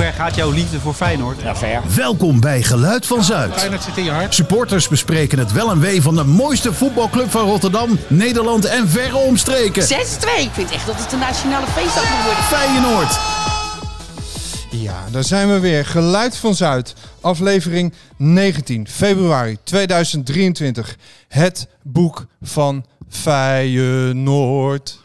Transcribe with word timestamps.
ver 0.00 0.12
gaat 0.12 0.34
jouw 0.34 0.50
liefde 0.50 0.80
voor 0.80 0.94
Feyenoord? 0.94 1.40
Ja, 1.42 1.56
ver. 1.56 1.82
Welkom 1.96 2.40
bij 2.40 2.62
Geluid 2.62 3.06
van 3.06 3.24
Zuid. 3.24 3.54
Feyenoord 3.54 3.82
zit 3.82 3.96
in 3.96 4.04
je 4.04 4.10
hart. 4.10 4.34
Supporters 4.34 4.88
bespreken 4.88 5.38
het 5.38 5.52
wel 5.52 5.70
en 5.70 5.80
wee 5.80 6.02
van 6.02 6.14
de 6.14 6.24
mooiste 6.24 6.72
voetbalclub 6.72 7.30
van 7.30 7.44
Rotterdam, 7.44 7.98
Nederland 8.08 8.64
en 8.64 8.88
verre 8.88 9.16
omstreken. 9.16 9.82
6-2. 9.82 9.86
Ik 9.86 10.50
vind 10.52 10.70
echt 10.70 10.86
dat 10.86 10.98
het 10.98 11.12
een 11.12 11.18
nationale 11.18 11.66
feestdag 11.66 12.10
moet 12.10 12.24
worden. 12.24 12.42
Feyenoord. 12.42 13.18
Ja, 14.70 15.04
daar 15.10 15.24
zijn 15.24 15.48
we 15.48 15.58
weer. 15.58 15.86
Geluid 15.86 16.36
van 16.36 16.54
Zuid. 16.54 16.94
Aflevering 17.20 17.94
19 18.16 18.88
februari 18.88 19.58
2023. 19.64 20.96
Het 21.28 21.68
boek 21.82 22.26
van 22.42 22.84
Feyenoord. 23.08 24.98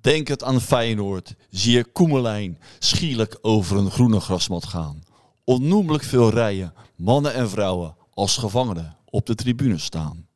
Denk 0.00 0.28
het 0.28 0.44
aan 0.44 0.60
Feyenoord. 0.60 1.34
Zie 1.50 1.76
je 1.76 1.84
Koemelijn 1.84 2.58
schierlijk 2.78 3.38
over 3.40 3.76
een 3.76 3.90
groene 3.90 4.20
grasmat 4.20 4.66
gaan. 4.66 5.02
Onnoemelijk 5.44 6.04
veel 6.04 6.30
rijen, 6.30 6.74
mannen 6.96 7.34
en 7.34 7.50
vrouwen, 7.50 7.96
als 8.14 8.36
gevangenen 8.36 8.96
op 9.04 9.26
de 9.26 9.34
tribune 9.34 9.78
staan. 9.78 10.28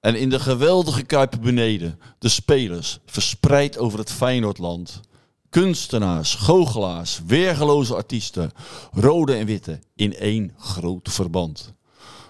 En 0.00 0.14
in 0.14 0.30
de 0.30 0.40
geweldige 0.40 1.02
kuipen 1.02 1.40
beneden, 1.40 1.98
de 2.18 2.28
spelers, 2.28 2.98
verspreid 3.06 3.78
over 3.78 3.98
het 3.98 4.12
Feyenoordland. 4.12 5.00
Kunstenaars, 5.48 6.34
goochelaars, 6.34 7.20
weergeloze 7.26 7.94
artiesten, 7.94 8.50
rode 8.92 9.34
en 9.34 9.46
witte, 9.46 9.80
in 9.94 10.16
één 10.16 10.52
groot 10.58 11.12
verband. 11.12 11.72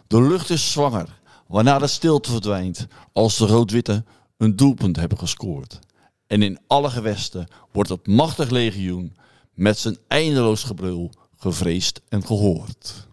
De 0.07 0.23
lucht 0.23 0.51
is 0.51 0.73
zwanger, 0.73 1.21
waarna 1.49 1.79
de 1.79 1.87
stilte 1.87 2.31
verdwijnt 2.31 2.87
als 3.13 3.37
de 3.37 3.47
rood-witte 3.47 4.05
een 4.37 4.57
doelpunt 4.57 4.97
hebben 4.97 5.19
gescoord. 5.19 5.79
En 6.27 6.43
in 6.43 6.59
alle 6.67 6.91
gewesten 6.91 7.47
wordt 7.73 7.91
het 7.91 8.07
machtig 8.07 8.51
legioen 8.51 9.17
met 9.55 9.79
zijn 9.79 9.99
eindeloos 10.09 10.63
gebrul 10.63 11.11
gevreesd 11.37 12.01
en 12.09 12.27
gehoord. 12.27 13.09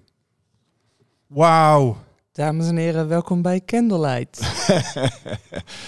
Wauw. 1.28 1.97
Dames 2.31 2.67
en 2.67 2.78
heren, 2.78 3.08
welkom 3.08 3.41
bij 3.41 3.61
Candlelight. 3.66 4.41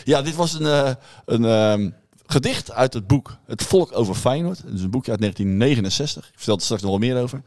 Ja, 0.04 0.22
dit 0.22 0.36
was 0.36 0.54
een, 0.54 0.66
eh, 0.66 0.92
een 1.26 1.46
ehm, 1.46 1.90
gedicht 2.26 2.72
uit 2.72 2.94
het 2.94 3.08
boek 3.08 3.38
Het 3.46 3.64
Volk 3.64 3.98
over 3.98 4.16
Feyenoord. 4.16 4.58
Het 4.58 4.74
is 4.74 4.82
een 4.82 4.90
boekje 4.90 5.12
uit 5.12 5.20
1969. 5.20 6.28
Ik 6.28 6.34
vertel 6.36 6.56
er 6.56 6.62
straks 6.62 6.82
nog 6.82 6.92
wel 6.92 7.00
meer 7.00 7.22
over. 7.22 7.44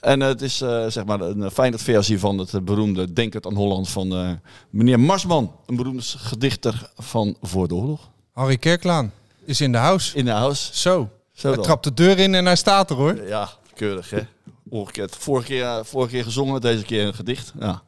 En 0.00 0.22
eh, 0.22 0.28
het 0.28 0.42
is 0.42 0.60
eh, 0.60 0.86
zeg 0.86 1.04
maar 1.04 1.20
een 1.20 1.50
Feyenoord-versie 1.50 2.18
van 2.18 2.38
het 2.38 2.64
beroemde 2.64 3.12
Denk 3.12 3.32
het 3.32 3.46
aan 3.46 3.54
Holland 3.54 3.88
van 3.88 4.12
eh, 4.12 4.30
meneer 4.70 5.00
Marsman. 5.00 5.52
Een 5.66 5.76
beroemde 5.76 6.02
gedichter 6.02 6.90
van 6.96 7.36
voor 7.40 7.68
de 7.68 7.74
oorlog. 7.74 8.10
Harry 8.32 8.56
Kerklaan 8.56 9.12
is 9.44 9.60
in 9.60 9.72
de 9.72 9.78
house. 9.78 10.16
In 10.16 10.24
de 10.24 10.30
house. 10.30 10.70
Zo. 10.78 11.10
Zo 11.32 11.46
Hij 11.46 11.56
dan. 11.56 11.64
trapt 11.64 11.84
de 11.84 11.94
deur 11.94 12.18
in 12.18 12.34
en 12.34 12.44
hij 12.44 12.56
staat 12.56 12.90
er 12.90 12.96
hoor. 12.96 13.26
Ja, 13.26 13.48
keurig 13.74 14.10
hè. 14.10 14.20
Ongekend. 14.68 15.16
Vorige 15.16 15.46
keer, 15.46 15.64
eh, 15.64 15.78
vorige 15.82 16.10
keer 16.10 16.24
gezongen, 16.24 16.60
deze 16.60 16.84
keer 16.84 17.06
een 17.06 17.14
gedicht. 17.14 17.52
Ja. 17.60 17.82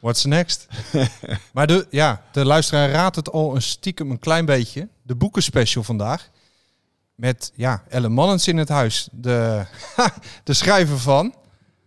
What's 0.00 0.24
next? 0.24 0.66
maar 1.52 1.66
de, 1.66 1.86
ja, 1.90 2.22
de 2.32 2.44
luisteraar 2.44 2.90
raadt 2.90 3.16
het 3.16 3.30
al 3.32 3.54
een 3.54 3.62
stiekem 3.62 4.10
een 4.10 4.18
klein 4.18 4.44
beetje. 4.44 4.88
De 5.02 5.14
boekenspecial 5.14 5.82
vandaag. 5.82 6.28
Met 7.14 7.52
ja, 7.54 7.82
Ellen 7.88 8.12
Mannens 8.12 8.48
in 8.48 8.56
het 8.56 8.68
huis. 8.68 9.08
De, 9.12 9.64
de 10.44 10.52
schrijver 10.52 10.98
van. 10.98 11.34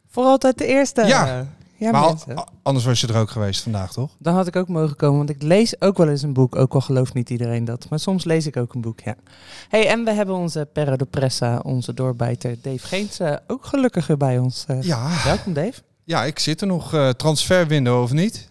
Voor 0.09 0.23
altijd 0.25 0.57
de 0.57 0.65
eerste. 0.65 1.03
Ja. 1.05 1.47
Ja 1.85 1.91
maar 1.91 2.01
al- 2.35 2.47
anders 2.63 2.85
was 2.85 3.01
je 3.01 3.07
er 3.07 3.17
ook 3.17 3.29
geweest 3.29 3.63
vandaag, 3.63 3.91
toch? 3.93 4.09
Dan 4.19 4.33
had 4.35 4.47
ik 4.47 4.55
ook 4.55 4.67
mogen 4.67 4.95
komen, 4.95 5.17
want 5.17 5.29
ik 5.29 5.41
lees 5.41 5.81
ook 5.81 5.97
wel 5.97 6.09
eens 6.09 6.21
een 6.21 6.33
boek. 6.33 6.55
Ook 6.55 6.73
al 6.73 6.81
gelooft 6.81 7.13
niet 7.13 7.29
iedereen 7.29 7.65
dat. 7.65 7.89
Maar 7.89 7.99
soms 7.99 8.23
lees 8.23 8.45
ik 8.45 8.57
ook 8.57 8.73
een 8.73 8.81
boek, 8.81 8.99
ja. 8.99 9.15
Hey, 9.69 9.87
en 9.87 10.03
we 10.03 10.11
hebben 10.11 10.35
onze 10.35 10.67
Perro 10.73 10.95
de 10.95 11.05
Pressa, 11.05 11.59
onze 11.63 11.93
doorbijter 11.93 12.55
Dave 12.61 12.87
Geens, 12.87 13.19
eh, 13.19 13.33
ook 13.47 13.65
gelukkiger 13.65 14.17
bij 14.17 14.37
ons. 14.39 14.63
eh. 14.67 14.81
Ja. 14.81 15.09
Welkom 15.25 15.53
Dave. 15.53 15.81
Ja, 16.03 16.23
ik 16.23 16.39
zit 16.39 16.61
er 16.61 16.67
nog. 16.67 16.93
eh 16.93 17.09
transferwindow 17.09 18.01
of 18.01 18.11
niet? 18.11 18.49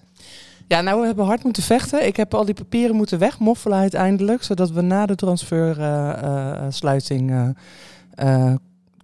Ja, 0.68 0.80
nou, 0.80 1.00
we 1.00 1.06
hebben 1.06 1.24
hard 1.24 1.44
moeten 1.44 1.62
vechten. 1.62 2.06
Ik 2.06 2.16
heb 2.16 2.34
al 2.34 2.44
die 2.44 2.54
papieren 2.54 2.96
moeten 2.96 3.18
wegmoffelen 3.18 3.78
uiteindelijk. 3.78 4.42
Zodat 4.42 4.70
we 4.70 4.80
na 4.80 5.06
de 5.06 5.14
transfersluiting 5.14 7.54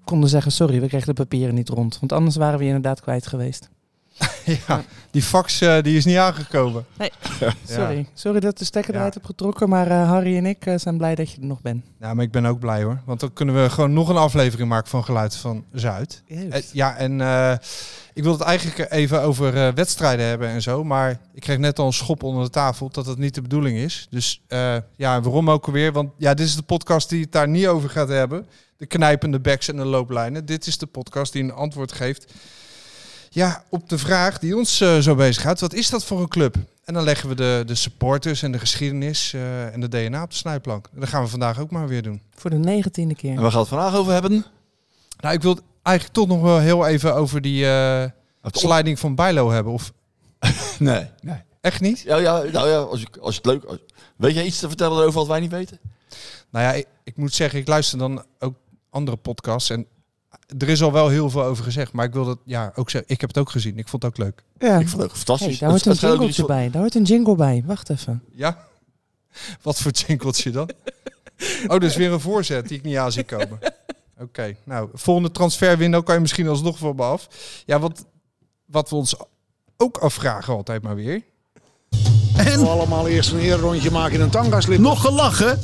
konden 0.05 0.29
zeggen... 0.29 0.53
sorry, 0.53 0.81
we 0.81 0.89
kregen 0.89 1.07
de 1.07 1.13
papieren 1.23 1.55
niet 1.55 1.69
rond. 1.69 1.99
Want 1.99 2.13
anders 2.13 2.37
waren 2.37 2.59
we 2.59 2.65
inderdaad 2.65 3.01
kwijt 3.01 3.27
geweest. 3.27 3.69
ja, 4.67 4.85
die 5.11 5.23
fax 5.23 5.61
eh, 5.61 5.83
die 5.83 5.97
is 5.97 6.05
niet 6.05 6.17
aangekomen. 6.17 6.85
Sorry, 7.69 8.07
sorry 8.15 8.41
dat 8.41 8.59
de 8.59 8.65
stekker 8.65 8.93
Ja. 8.93 8.99
eruit 8.99 9.15
heb 9.15 9.25
getrokken. 9.25 9.69
Maar 9.69 9.87
eh, 9.91 10.09
Harry 10.09 10.37
en 10.37 10.47
ik 10.47 10.67
eh, 10.67 10.75
zijn 10.79 10.97
blij 10.97 11.15
dat 11.15 11.31
je 11.31 11.41
er 11.41 11.47
nog 11.47 11.61
bent. 11.61 11.85
Ja, 12.01 12.15
maar 12.15 12.25
ik 12.25 12.31
ben 12.31 12.47
ook 12.47 12.59
blij 12.59 12.83
hoor. 12.83 13.01
Want 13.05 13.21
dan 13.21 13.33
kunnen 13.33 13.63
we 13.63 13.71
gewoon 13.71 13.93
nog 13.93 14.09
een 14.09 14.17
aflevering 14.17 14.69
maken 14.69 14.91
van 14.91 15.05
Geluid 15.05 15.37
van 15.37 15.65
Zuid. 15.73 16.23
Ja, 16.73 16.97
en 16.97 17.21
eh, 17.21 17.53
ik 18.15 18.23
wil 18.23 18.33
het 18.33 18.41
eigenlijk 18.41 18.91
even 18.93 19.23
over 19.23 19.57
eh, 19.57 19.73
wedstrijden 19.75 20.27
hebben 20.27 20.49
en 20.49 20.63
zo. 20.63 20.85
Maar 20.85 21.19
ik 21.35 21.41
kreeg 21.41 21.59
net 21.59 21.79
al 21.79 21.87
een 21.87 21.93
schop 21.93 22.23
onder 22.23 22.45
de 22.45 22.51
tafel 22.51 22.89
dat 22.91 23.05
dat 23.05 23.19
niet 23.19 23.35
de 23.35 23.43
bedoeling 23.43 23.79
is. 23.79 24.07
Dus 24.11 24.43
eh, 24.47 24.77
ja, 24.97 25.21
waarom 25.21 25.51
ook 25.51 25.67
alweer? 25.67 25.93
Want 25.93 26.11
ja, 26.19 26.35
dit 26.35 26.47
is 26.47 26.57
de 26.57 26.63
podcast 26.63 27.09
die 27.09 27.21
het 27.23 27.33
daar 27.33 27.49
niet 27.49 27.67
over 27.67 27.91
gaat 27.91 28.09
hebben. 28.09 28.47
De 28.77 28.87
knijpende 28.87 29.41
backs 29.41 29.69
en 29.69 29.77
de 29.77 29.85
looplijnen. 29.85 30.47
Dit 30.47 30.67
is 30.67 30.79
de 30.79 30.87
podcast 30.87 31.33
die 31.33 31.43
een 31.43 31.53
antwoord 31.53 31.93
geeft 31.93 32.33
ja, 33.37 33.65
op 33.69 33.89
de 33.89 33.99
vraag 33.99 34.39
die 34.39 34.57
ons 34.57 34.81
eh, 34.81 34.99
zo 34.99 35.15
bezighoudt. 35.15 35.61
Wat 35.61 35.75
is 35.75 35.91
dat 35.91 36.05
voor 36.05 36.21
een 36.21 36.29
club? 36.29 36.57
En 36.85 36.95
dan 36.95 37.05
leggen 37.05 37.29
we 37.29 37.35
de, 37.35 37.63
de 37.67 37.75
supporters 37.75 38.43
en 38.43 38.53
de 38.53 38.59
geschiedenis 38.59 39.33
eh, 39.33 39.73
en 39.75 39.81
de 39.81 39.89
DNA 39.89 40.23
op 40.23 40.31
de 40.31 40.37
snijplank. 40.37 40.89
En 40.95 41.01
dat 41.01 41.09
gaan 41.09 41.23
we 41.23 41.29
vandaag 41.29 41.61
ook 41.61 41.71
maar 41.71 41.89
weer 41.89 42.03
doen. 42.03 42.23
Voor 42.35 42.51
de 42.51 42.57
negentiende 42.59 43.15
keer. 43.15 43.31
En 43.37 43.41
waar 43.43 43.51
gaan 43.51 43.53
we 43.63 43.67
het 43.67 43.69
vandaag 43.69 43.95
over 43.95 44.13
hebben? 44.13 44.45
Nou, 45.21 45.35
ik 45.35 45.43
wil 45.43 45.55
het 45.55 45.63
eigenlijk 45.83 46.17
toch 46.17 46.29
nog 46.29 46.41
wel 46.41 46.59
heel 46.59 46.87
even 46.87 47.15
over 47.15 47.41
die 47.41 47.67
eh 47.67 48.05
sliding 48.51 48.99
van 48.99 49.15
Bijlo 49.15 49.51
hebben. 49.51 49.73
Of 49.73 49.93
Nee. 50.79 51.07
nee. 51.21 51.43
echt 51.61 51.81
niet? 51.81 52.01
Ja, 52.01 52.17
ja, 52.17 52.43
nou 52.43 52.69
ja, 52.69 52.77
als, 52.79 53.01
je, 53.01 53.07
als 53.21 53.37
het 53.37 53.47
leuk... 53.47 53.65
als- 53.65 53.79
weet 54.17 54.35
jij 54.35 54.45
iets 54.45 54.59
te 54.59 54.69
vertellen 54.69 54.99
over 55.05 55.13
wat 55.19 55.27
wij 55.27 55.41
niet 55.41 55.51
weten? 55.51 55.79
Nou 56.51 56.65
ja, 56.65 56.73
ik, 56.73 56.87
ik 57.05 57.17
moet 57.17 57.35
zeggen, 57.35 57.59
ik 57.59 57.69
luister 57.69 57.99
dan 57.99 58.25
ook 58.39 58.55
andere 58.91 59.17
podcasts. 59.17 59.71
En 59.71 59.87
er 60.59 60.69
is 60.69 60.83
al 60.83 60.93
wel 60.93 61.09
heel 61.09 61.31
veel 61.31 61.43
over 61.43 61.65
gezegd. 61.65 61.93
Maar 61.93 62.05
ik 62.07 62.13
wil 62.13 62.25
dat 62.25 62.39
ja, 62.45 62.73
ook 62.75 62.91
zeggen. 62.91 63.11
Ik 63.11 63.21
heb 63.21 63.29
het 63.29 63.39
ook 63.39 63.51
gezien. 63.51 63.79
Ik 63.79 63.89
vond 63.89 64.03
het 64.03 64.13
ook 64.13 64.19
leuk. 64.19 64.43
Ja. 64.59 64.79
Ik 64.79 64.89
vond 64.89 65.03
het 65.03 65.11
ook 65.11 65.17
fantastisch. 65.17 65.47
Hey, 65.49 65.59
daar 65.59 65.71
hoort 65.71 65.85
een 65.87 65.91
het 65.91 66.01
gaat 66.01 66.11
ook 66.11 66.17
jingletje 66.17 66.43
niet 66.43 66.51
zo- 66.51 66.57
bij. 66.57 66.71
Daar 66.71 66.81
hoort 66.81 66.95
een 66.95 67.03
jingle 67.03 67.35
bij. 67.35 67.63
Wacht 67.67 67.91
even. 67.91 68.23
Ja? 68.33 68.67
Wat 69.63 69.79
voor 69.79 69.93
jinkeltje 69.93 70.51
dan? 70.51 70.71
Oh, 71.67 71.79
dus 71.79 71.97
weer 71.97 72.13
een 72.13 72.21
voorzet 72.21 72.69
die 72.69 72.79
ik 72.79 72.85
niet 72.85 72.97
aan 72.97 73.13
zie 73.13 73.25
komen. 73.25 73.59
Oké, 74.19 74.57
nou, 74.65 74.89
volgende 74.95 75.31
transferwindow 75.31 76.05
kan 76.05 76.15
je 76.15 76.21
misschien 76.21 76.49
alsnog 76.49 76.79
voor 76.79 76.95
me 76.95 77.03
af. 77.03 77.29
Ja, 77.67 77.79
wat, 77.79 78.05
wat 78.65 78.91
we 78.91 78.97
ons 78.97 79.17
ook 79.77 79.99
afvragen 79.99 80.55
altijd 80.55 80.83
maar 80.83 80.95
weer. 80.95 81.23
En 82.37 82.67
allemaal 82.67 83.09
eerst 83.09 83.33
een 83.33 83.53
rondje 83.57 83.91
maken 83.91 84.15
in 84.15 84.21
een 84.21 84.31
tangaslip. 84.31 84.79
nog 84.79 85.01
gelachen. 85.01 85.61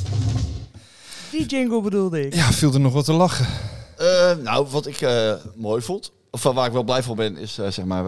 Die 1.31 1.45
jingle 1.45 1.81
bedoelde 1.81 2.25
ik. 2.25 2.35
Ja, 2.35 2.51
viel 2.51 2.73
er 2.73 2.79
nog 2.79 2.93
wat 2.93 3.05
te 3.05 3.13
lachen. 3.13 3.47
Eh, 4.03 4.35
nou, 4.43 4.67
wat 4.69 4.85
ik 4.85 5.01
eh, 5.01 5.33
mooi 5.55 5.81
vond, 5.81 6.11
of 6.31 6.43
waar 6.43 6.65
ik 6.65 6.71
wel 6.71 6.83
blij 6.83 7.03
van 7.03 7.15
ben, 7.15 7.37
is 7.37 7.57
eh, 7.57 7.67
zeg 7.67 7.85
maar 7.85 8.05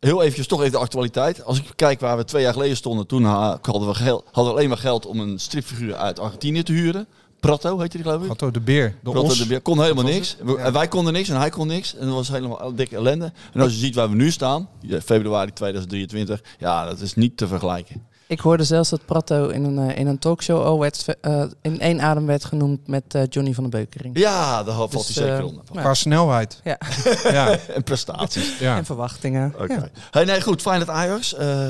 heel 0.00 0.20
eventjes 0.22 0.46
toch 0.46 0.60
even 0.60 0.72
de 0.72 0.78
actualiteit. 0.78 1.44
Als 1.44 1.58
ik 1.58 1.72
kijk 1.76 2.00
waar 2.00 2.16
we 2.16 2.24
twee 2.24 2.42
jaar 2.42 2.52
geleden 2.52 2.76
stonden, 2.76 3.06
toen 3.06 3.24
ha- 3.24 3.58
hadden 3.62 3.88
we, 3.88 3.94
geld, 3.94 4.24
hadden 4.32 4.52
we 4.52 4.58
alleen 4.58 4.68
maar 4.68 4.78
geld 4.78 5.06
om 5.06 5.20
een 5.20 5.38
stripfiguur 5.38 5.94
uit 5.94 6.18
Argentinië 6.18 6.62
te 6.62 6.72
huren. 6.72 7.06
Prato 7.40 7.78
heette 7.78 7.96
die 7.96 8.06
geloof 8.06 8.22
ik. 8.22 8.28
Gatto 8.28 8.50
de 8.50 8.60
Beer, 8.60 8.94
de 9.02 9.10
Prato 9.10 9.34
de 9.34 9.46
Beer 9.46 9.60
kon 9.60 9.80
helemaal 9.82 10.04
niks. 10.04 10.36
Ja. 10.46 10.54
En 10.54 10.72
wij 10.72 10.88
konden 10.88 11.12
niks 11.12 11.28
en 11.28 11.36
hij 11.36 11.50
kon 11.50 11.66
niks. 11.66 11.94
En 11.94 12.06
dat 12.06 12.14
was 12.14 12.28
helemaal 12.28 12.74
dikke 12.74 12.96
ellende. 12.96 13.32
En 13.52 13.60
als 13.60 13.72
je 13.72 13.78
ziet 13.78 13.94
waar 13.94 14.08
we 14.08 14.14
nu 14.14 14.30
staan, 14.30 14.68
februari 15.04 15.52
2023, 15.52 16.40
ja, 16.58 16.84
dat 16.84 17.00
is 17.00 17.14
niet 17.14 17.36
te 17.36 17.46
vergelijken. 17.46 18.06
Ik 18.32 18.40
hoorde 18.40 18.64
zelfs 18.64 18.90
dat 18.90 19.04
Prato 19.06 19.48
in 19.48 19.64
een, 19.64 19.90
eh, 19.90 19.98
in 19.98 20.06
een 20.06 20.18
talkshow 20.18 20.62
al 20.62 20.78
werd, 20.80 21.06
eh, 21.20 21.44
in 21.62 21.80
één 21.80 22.00
adem 22.00 22.26
werd 22.26 22.44
genoemd 22.44 22.86
met 22.86 23.14
eh, 23.14 23.22
Johnny 23.28 23.54
van 23.54 23.64
de 23.64 23.70
Beukering. 23.70 24.18
Ja, 24.18 24.62
daar 24.62 24.74
valt 24.74 24.90
Dus, 24.92 25.06
hij 25.14 25.26
zeker 25.26 25.44
onder. 25.44 25.64
ja. 25.72 25.80
Qua 25.80 25.94
snelheid. 25.94 26.60
Ja. 26.64 26.78
Ja, 27.32 27.58
En 27.76 27.82
prestaties. 27.84 28.58
ja. 28.58 28.76
En 28.76 28.84
verwachtingen. 28.84 29.54
Oké. 29.60 29.72
Ja. 29.74 29.88
Hey, 30.10 30.24
nee, 30.24 30.40
goed. 30.42 30.62
Fijn 30.62 30.78
dat 30.78 30.88
Ajax. 30.88 31.34
eh, 31.34 31.68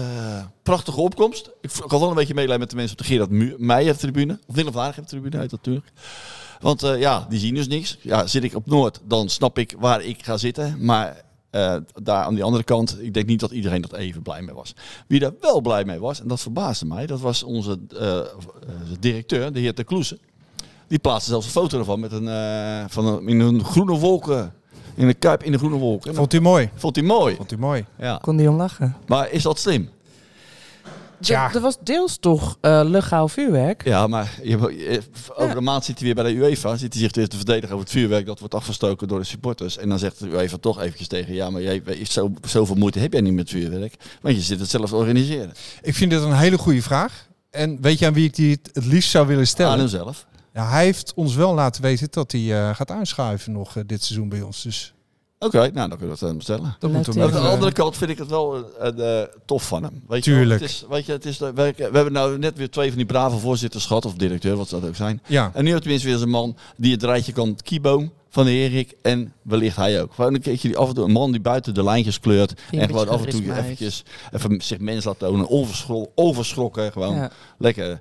prachtige 0.63 1.01
opkomst. 1.01 1.51
Ik, 1.61 1.71
ik 1.73 1.91
had 1.91 2.01
wel 2.01 2.09
een 2.09 2.15
beetje 2.15 2.35
medelijden 2.35 2.61
met 2.61 2.71
de 2.71 2.77
mensen 2.77 2.99
op 2.99 3.03
de 3.07 3.11
Gerard 3.13 3.31
Mu- 3.31 3.55
Meijer 3.59 3.97
tribune. 3.97 4.39
Of 4.47 4.55
Willem 4.55 4.73
van 4.73 4.93
tribune 5.07 5.39
uit 5.39 5.51
natuurlijk. 5.51 5.87
Want 6.61 6.83
eh, 6.83 6.99
ja, 7.01 7.27
die 7.29 7.39
zien 7.39 7.55
dus 7.55 7.69
niks. 7.69 7.99
Ja, 8.01 8.27
zit 8.27 8.45
ik 8.45 8.55
op 8.55 8.67
Noord, 8.67 9.01
dan 9.05 9.29
snap 9.29 9.59
ik 9.59 9.75
waar 9.79 10.03
ik 10.03 10.25
ga 10.25 10.37
zitten. 10.37 10.77
Maar 10.85 11.17
eh, 11.53 11.77
daar 12.03 12.25
aan 12.25 12.35
die 12.35 12.45
andere 12.45 12.65
kant, 12.65 12.97
ik 13.01 13.15
denk 13.15 13.27
niet 13.27 13.41
dat 13.41 13.51
iedereen 13.51 13.83
dat 13.83 13.93
even 13.93 14.23
blij 14.23 14.43
mee 14.43 14.55
was. 14.55 14.75
Wie 15.07 15.21
daar 15.21 15.33
wel 15.41 15.61
blij 15.61 15.85
mee 15.85 16.01
was, 16.01 16.21
en 16.21 16.29
dat 16.29 16.41
verbaasde 16.41 16.87
mij, 16.87 17.07
dat 17.07 17.21
was 17.21 17.43
onze 17.43 17.79
eh, 17.99 18.19
eh, 18.19 18.27
directeur, 19.01 19.53
de 19.53 19.61
heer 19.61 19.75
Ter 19.75 19.85
Kloesen. 19.85 20.19
Die 20.87 20.99
plaatste 20.99 21.31
zelfs 21.31 21.47
een 21.47 21.53
foto 21.53 21.79
ervan 21.79 22.01
met 22.01 22.13
een, 22.13 22.29
eh, 22.29 22.85
van 22.89 23.07
een, 23.07 23.29
in 23.29 23.41
een 23.41 23.65
groene 23.65 23.99
wolken. 23.99 24.55
In 24.95 25.09
een 25.09 25.19
kuip 25.19 25.43
in 25.43 25.53
de 25.53 25.59
groene 25.59 25.77
wolken. 25.77 26.15
Vond 26.15 26.33
hij 26.33 26.41
mooi. 26.41 26.71
Vond 26.75 26.97
hij 26.97 27.05
mooi. 27.05 27.37
Vond 27.37 27.51
hij 27.51 27.59
mooi. 27.59 27.85
Ja. 27.99 28.19
Kon 28.23 28.37
die 28.37 28.49
om 28.49 28.57
lachen? 28.57 28.97
Maar 29.07 29.31
is 29.31 29.43
dat 29.43 29.59
slim? 29.59 29.89
Ja. 31.27 31.55
Er 31.55 31.61
was 31.61 31.77
deels 31.83 32.17
toch 32.21 32.59
eh, 32.61 32.81
legaal 32.85 33.29
vuurwerk. 33.29 33.85
Ja, 33.85 34.07
maar 34.07 34.39
je, 34.43 34.49
je- 34.49 35.01
over 35.35 35.49
Ja. 35.51 35.57
een 35.57 35.65
maand 35.65 35.85
zit 35.85 35.97
hij 35.99 36.05
weer 36.07 36.15
bij 36.25 36.33
de 36.33 36.39
UEFA. 36.39 36.77
Zit 36.77 36.93
hij 36.93 37.03
zich 37.03 37.15
weer 37.15 37.29
te 37.29 37.37
verdedigen 37.37 37.69
over 37.75 37.85
het 37.87 37.95
vuurwerk 37.95 38.27
dat 38.27 38.39
wordt 38.39 38.55
afgestoken 38.55 39.09
door 39.09 39.19
de 39.19 39.25
supporters. 39.27 39.77
En 39.79 39.89
dan 39.89 39.99
zegt 39.99 40.19
de 40.19 40.27
UEFA 40.29 40.57
toch 40.57 40.81
eventjes 40.81 41.09
tegen, 41.09 41.35
ja, 41.35 41.51
maar 41.51 41.63
jij, 41.63 41.83
zo, 42.09 42.33
zoveel 42.47 42.77
moeite 42.77 42.99
heb 42.99 43.13
jij 43.13 43.21
niet 43.23 43.33
met 43.35 43.51
vuurwerk. 43.51 43.95
Want 44.21 44.35
je 44.37 44.43
zit 44.43 44.61
het 44.61 44.71
zelf 44.71 44.89
te 44.91 44.97
organiseren. 44.97 45.53
Ik 45.83 45.95
vind 45.95 46.11
dit 46.11 46.23
een 46.23 46.33
hele 46.37 46.59
goede 46.59 46.83
vraag. 46.83 47.27
En 47.51 47.79
weet 47.81 47.99
je 47.99 48.07
aan 48.07 48.13
wie 48.13 48.25
ik 48.25 48.35
die 48.35 48.51
het, 48.51 48.71
het 48.73 48.85
liefst 48.85 49.11
zou 49.11 49.25
willen 49.27 49.41
Aan 49.41 49.47
stellen? 49.47 49.79
hemzelf. 49.79 50.27
Ja, 50.55 50.69
hij 50.71 50.85
heeft 50.85 51.13
ons 51.15 51.35
wel 51.35 51.55
laten 51.55 51.83
weten 51.83 52.09
dat 52.11 52.33
hij 52.33 52.69
eh, 52.69 52.75
gaat 52.77 52.91
aanschuiven 52.91 53.53
nog 53.53 53.77
eh, 53.77 53.83
dit 53.87 54.03
seizoen 54.05 54.29
bij 54.29 54.43
ons. 54.43 54.63
Dus 54.63 54.95
Oké, 55.43 55.59
nou 55.59 55.73
dan 55.73 55.89
kunnen 55.89 55.99
we 56.01 56.09
dat 56.09 56.23
aan 56.23 56.29
hem 56.29 56.41
stellen. 56.41 56.77
dat 56.79 56.93
moeten 56.93 57.13
we. 57.13 57.23
Aan 57.23 57.31
de 57.31 57.37
eh, 57.37 57.49
andere 57.51 57.73
kant 57.73 57.97
vind 57.97 58.11
ik 58.11 58.19
het 58.19 58.29
wel 58.29 58.65
eh, 58.79 59.21
eh, 59.21 59.29
tof 59.45 59.67
van 59.67 59.83
hem. 59.83 60.03
Weet 60.09 60.25
Je 60.25 60.31
wel? 60.31 60.41
Tuurlijk. 60.41 60.61
Het 60.61 60.71
is, 60.71 60.85
weet 60.89 61.07
je, 61.07 61.13
het 61.13 61.25
is, 61.27 61.39
we, 61.39 61.53
we 61.55 61.89
hebben 61.93 62.13
nou 62.13 62.39
net 62.39 62.57
weer 62.57 62.71
twee 62.71 62.89
van 62.89 62.97
die 62.97 63.07
brave 63.07 63.39
voorzitters 63.39 63.87
gehad, 63.87 64.05
of 64.05 64.15
directeur, 64.15 64.57
wat 64.57 64.69
zou 64.69 64.81
dat 64.81 64.91
ook 64.91 64.97
zijn. 64.97 65.23
Ja, 65.27 65.51
En 65.55 65.65
nu 65.65 65.71
heeft 65.71 65.83
tenminste 65.83 66.07
weer 66.09 66.17
eens 66.17 66.27
een 66.27 66.31
man 66.33 66.57
die 66.77 66.93
het 66.93 67.03
rijtje 67.03 67.33
kan 67.33 67.57
kieboom 67.63 68.13
van 68.29 68.45
de 68.45 68.51
Erik 68.51 68.95
en 69.03 69.33
wellicht 69.43 69.77
hij 69.77 70.03
ook. 70.03 70.15
Gewoon 70.15 70.35
een 70.35 70.41
keertje 70.41 70.69
die 70.69 70.77
af 70.77 70.89
en 70.89 70.95
toe 70.95 71.05
een 71.05 71.13
man 71.13 71.31
die 71.33 71.41
buiten 71.41 71.75
de 71.75 71.85
lijntjes 71.85 72.21
kleurt 72.21 72.61
en 72.71 72.87
gewoon 72.87 73.09
af 73.09 73.25
en 73.25 73.31
toe 73.31 73.57
eventjes 73.57 74.05
even 74.33 74.61
zich 74.61 74.79
mens 74.79 75.05
laat 75.05 75.19
tonen, 75.19 75.47
overschrokken, 76.15 76.93
gewoon 76.93 77.15
Ja. 77.15 77.31
lekker, 77.59 78.01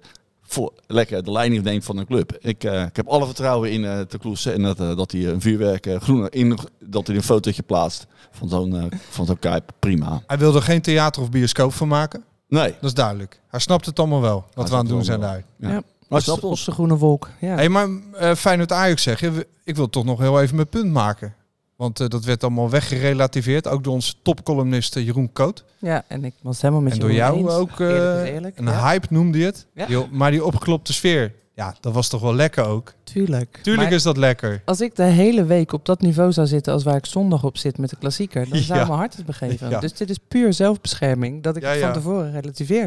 voor, 0.52 0.74
lekker 0.88 1.24
de 1.24 1.32
leiding 1.32 1.64
neemt 1.64 1.84
van 1.84 1.98
een 1.98 2.06
club. 2.06 2.38
Ik, 2.40 2.64
eh, 2.64 2.84
ik 2.84 2.96
heb 2.96 3.08
alle 3.08 3.26
vertrouwen 3.26 3.72
in 3.72 3.86
eh 3.86 4.00
de 4.08 4.18
Kloes 4.18 4.46
en 4.46 4.62
dat, 4.62 4.80
eh, 4.80 4.96
dat 4.96 5.12
hij 5.12 5.26
een 5.26 5.42
vuurwerk 5.42 5.86
eh, 5.86 6.00
groene 6.00 6.30
in, 6.30 6.58
dat 6.80 7.08
hij 7.08 7.16
een 7.16 7.24
fotootje 7.24 7.64
plaatst 7.64 8.08
van 8.32 8.50
zo'n 8.50 8.76
eh, 8.76 8.84
van 9.10 9.26
zo'n 9.26 9.40
kuip. 9.40 9.72
Prima. 9.80 10.22
hij 10.28 10.38
wilde 10.38 10.58
er 10.58 10.64
geen 10.64 10.82
theater 10.82 11.22
of 11.22 11.30
bioscoop 11.30 11.74
van 11.74 11.88
maken. 11.88 12.24
Nee, 12.48 12.72
Dat 12.72 12.84
is 12.84 12.94
duidelijk. 12.94 13.42
Hij 13.48 13.60
snapt 13.60 13.86
het 13.86 14.00
allemaal 14.00 14.22
wel, 14.22 14.46
wat 14.54 14.70
we 14.70 14.76
aan 14.76 14.82
het 14.82 14.90
doen 14.90 15.04
zijn 15.04 15.20
daar. 15.20 15.44
Ja. 15.58 15.70
Ja. 15.70 15.82
maar 16.08 16.24
Op, 16.42 16.56
de 16.66 16.72
groene 16.72 16.98
wolk. 16.98 17.30
Ja. 17.40 17.56
Hey, 17.56 17.70
maar 17.70 17.88
eh 18.14 18.36
Feyenoord 18.36 18.72
Ajax 18.72 19.04
zeg 19.04 19.20
je, 19.20 19.48
ik 19.64 19.76
wil 19.76 19.90
toch 19.90 20.06
nog 20.06 20.20
heel 20.20 20.42
even 20.42 20.56
mijn 20.56 20.70
punt 20.70 20.92
maken. 20.92 21.36
Want 21.82 22.00
eh, 22.00 22.08
dat 22.08 22.26
werd 22.26 22.44
allemaal 22.44 22.70
weggerelativeerd, 22.70 23.68
ook 23.68 23.84
door 23.84 23.94
onze 23.94 24.14
topcolumnist 24.22 24.96
eh, 24.96 25.06
Jeroen 25.06 25.32
Koot. 25.34 25.64
ja, 25.80 26.04
en 26.08 26.24
ik 26.26 26.34
was 26.42 26.62
helemaal 26.62 26.82
met 26.82 26.92
En 26.92 26.98
je 26.98 27.04
door 27.04 27.14
jou 27.14 27.38
eens. 27.38 27.50
ook, 27.52 27.80
eh, 27.80 27.88
Eerlijk 27.88 28.24
is 28.26 28.30
eerlijk. 28.34 28.58
Een 28.60 28.66
ja, 28.66 28.84
hype 28.88 29.08
noemde 29.10 29.38
je 29.38 29.46
het. 29.46 29.66
Ja. 29.74 29.86
Die- 29.86 30.08
maar 30.12 30.32
die 30.32 30.46
opgeklopte 30.46 30.94
sfeer, 30.94 31.34
ja, 31.56 31.76
dat 31.80 31.94
was 31.94 32.08
toch 32.10 32.22
wel 32.22 32.36
lekker 32.36 32.66
ook. 32.66 32.94
tuurlijk. 33.04 33.60
Tuurlijk 33.62 33.88
Maar 33.88 33.98
is 33.98 34.04
dat 34.04 34.18
lekker. 34.18 34.62
Als 34.66 34.82
ik 34.82 34.96
de 34.96 35.04
hele 35.04 35.44
week 35.46 35.74
op 35.74 35.86
dat 35.86 36.02
niveau 36.02 36.32
zou 36.32 36.48
zitten 36.48 36.74
als 36.74 36.84
waar 36.84 36.96
ik 36.96 37.06
zondag 37.06 37.44
op 37.44 37.58
zit 37.58 37.78
met 37.78 37.90
de 37.90 37.96
klassieker, 37.96 38.50
dan 38.50 38.60
zou 38.72 38.80
Ja. 38.80 38.86
mijn 38.86 38.98
hart 38.98 39.16
het 39.16 39.26
begeven. 39.26 39.80
Dus 39.80 39.94
dit 39.94 40.10
is 40.10 40.18
puur 40.28 40.54
zelfbescherming 40.54 41.44
dat 41.44 41.56
ik 41.56 41.64
het 41.64 41.80
van 41.80 41.94
tevoren 41.94 42.32
relativeer. 42.32 42.86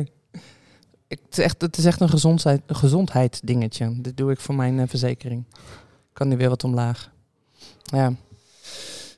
Ik, 1.09 1.19
het, 1.29 1.39
is 1.39 1.45
echt, 1.45 1.61
het 1.61 1.77
is 1.77 1.85
echt 1.85 2.01
een 2.01 2.09
gezondheid, 2.09 2.61
een 2.67 2.77
gezondheidsdingetje. 2.77 3.93
Dit 4.01 4.17
doe 4.17 4.31
ik 4.31 4.41
voor 4.41 4.55
mijn 4.55 4.79
eh, 4.81 4.89
verzekering. 4.89 5.45
Kan 6.13 6.29
nu 6.29 6.37
weer 6.37 6.49
wat 6.49 6.65
omlaag. 6.65 7.11
Ja, 7.83 8.13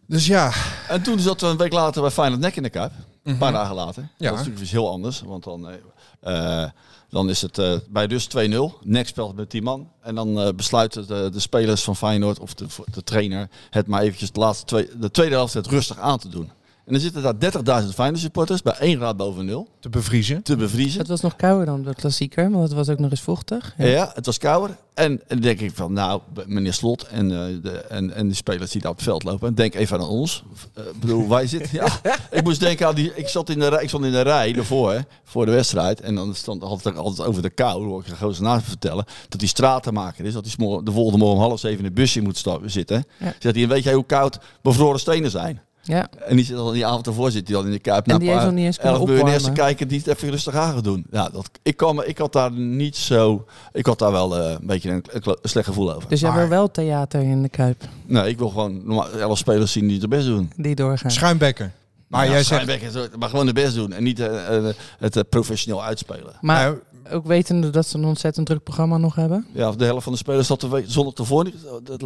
Dus 0.07 0.27
ja. 0.27 0.53
En 0.89 1.03
toen 1.03 1.19
zat 1.19 1.41
we 1.41 1.47
een 1.47 1.57
week 1.57 1.73
later 1.73 2.03
bij 2.03 2.11
Feyenoord 2.11 2.41
Nek 2.41 2.57
in 2.57 2.63
de 2.63 2.71
Kuip. 2.71 2.93
Een 3.23 3.39
paar 3.39 3.53
dagen 3.53 3.75
later. 3.75 4.03
Ja. 4.03 4.09
Dat 4.17 4.25
is 4.25 4.31
natuurlijk 4.31 4.61
iets 4.61 4.71
heel 4.71 4.91
anders. 4.91 5.21
Want 5.21 5.45
dan, 5.45 5.69
eh, 5.69 6.63
eh, 6.63 6.71
dan 7.09 7.31
is 7.31 7.43
het 7.43 7.59
eh, 7.59 7.77
bij 7.89 8.07
dus 8.07 8.27
2-0. 8.27 8.79
Nek 8.83 9.07
speelt 9.07 9.37
met 9.37 9.51
10 9.51 9.63
man. 9.63 9.91
En 10.01 10.15
dan 10.15 10.53
besluiten 10.57 11.07
de, 11.07 11.29
de 11.33 11.41
spelers 11.41 11.83
van 11.83 11.97
Feyenoord 11.97 12.39
of 12.39 12.55
de, 12.55 12.67
de 12.93 13.05
trainer 13.05 13.49
het 13.71 13.87
maar 13.87 14.03
eventjes 14.03 14.33
de, 14.33 14.41
laatste 14.41 14.65
twee, 14.65 14.89
de 14.99 15.11
tweede 15.11 15.35
helft 15.35 15.55
het 15.55 15.67
rustig 15.67 15.99
aan 15.99 16.19
te 16.19 16.29
doen. 16.29 16.51
En 16.87 16.93
dan 16.93 17.01
zitten 17.01 17.23
daar 17.23 17.83
30.000 17.85 17.89
Feyenoord 17.95 18.21
supporters 18.23 18.63
bij 18.63 18.73
één 18.79 18.97
graad 18.97 19.17
boven 19.17 19.45
nul 19.45 19.69
Te 19.81 19.89
bevriezen. 19.89 20.43
te 20.43 20.57
bevriezen. 20.57 20.99
het 20.99 21.09
was 21.09 21.21
nog 21.21 21.37
kouder 21.37 21.67
dan 21.67 21.83
de 21.83 21.95
klassieker, 21.95 22.51
want 22.51 22.63
het 22.63 22.73
was 22.73 22.89
ook 22.89 22.99
nog 22.99 23.11
eens 23.11 23.21
vochtig. 23.21 23.75
Ja. 23.79 24.11
het 24.15 24.27
was 24.27 24.39
kouder. 24.39 24.77
En, 24.95 25.11
en 25.13 25.21
dan 25.29 25.41
denk 25.41 25.61
ik 25.61 25.71
van, 25.75 25.93
nou, 25.93 26.21
meneer 26.47 26.73
Slot 26.73 27.03
en, 27.07 27.31
eh, 27.31 27.63
de, 27.63 27.71
en, 27.71 28.15
en 28.15 28.27
die 28.27 28.37
spelers 28.37 28.71
die 28.71 28.81
daar 28.81 28.91
op 28.91 28.97
het 28.97 29.07
veld 29.07 29.23
lopen, 29.23 29.55
denk 29.55 29.75
even 29.75 29.99
aan 29.99 30.09
ons. 30.09 30.45
Eh, 30.75 30.85
Ik 30.85 31.01
bedoel, 31.01 31.29
wij 31.29 31.47
zitten, 31.47 31.69
ja. 31.73 31.89
Ik 32.31 32.43
moest 32.45 32.61
denken 32.61 32.87
aan 32.87 32.95
die, 32.95 33.13
ik 33.15 33.29
zat 33.29 33.49
in 33.51 33.59
de 33.59 33.69
rij, 33.69 33.83
ik 33.83 33.89
stond 33.89 34.05
in 34.05 34.13
de 34.13 34.21
rij 34.21 34.55
ervoor, 34.57 34.93
hè, 34.93 34.99
voor 35.25 35.47
de 35.47 35.53
wedstrijd. 35.53 36.01
En 36.01 36.15
dan 36.15 36.35
stond 36.35 36.63
altijd, 36.63 36.97
altijd 36.97 37.29
over 37.29 37.43
de 37.43 37.51
kou, 37.51 37.85
hoor 37.85 38.01
ik 38.01 38.09
een 38.09 38.17
gozer 38.17 38.43
naast 38.43 38.65
vertellen, 38.67 39.05
dat 39.29 39.41
die 39.41 39.49
stratenmaker 39.49 40.25
is, 40.25 40.33
dat 40.33 40.45
hij 40.47 40.55
de 40.83 40.93
volgende 40.93 41.19
morgen 41.19 41.37
om 41.37 41.49
half 41.49 41.61
zeven 41.61 41.79
in 41.79 41.85
het 41.85 41.95
busje 41.95 42.21
moet 42.21 42.37
stappen, 42.37 42.71
zitten. 42.71 43.05
Ja. 43.19 43.35
Zegt 43.39 43.57
hij, 43.57 43.69
weet 43.69 43.85
jij 43.85 43.95
hoe 43.95 44.07
koud 44.07 44.39
bevroren 44.63 45.01
stenen 45.01 45.31
zijn? 45.31 45.61
Ja, 45.87 46.09
En 46.27 46.37
die 46.37 46.45
zit 46.45 46.57
al 46.57 46.71
die 46.73 46.87
avond 46.87 47.07
ervoor 47.07 47.31
zit 47.31 47.49
hij 47.49 47.57
dan 47.57 47.67
in 47.67 47.71
de 47.73 47.79
kuip. 47.79 48.07
En 48.09 48.19
die 48.19 48.31
heeft 48.31 48.43
nog 48.45 48.53
niet 48.53 48.65
eens 48.65 48.79
kunnen 48.79 49.01
opwarmen. 49.01 49.53
kijken 49.53 49.89
die 49.89 49.99
het 49.99 50.07
even 50.07 50.31
rustig 50.31 50.55
aan 50.55 50.81
doen. 50.83 51.07
Ja, 51.11 51.29
dat, 51.29 51.51
ik, 51.63 51.77
kan, 51.77 51.95
me- 51.95 52.07
ik 52.07 52.19
had 52.19 52.33
daar 52.33 52.53
niet 52.53 52.97
zo. 52.97 53.45
Ik 53.73 53.87
had 53.87 53.99
daar 53.99 54.13
wel 54.13 54.37
eh, 54.39 54.51
een 54.61 54.67
beetje 54.67 54.91
een, 54.91 55.05
slecht 55.43 55.67
gevoel 55.67 55.95
over. 55.95 56.09
dus 56.09 56.21
jij 56.21 56.31
Maar- 56.31 56.39
wil 56.39 56.49
wel 56.49 56.71
theater 56.71 57.23
in 57.23 57.43
de 57.43 57.49
Kuip, 57.49 57.85
Nee, 58.07 58.29
ik 58.29 58.39
wil 58.39 58.49
gewoon 58.49 58.77
normaal, 58.87 59.11
elf 59.11 59.39
spelers 59.39 59.73
zien 59.73 59.89
die 59.89 60.01
het 60.01 60.09
best 60.09 60.27
doen. 60.27 60.53
die 60.57 60.75
doorgaan. 60.75 61.11
Schuimbekker. 61.11 61.73
Maar 62.07 62.25
ja, 62.25 62.31
jij 62.31 62.43
zegt... 62.43 63.17
maar 63.19 63.29
gewoon 63.29 63.47
de 63.47 63.53
best 63.53 63.75
doen 63.75 63.93
en 63.93 64.03
niet 64.03 64.21
eh, 64.21 64.57
eh, 64.69 64.75
het 64.99 65.29
professioneel 65.29 65.85
uitspelen. 65.85 66.33
Maar 66.41 66.65
Nou, 66.65 66.79
ook 67.17 67.27
wetende 67.27 67.71
dat 67.71 67.87
ze 67.87 67.99
een 67.99 68.05
ontzettend 68.05 68.47
druk 68.47 68.63
programma 68.63 68.97
nog 68.97 69.15
hebben. 69.15 69.47
Ja, 69.53 69.71
de 69.73 69.85
helft 69.85 70.03
van 70.05 70.13
de 70.13 70.19
spelers 70.19 70.47
zat 70.47 70.61
de 70.61 70.69
week, 70.69 70.85
zondag 70.89 71.15
tevoren. 71.15 71.53
Het, 71.85 71.89
het 71.89 72.03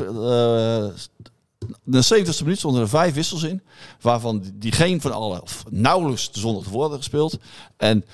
eh, 0.00 0.84
de 1.84 2.02
70ste 2.02 2.42
minuut 2.42 2.58
stonden 2.58 2.82
er 2.82 2.88
vijf 2.88 3.14
wissels 3.14 3.42
in. 3.42 3.62
Waarvan 4.00 4.44
die- 4.54 4.72
geen 4.72 5.00
van 5.00 5.12
allen, 5.12 5.42
of 5.42 5.64
nauwelijks 5.70 6.32
de 6.32 6.40
zondag 6.40 6.62
tevoren 6.62 6.80
hadden 6.82 6.98
gespeeld. 6.98 7.38
En 7.76 8.04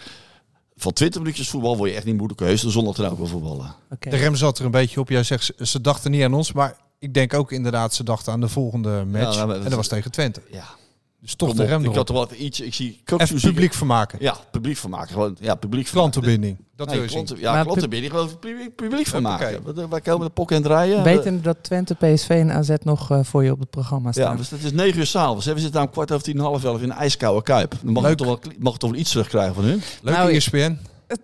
van 0.77 0.93
20 0.93 1.21
minuutjes 1.21 1.49
voetbal 1.49 1.77
word 1.77 1.91
je 1.91 1.97
echt 1.97 2.05
niet 2.05 2.17
moeilijk 2.17 2.41
zondag 2.57 2.95
dan 2.97 3.11
ook 3.11 3.19
wel 3.19 3.27
voetballen. 3.27 3.75
De 3.99 4.17
rem 4.17 4.37
zat 4.37 4.59
er 4.59 4.65
een 4.65 4.71
beetje 4.71 5.01
op. 5.01 5.09
Jij 5.09 5.23
zegt, 5.23 5.53
ze, 5.63 5.81
dachten 5.81 6.11
niet 6.11 6.23
aan 6.23 6.35
ons, 6.35 6.53
maar 6.53 6.77
ik 6.99 7.15
denk 7.15 7.35
ook 7.35 7.53
inderdaad, 7.53 7.95
ze 7.95 8.05
dachten 8.05 8.33
aan 8.33 8.41
de 8.41 8.49
volgende 8.49 9.05
match. 9.05 9.37
nou, 9.37 9.55
en 9.55 9.63
dat 9.63 9.73
was 9.73 9.89
tegen 9.89 10.11
Twente. 10.11 10.43
Ja, 10.51 10.65
Dus 11.25 11.35
toch 11.35 11.49
Kom 11.49 11.57
de 11.57 11.63
op, 11.63 11.69
rem 11.69 11.85
Ik 11.85 11.95
had 11.95 12.09
er 12.09 12.15
wel 12.15 12.25
even 12.25 12.45
iets, 12.45 12.61
ik 12.61 12.75
zie 12.75 13.01
Even 13.17 13.41
publiek 13.41 13.73
vermaken. 13.75 14.19
Ja, 14.23 14.37
publiek 14.51 14.77
van 14.77 14.91
maken. 14.91 15.09
Gewoon, 15.13 15.37
ja, 15.41 15.55
publiek 15.55 15.87
Klantenbinding. 15.91 16.57
Dat 16.77 16.87
Nee, 16.87 16.97
wil 16.97 17.05
je 17.05 17.11
zien. 17.11 17.25
klanten, 17.25 17.45
ja, 17.47 17.53
Maar 17.53 17.65
klantenbinding. 17.65 18.13
Gewoon 18.13 18.39
publiek, 18.39 18.75
publiek 18.75 19.07
van 19.07 19.25
Hoppakee. 19.25 19.47
maken. 19.51 19.65
Want, 19.65 19.79
eh, 19.79 19.85
Wij 19.91 20.01
komen 20.01 20.27
de 20.27 20.33
pokken 20.33 20.57
en 20.57 20.63
draaien. 20.63 21.03
Wetende 21.03 21.41
dat 21.41 21.57
Twente, 21.63 21.95
PSV 21.95 22.29
en 22.29 22.53
AZ 22.53 22.71
nog 22.83 23.11
eh, 23.11 23.19
voor 23.23 23.45
je 23.45 23.53
op 23.53 23.59
het 23.61 23.71
programma 23.71 24.07
Ja, 24.07 24.13
staan. 24.13 24.37
dus 24.37 24.51
het 24.51 24.63
is 24.65 24.73
9 24.73 24.99
uur 24.99 25.07
s'avonds. 25.07 25.45
We 25.47 25.53
zitten 25.53 25.73
daar 25.73 25.83
om 25.83 25.91
kwart 25.91 26.13
over 26.13 26.25
tien, 26.25 26.39
half 26.39 26.65
elf 26.65 26.83
in 26.83 26.91
een 26.91 26.97
ijskoude 26.97 27.43
kuip. 27.43 27.75
Dan 27.83 27.93
mag 27.93 28.03
Leuk. 28.03 28.13
ik 28.13 28.19
toch 28.19 28.27
wel, 28.27 28.39
mag 28.59 28.73
ik 28.75 28.79
toch 28.81 28.91
wel 28.91 28.99
iets 29.01 29.11
terugkrijgen 29.11 29.55
van 29.55 29.65
hun? 29.65 29.83
Leuke 30.03 30.19
Nou, 30.19 30.33
ESPN. 30.33 30.79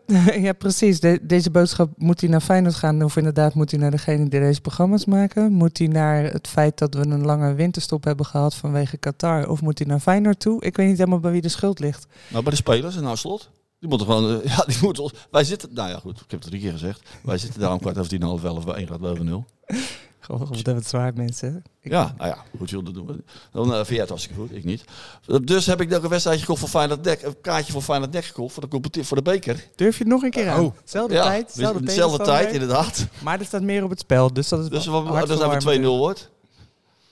ja, 0.46 0.52
precies. 0.52 1.00
De- 1.00 1.18
deze 1.22 1.50
boodschap 1.50 1.90
moet 1.96 2.20
hij 2.20 2.30
naar 2.30 2.40
Feyenoord 2.40 2.74
gaan. 2.74 3.02
Of 3.02 3.16
inderdaad 3.16 3.54
moet 3.54 3.70
hij 3.70 3.80
naar 3.80 3.90
degene 3.90 4.28
die 4.28 4.40
deze 4.40 4.60
programma's 4.60 5.04
maken. 5.04 5.52
Moet 5.52 5.78
hij 5.78 5.86
naar 5.86 6.22
het 6.24 6.48
feit 6.48 6.78
dat 6.78 6.94
we 6.94 7.00
een 7.06 7.24
lange 7.24 7.54
winterstop 7.54 8.04
hebben 8.04 8.26
gehad 8.26 8.54
vanwege 8.54 8.96
Qatar. 8.96 9.48
Of 9.48 9.62
moet 9.62 9.78
hij 9.78 9.86
naar 9.88 10.00
Feyenoord 10.00 10.40
toe? 10.40 10.62
Ik 10.62 10.76
weet 10.76 10.88
niet 10.88 10.98
helemaal 10.98 11.20
bij 11.20 11.30
wie 11.30 11.40
de 11.40 11.48
schuld 11.48 11.78
ligt. 11.78 12.06
Nou, 12.28 12.42
bij 12.42 12.52
de 12.52 12.58
spelers 12.58 12.96
en 12.96 13.02
nou 13.02 13.16
slot. 13.16 13.50
Die 13.80 13.88
moeten 13.88 14.06
gewoon, 14.06 14.40
eh, 14.42 14.46
ja, 14.56 14.64
die 14.66 14.76
moeten. 14.82 15.10
Wij 15.30 15.44
zitten, 15.44 15.68
nou 15.72 15.88
ja, 15.90 15.98
goed, 15.98 16.20
ik 16.20 16.30
heb 16.30 16.40
het 16.40 16.48
drie 16.48 16.60
keer 16.62 16.72
gezegd. 16.72 17.00
Wij 17.22 17.38
zitten 17.38 17.60
daar 17.60 17.72
om 17.72 17.80
kwart 17.80 17.98
over 17.98 18.10
tien, 18.10 18.22
half 18.22 18.44
elf 18.44 18.64
bij 18.64 18.74
één 18.74 18.86
graad 18.86 19.00
boven 19.00 19.24
nul. 19.24 19.44
Goh, 20.20 20.38
wat 20.38 20.54
hebben 20.56 20.74
het 20.74 20.86
zwaar, 20.86 21.12
mensen. 21.14 21.62
Ik- 21.80 21.92
Ja, 21.92 22.14
nou 22.18 22.28
ja, 22.30 22.44
goed, 22.58 22.70
dat 22.70 22.94
doen 22.94 23.06
we. 23.06 23.24
Dan 23.52 23.68
uh, 23.68 23.74
vind 23.74 23.88
jij 23.88 23.98
het 23.98 24.08
hartstikke 24.08 24.40
goed, 24.40 24.54
ik 24.54 24.64
niet. 24.64 24.84
Dus 25.44 25.66
heb 25.66 25.80
ik 25.80 25.88
nog 25.88 26.02
een 26.02 26.08
wedstrijdje 26.08 26.42
gekocht 26.44 26.60
voor 26.60 26.68
Feyenoord 26.68 27.04
Dek, 27.04 27.22
een 27.22 27.40
kaartje 27.40 27.72
voor 27.72 27.82
Feyenoord 27.82 28.12
Dek 28.12 28.24
gekocht 28.24 28.52
voor 28.52 28.62
de 28.62 28.68
competitie, 28.68 29.08
voor 29.08 29.16
de 29.16 29.22
beker. 29.22 29.66
Durf 29.76 29.98
je 29.98 30.04
het 30.04 30.12
nog 30.12 30.22
een 30.22 30.30
keer 30.30 30.48
aan? 30.48 30.60
Oh. 30.64 30.74
Zelfde 30.84 31.14
ja, 31.14 31.22
tijd, 31.22 31.46
dus 31.46 31.54
zelfde 31.54 31.84
dezelfde 31.84 32.24
tijd, 32.24 32.52
inderdaad. 32.52 33.06
Maar 33.22 33.38
er 33.38 33.44
staat 33.44 33.62
meer 33.62 33.84
op 33.84 33.90
het 33.90 34.00
spel, 34.00 34.32
dus 34.32 34.48
dat 34.48 34.60
is 34.60 34.68
Dus 34.68 34.86
wat, 34.86 35.26
dus 35.26 35.38
het 35.38 35.78
2-0 35.80 35.82
wordt, 35.82 36.30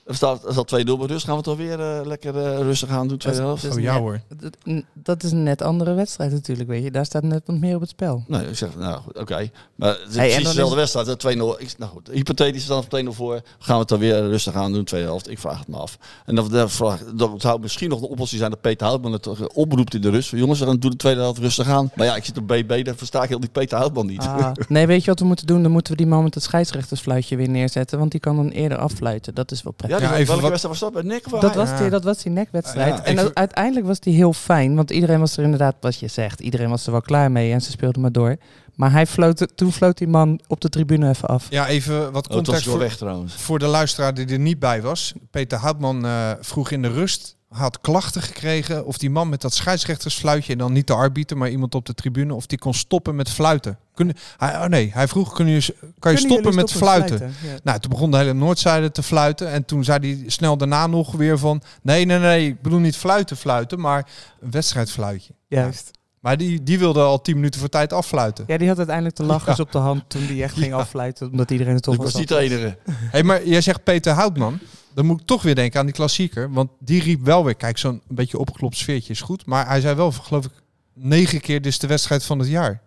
er 0.09 0.15
staat, 0.15 0.45
er 0.45 0.51
staat 0.53 0.81
2-0 0.81 0.83
bij 0.97 1.05
rust, 1.07 1.25
gaan 1.25 1.37
we 1.37 1.41
toch 1.43 1.57
weer 1.57 1.79
eh, 1.79 2.05
lekker 2.05 2.37
eh, 2.37 2.57
rustig 2.59 2.89
aan 2.89 3.07
doen, 3.07 3.17
tweede 3.17 3.39
helft. 3.41 3.61
Dat 3.61 3.71
is 3.71 3.77
Oh 3.77 3.83
ja 3.83 3.91
net- 3.93 4.01
hoor. 4.01 4.19
Dat, 4.37 4.57
dat 4.93 5.23
is 5.23 5.31
een 5.31 5.43
net 5.43 5.61
andere 5.61 5.93
wedstrijd 5.93 6.31
natuurlijk, 6.31 6.69
weet 6.69 6.83
je. 6.83 6.91
Daar 6.91 7.05
staat 7.05 7.23
net 7.23 7.41
wat 7.45 7.55
meer 7.57 7.75
op 7.75 7.81
het 7.81 7.89
spel. 7.89 8.23
Nee, 8.27 8.47
ik 8.47 8.55
zeg, 8.57 8.69
nou 8.77 9.01
goed, 9.01 9.17
oké. 9.17 9.49
Maar 9.75 9.89
het 9.89 9.99
is 10.09 10.15
Hey, 10.15 10.25
en 10.25 10.41
precies 10.41 10.43
dan 10.43 10.43
dezelfde 10.43 10.81
is- 10.81 10.93
wedstrijd, 10.93 11.07
hè, 11.07 11.15
2-0. 11.15 11.59
Ik- 11.59 11.75
Nou 11.77 11.91
goed, 11.91 12.09
hypothetisch 12.11 12.65
dan 12.65 12.83
2-0 12.87 13.13
voor. 13.13 13.41
Gaan 13.59 13.73
we 13.75 13.79
het 13.79 13.87
dan 13.89 13.99
weer 13.99 14.27
rustig 14.27 14.53
aan 14.53 14.73
doen, 14.73 14.83
tweede 14.83 15.07
helft? 15.07 15.29
Ik 15.29 15.39
vraag 15.39 15.59
het 15.59 15.67
me 15.67 15.77
af. 15.77 15.97
En 16.25 16.35
dan, 16.35 16.49
dan 16.49 16.69
vraag, 16.69 16.99
dat 17.15 17.31
zou 17.37 17.59
misschien 17.59 17.89
nog 17.89 18.01
een 18.01 18.07
oplossing 18.07 18.39
zijn 18.39 18.51
dat 18.51 18.61
Peter 18.61 18.87
Houtman 18.87 19.11
het 19.11 19.25
eh, 19.25 19.33
oproept 19.53 19.93
in 19.93 20.01
de 20.01 20.09
rust. 20.09 20.31
Jongens, 20.31 20.59
gaan 20.61 20.77
doen 20.77 20.91
de 20.91 20.97
tweede 20.97 21.19
helft 21.21 21.39
rustig 21.39 21.67
aan. 21.67 21.91
Maar 21.95 22.05
ja, 22.05 22.15
ik 22.15 22.25
zit 22.25 22.37
op 22.37 22.47
BB, 22.47 22.83
daar 22.85 22.95
versta 22.95 23.23
ik 23.23 23.29
heel 23.29 23.39
die 23.39 23.49
Peter 23.49 23.77
Houtman 23.77 24.05
niet. 24.05 24.19
Ah, 24.21 24.51
nee, 24.67 24.87
weet 24.87 25.03
je 25.03 25.09
wat 25.09 25.19
we 25.19 25.25
moeten 25.25 25.45
doen? 25.47 25.61
Dan 25.63 25.71
moeten 25.71 25.91
we 25.91 25.97
die 25.97 26.07
man 26.07 26.23
met 26.23 26.33
het 26.33 26.43
scheidsrechtersfluitje 26.43 27.35
weer 27.35 27.49
neerzetten. 27.49 27.99
Want 27.99 28.11
die 28.11 28.19
kan 28.19 28.35
dan 28.35 28.49
eerder 28.49 28.77
affluiten. 28.77 29.33
Dat 29.35 29.51
is 29.51 29.63
wel 29.63 29.73
Ja, 29.87 29.98
prettig. 29.99 30.09
die- 30.09 30.17
even 30.17 30.27
welke 30.27 30.41
wat- 30.41 30.49
wedstrijd 30.49 30.79
was 30.79 30.93
dat? 30.93 31.03
Bij 31.03 31.11
Nick? 31.13 31.41
dat, 31.41 31.55
was 31.55 31.79
die, 31.79 31.89
dat 31.89 32.03
was 32.03 32.17
die 32.23 32.31
nekwedstrijd. 32.31 32.97
Ja, 32.97 33.03
en 33.03 33.35
uiteindelijk 33.35 33.85
was 33.85 33.99
die 33.99 34.13
heel 34.15 34.33
fijn. 34.33 34.75
Want 34.75 34.91
iedereen 34.91 35.19
was 35.19 35.37
er 35.37 35.43
inderdaad, 35.43 35.75
wat 35.81 35.99
je 35.99 36.07
zegt, 36.07 36.39
iedereen 36.39 36.69
was 36.69 36.85
er 36.85 36.91
wel 36.91 37.01
klaar 37.01 37.31
mee. 37.31 37.51
En 37.53 37.61
ze 37.61 37.71
speelden 37.71 38.01
maar 38.01 38.11
door. 38.11 38.35
Maar 38.75 38.91
hij 38.91 39.07
floot, 39.07 39.47
toen 39.55 39.71
floot 39.71 39.97
die 39.97 40.07
man 40.07 40.39
op 40.47 40.61
de 40.61 40.69
tribune 40.69 41.09
even 41.09 41.27
af. 41.27 41.47
Ja, 41.49 41.67
even 41.67 42.11
wat 42.11 42.27
Oh, 42.29 42.35
context 42.35 42.63
voor, 42.67 42.77
weg 42.79 42.97
trouwens. 42.97 43.33
voor 43.33 43.59
de 43.59 43.65
luisteraar 43.67 44.13
die 44.13 44.25
er 44.27 44.39
niet 44.39 44.59
bij 44.59 44.81
was. 44.81 45.13
Peter 45.31 45.57
Houtman 45.57 46.05
eh, 46.05 46.31
vroeg 46.41 46.71
in 46.71 46.81
de 46.81 46.87
rust, 46.87 47.35
had 47.49 47.81
klachten 47.81 48.21
gekregen 48.21 48.85
of 48.85 48.97
die 48.97 49.09
man 49.09 49.29
met 49.29 49.41
dat 49.41 49.53
scheidsrechtersfluitje, 49.53 50.51
en 50.51 50.57
dan 50.57 50.73
niet 50.73 50.87
de 50.87 50.93
arbiter, 50.93 51.37
maar 51.37 51.49
iemand 51.49 51.75
op 51.75 51.85
de 51.85 51.93
tribune, 51.93 52.33
of 52.33 52.45
die 52.45 52.57
kon 52.57 52.73
stoppen 52.73 53.15
met 53.15 53.29
fluiten. 53.29 53.77
Kun, 53.93 54.13
hij, 54.37 54.55
oh 54.55 54.65
nee, 54.65 54.91
hij 54.93 55.07
vroeg, 55.07 55.33
kun 55.33 55.47
je, 55.47 55.61
kan 55.99 56.11
je 56.11 56.17
Kunnen 56.17 56.17
stoppen 56.19 56.55
met 56.55 56.71
fluiten? 56.71 57.19
Ja. 57.43 57.57
Nou, 57.63 57.79
toen 57.79 57.91
begon 57.91 58.11
de 58.11 58.17
hele 58.17 58.33
Noordzijde 58.33 58.91
te 58.91 59.03
fluiten. 59.03 59.49
En 59.51 59.65
toen 59.65 59.83
zei 59.83 59.99
hij 59.99 60.29
snel 60.29 60.57
daarna 60.57 60.87
nog 60.87 61.11
weer 61.11 61.37
van... 61.37 61.61
Nee, 61.81 62.05
nee, 62.05 62.19
nee, 62.19 62.47
ik 62.47 62.61
bedoel 62.61 62.79
niet 62.79 62.95
fluiten, 62.97 63.37
fluiten, 63.37 63.79
maar 63.79 64.07
een 64.41 64.51
wedstrijdfluitje. 64.51 65.33
Juist. 65.47 65.91
Maar 66.19 66.37
die, 66.37 66.63
die 66.63 66.79
wilde 66.79 67.01
al 67.01 67.21
tien 67.21 67.35
minuten 67.35 67.59
voor 67.59 67.69
tijd 67.69 67.93
affluiten. 67.93 68.43
Ja, 68.47 68.57
die 68.57 68.67
had 68.67 68.77
uiteindelijk 68.77 69.15
de 69.15 69.23
lachers 69.23 69.59
op 69.59 69.71
de 69.71 69.77
hand 69.77 70.03
toen 70.07 70.25
die 70.27 70.43
echt 70.43 70.53
ging 70.61 70.71
Ja. 70.71 70.75
affluiten. 70.77 71.31
Omdat 71.31 71.51
iedereen 71.51 71.73
het 71.73 71.83
toch 71.83 71.93
Ik 71.95 72.01
was 72.01 72.15
niet 72.15 72.27
de 72.27 72.37
enige. 72.37 72.77
hey, 72.91 73.23
maar 73.23 73.47
jij 73.47 73.61
zegt 73.61 73.83
Peter 73.83 74.13
Houtman. 74.13 74.59
Dan 74.99 75.07
moet 75.07 75.19
ik 75.21 75.27
toch 75.27 75.41
weer 75.41 75.55
denken 75.55 75.79
aan 75.79 75.85
die 75.85 75.95
klassieker. 75.95 76.51
Want 76.51 76.69
die 76.79 77.01
riep 77.03 77.21
wel 77.25 77.45
weer... 77.45 77.55
Kijk, 77.55 77.77
zo'n 77.77 78.01
beetje 78.07 78.37
opgeklopt 78.37 78.77
sfeertje 78.77 79.13
is 79.13 79.21
goed. 79.21 79.45
Maar 79.45 79.67
hij 79.67 79.81
zei 79.81 79.95
wel, 79.95 80.11
geloof 80.11 80.45
ik, 80.45 80.51
negen 80.93 81.41
keer... 81.41 81.65
Is 81.65 81.79
de 81.79 81.87
wedstrijd 81.87 82.23
van 82.23 82.39
het 82.39 82.47
jaar. 82.47 82.81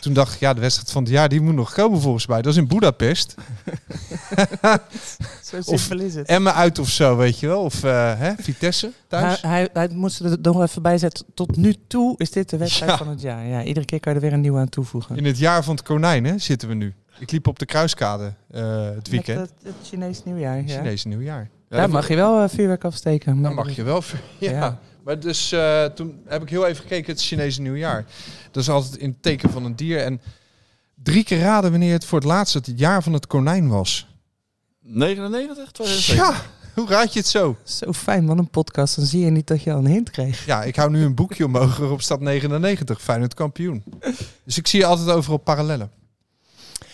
Toen 0.00 0.12
dacht 0.12 0.34
ik, 0.34 0.40
ja, 0.40 0.54
de 0.54 0.60
wedstrijd 0.60 0.90
van 0.90 1.02
het 1.02 1.12
jaar... 1.12 1.28
die 1.28 1.40
moet 1.40 1.54
nog 1.54 1.72
komen 1.72 2.00
volgens 2.00 2.26
mij. 2.26 2.42
Dat 2.42 2.52
is 2.52 2.58
in 2.58 2.66
Budapest. 2.68 3.34
Zo 5.50 5.60
simpel 5.60 6.00
is 6.06 6.14
het. 6.14 6.26
Emmen 6.26 6.54
uit 6.54 6.78
of 6.78 6.88
zo, 6.88 7.16
weet 7.16 7.38
je 7.38 7.46
wel. 7.46 7.62
Of 7.62 7.84
eh, 7.84 8.18
hè, 8.18 8.32
Vitesse 8.38 8.86
Hij, 8.86 8.94
thuis. 9.20 9.42
hij, 9.42 9.68
hij 9.72 9.88
moest 9.88 10.20
er 10.20 10.36
nog 10.42 10.62
even 10.62 10.82
bij 10.82 10.98
zetten. 10.98 11.26
Tot 11.34 11.56
nu 11.56 11.74
toe 11.88 12.14
is 12.18 12.30
dit 12.30 12.50
de 12.50 12.56
wedstrijd 12.56 12.90
Ja. 12.90 12.96
van 12.96 13.08
het 13.08 13.20
jaar. 13.20 13.46
Ja, 13.46 13.62
iedere 13.64 13.86
keer 13.86 14.00
kan 14.00 14.12
je 14.12 14.18
er 14.18 14.24
weer 14.24 14.34
een 14.34 14.40
nieuwe 14.40 14.58
aan 14.58 14.68
toevoegen. 14.68 15.16
In 15.16 15.24
het 15.24 15.38
jaar 15.38 15.64
van 15.64 15.74
het 15.74 15.84
konijn 15.84 16.24
hè, 16.24 16.38
zitten 16.38 16.68
we 16.68 16.74
nu. 16.74 16.94
Ik 17.18 17.30
liep 17.30 17.46
op 17.46 17.58
de 17.58 17.66
kruiskade 17.66 18.34
eh, 18.50 18.84
het 18.84 19.08
weekend. 19.08 19.38
Met 19.38 19.48
het, 19.48 19.64
het 19.64 19.88
Chinees 19.88 20.24
nieuwjaar. 20.24 20.56
Ja. 20.56 20.76
Chinese 20.76 21.08
nieuwjaar. 21.08 21.50
Daar 21.68 21.90
mag 21.90 22.08
je 22.08 22.16
wel 22.16 22.42
eh, 22.42 22.48
vuurwerk 22.48 22.84
afsteken. 22.84 23.42
Dan 23.42 23.54
mag 23.54 23.76
je 23.76 23.82
wel. 23.82 24.02
Ja. 24.38 24.50
Ja. 24.50 24.78
Maar 25.04 25.20
dus 25.20 25.52
eh, 25.52 25.84
toen 25.84 26.20
heb 26.26 26.42
ik 26.42 26.48
heel 26.48 26.66
even 26.66 26.82
gekeken, 26.82 27.12
het 27.12 27.22
Chinese 27.22 27.60
nieuwjaar. 27.60 28.04
Dat 28.50 28.62
is 28.62 28.68
altijd 28.68 28.96
in 28.96 29.08
het 29.08 29.22
teken 29.22 29.50
van 29.50 29.64
een 29.64 29.76
dier. 29.76 29.98
En 29.98 30.20
drie 30.94 31.24
keer 31.24 31.38
raden 31.38 31.70
wanneer 31.70 31.92
het 31.92 32.04
voor 32.04 32.18
het 32.18 32.28
laatst 32.28 32.54
het 32.54 32.72
jaar 32.76 33.02
van 33.02 33.12
het 33.12 33.26
konijn 33.26 33.68
was. 33.68 34.06
99? 34.80 35.70
2007? 35.70 36.24
Ja, 36.24 36.34
hoe 36.80 36.88
raad 36.88 37.12
je 37.12 37.18
het 37.18 37.28
zo? 37.28 37.56
Zo 37.64 37.92
fijn, 37.92 38.24
man, 38.24 38.38
een 38.38 38.50
podcast. 38.50 38.96
Dan 38.96 39.04
zie 39.04 39.24
je 39.24 39.30
niet 39.30 39.46
dat 39.46 39.62
je 39.62 39.72
al 39.72 39.78
een 39.78 39.86
hint 39.86 40.10
kreeg. 40.10 40.46
Ja, 40.46 40.62
ik 40.62 40.76
hou 40.76 40.90
nu 40.90 41.04
een 41.04 41.14
boekje 41.14 41.44
omhoog 41.44 41.76
waarop 41.76 42.02
staat 42.02 42.20
99, 42.20 43.02
Feyenoord 43.02 43.34
kampioen. 43.34 43.84
Dus 44.44 44.58
ik 44.58 44.66
zie 44.66 44.86
altijd 44.86 45.08
overal 45.08 45.38
parallellen. 45.38 45.90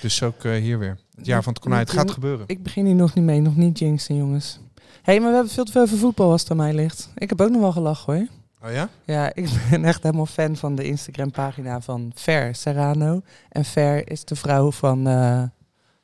Dus 0.01 0.23
ook 0.23 0.45
eh, 0.45 0.53
hier 0.53 0.79
weer. 0.79 0.99
Het 1.17 1.27
jaar 1.27 1.43
van 1.43 1.53
het 1.53 1.63
konijn, 1.63 1.81
het 1.81 1.91
gaat 1.91 2.11
gebeuren. 2.11 2.45
Ik 2.49 2.63
begin 2.63 2.87
hier 2.87 2.95
nog 2.95 3.15
niet 3.15 3.25
mee, 3.25 3.41
nog 3.41 3.57
niet 3.57 3.79
jinxen, 3.79 4.17
jongens. 4.17 4.61
Hé, 5.03 5.13
hey, 5.13 5.21
maar 5.21 5.29
we 5.29 5.35
hebben 5.35 5.53
veel 5.53 5.65
te 5.65 5.73
veel 5.73 5.87
voetbal 5.87 6.31
als 6.31 6.41
het 6.41 6.51
aan 6.51 6.57
mij 6.57 6.75
ligt. 6.75 7.11
Ik 7.17 7.29
heb 7.29 7.41
ook 7.41 7.51
nog 7.51 7.61
wel 7.61 7.73
gelachen, 7.73 8.15
hoor. 8.15 8.27
Oh 8.69 8.73
ja? 8.73 8.89
Ja, 9.05 9.35
ik 9.35 9.49
ben 9.71 9.85
echt 9.85 10.03
helemaal 10.03 10.27
fan 10.27 10.57
van 10.57 10.75
de 10.75 10.85
Instagram-pagina 10.85 11.81
van 11.81 12.13
Fer 12.15 12.55
Serrano. 12.55 13.21
En 13.49 13.65
Fer 13.65 14.11
is 14.11 14.25
de 14.25 14.37
vrouw 14.37 14.73
van 14.73 15.07
eh, 15.07 15.43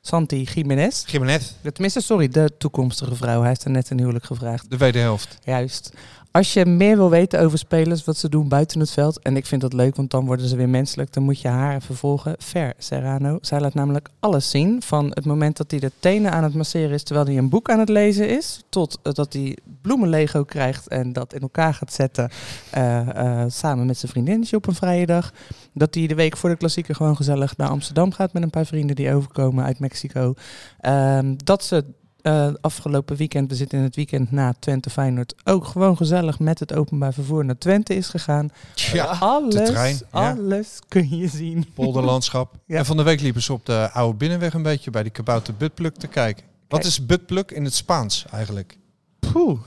Santi 0.01 0.41
Jiménez. 0.43 1.03
Gimenez, 1.05 1.51
Tenminste, 1.73 2.01
sorry, 2.01 2.27
de 2.27 2.51
toekomstige 2.57 3.15
vrouw. 3.15 3.41
Hij 3.41 3.51
is 3.51 3.63
er 3.63 3.71
net 3.71 3.89
een 3.89 3.99
huwelijk 3.99 4.25
gevraagd. 4.25 4.69
de 4.69 4.77
wederhelft. 4.77 5.37
Juist. 5.43 5.91
Als 6.35 6.53
je 6.53 6.65
meer 6.65 6.97
wil 6.97 7.09
weten 7.09 7.39
over 7.39 7.57
spelers, 7.57 8.03
wat 8.03 8.17
ze 8.17 8.29
doen 8.29 8.47
buiten 8.47 8.79
het 8.79 8.91
veld. 8.91 9.19
En 9.19 9.35
ik 9.35 9.45
vind 9.45 9.61
dat 9.61 9.73
leuk, 9.73 9.95
want 9.95 10.11
dan 10.11 10.25
worden 10.25 10.47
ze 10.47 10.55
weer 10.55 10.69
menselijk. 10.69 11.13
Dan 11.13 11.23
moet 11.23 11.41
je 11.41 11.47
haar 11.47 11.75
even 11.75 11.95
volgen. 11.95 12.35
Fer 12.39 12.73
Serrano. 12.77 13.37
Zij 13.41 13.59
laat 13.59 13.73
namelijk 13.73 14.09
alles 14.19 14.49
zien. 14.49 14.81
Van 14.81 15.11
het 15.13 15.25
moment 15.25 15.57
dat 15.57 15.71
hij 15.71 15.79
de 15.79 15.91
tenen 15.99 16.31
aan 16.31 16.43
het 16.43 16.53
masseren 16.53 16.91
is 16.91 17.03
terwijl 17.03 17.25
hij 17.27 17.37
een 17.37 17.49
boek 17.49 17.69
aan 17.69 17.79
het 17.79 17.89
lezen 17.89 18.29
is. 18.29 18.63
Tot 18.69 18.99
eh, 19.03 19.13
dat 19.13 19.33
hij 19.33 19.57
bloemenlego 19.81 20.43
krijgt 20.43 20.87
en 20.87 21.13
dat 21.13 21.33
in 21.33 21.41
elkaar 21.41 21.73
gaat 21.73 21.93
zetten. 21.93 22.29
eh, 22.71 23.41
eh, 23.41 23.49
samen 23.49 23.85
met 23.85 23.97
zijn 23.97 24.11
vriendinnetje 24.11 24.57
op 24.57 24.67
een 24.67 24.75
vrije 24.75 25.05
dag. 25.05 25.33
Dat 25.73 25.95
hij 25.95 26.07
de 26.07 26.15
week 26.15 26.37
voor 26.37 26.49
de 26.49 26.57
klassieker 26.57 26.95
gewoon 26.95 27.15
gezellig 27.15 27.57
naar 27.57 27.69
Amsterdam 27.69 28.11
gaat 28.11 28.33
met 28.33 28.43
een 28.43 28.49
paar 28.49 28.65
vrienden 28.65 28.95
die 28.95 29.13
overkomen 29.13 29.63
uit 29.63 29.79
Mexico. 29.79 30.33
Ehm, 30.79 31.33
dat 31.43 31.63
ze 31.63 31.85
eh, 32.25 32.53
afgelopen 32.61 33.15
weekend, 33.15 33.49
we 33.49 33.55
zitten 33.55 33.77
in 33.77 33.83
het 33.83 33.95
weekend 33.95 34.31
na 34.31 34.53
Twente 34.59 34.89
Feyenoord, 34.89 35.35
ook 35.43 35.65
gewoon 35.65 35.97
gezellig 35.97 36.39
met 36.39 36.59
het 36.59 36.73
openbaar 36.73 37.13
vervoer 37.13 37.45
naar 37.45 37.57
Twente 37.57 37.95
is 37.95 38.07
gegaan. 38.07 38.49
Ja, 38.75 39.05
alles, 39.05 39.53
de 39.53 39.71
ja. 40.11 40.35
alles 40.35 40.79
kun 40.87 41.17
je 41.17 41.27
zien. 41.27 41.65
polderlandschap. 41.73 42.53
Ja. 42.67 42.77
En 42.77 42.85
van 42.85 42.97
de 42.97 43.03
week 43.03 43.21
liepen 43.21 43.41
ze 43.41 43.53
op 43.53 43.65
de 43.65 43.89
oude 43.91 44.17
binnenweg 44.17 44.53
een 44.53 44.63
beetje 44.63 44.91
bij 44.91 45.03
die 45.03 45.11
kabouter 45.11 45.53
Butpluk 45.53 45.95
te 45.95 46.07
kijken. 46.07 46.43
Wat 46.67 46.79
Kijk. 46.79 46.91
is 46.91 47.05
Butpluk 47.05 47.51
in 47.51 47.63
het 47.63 47.73
Spaans 47.73 48.25
eigenlijk? 48.31 48.77
Poeh. 49.19 49.59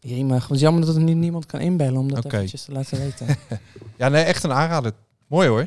Jemig, 0.00 0.42
het 0.42 0.50
is 0.50 0.60
jammer 0.60 0.86
dat 0.86 0.94
er 0.94 1.02
nu 1.02 1.14
niemand 1.14 1.46
kan 1.46 1.60
inbellen 1.60 2.00
om 2.00 2.08
dat 2.12 2.24
Oké. 2.24 2.36
eventjes 2.36 2.64
te 2.64 2.72
laten 2.72 2.98
weten. 2.98 3.26
Ja, 3.96 4.08
nee, 4.08 4.22
echt 4.24 4.44
een 4.44 4.52
aanrader. 4.52 4.92
Mooi 5.26 5.48
hoor. 5.48 5.66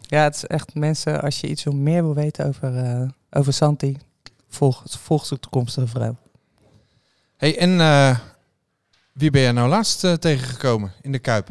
ja, 0.00 0.22
het 0.22 0.34
is 0.34 0.46
echt 0.46 0.74
mensen, 0.74 1.22
als 1.22 1.40
je 1.40 1.48
iets 1.48 1.64
wil 1.64 1.74
meer 1.74 2.02
wil 2.02 2.14
weten 2.14 2.46
over, 2.46 2.76
eh, 2.76 3.08
over 3.30 3.52
Santi, 3.52 3.96
volg, 4.54 4.82
volg 4.86 5.26
zijn 5.26 5.40
toekomstige 5.40 5.86
vrouw. 5.86 6.16
Hey, 7.36 7.58
en 7.58 7.80
eh, 7.80 8.18
wie 9.12 9.30
ben 9.30 9.40
jij 9.40 9.52
nou 9.52 9.68
laatst 9.68 10.04
eh, 10.04 10.12
tegengekomen 10.12 10.92
in 11.00 11.12
de 11.12 11.18
Kuip? 11.18 11.48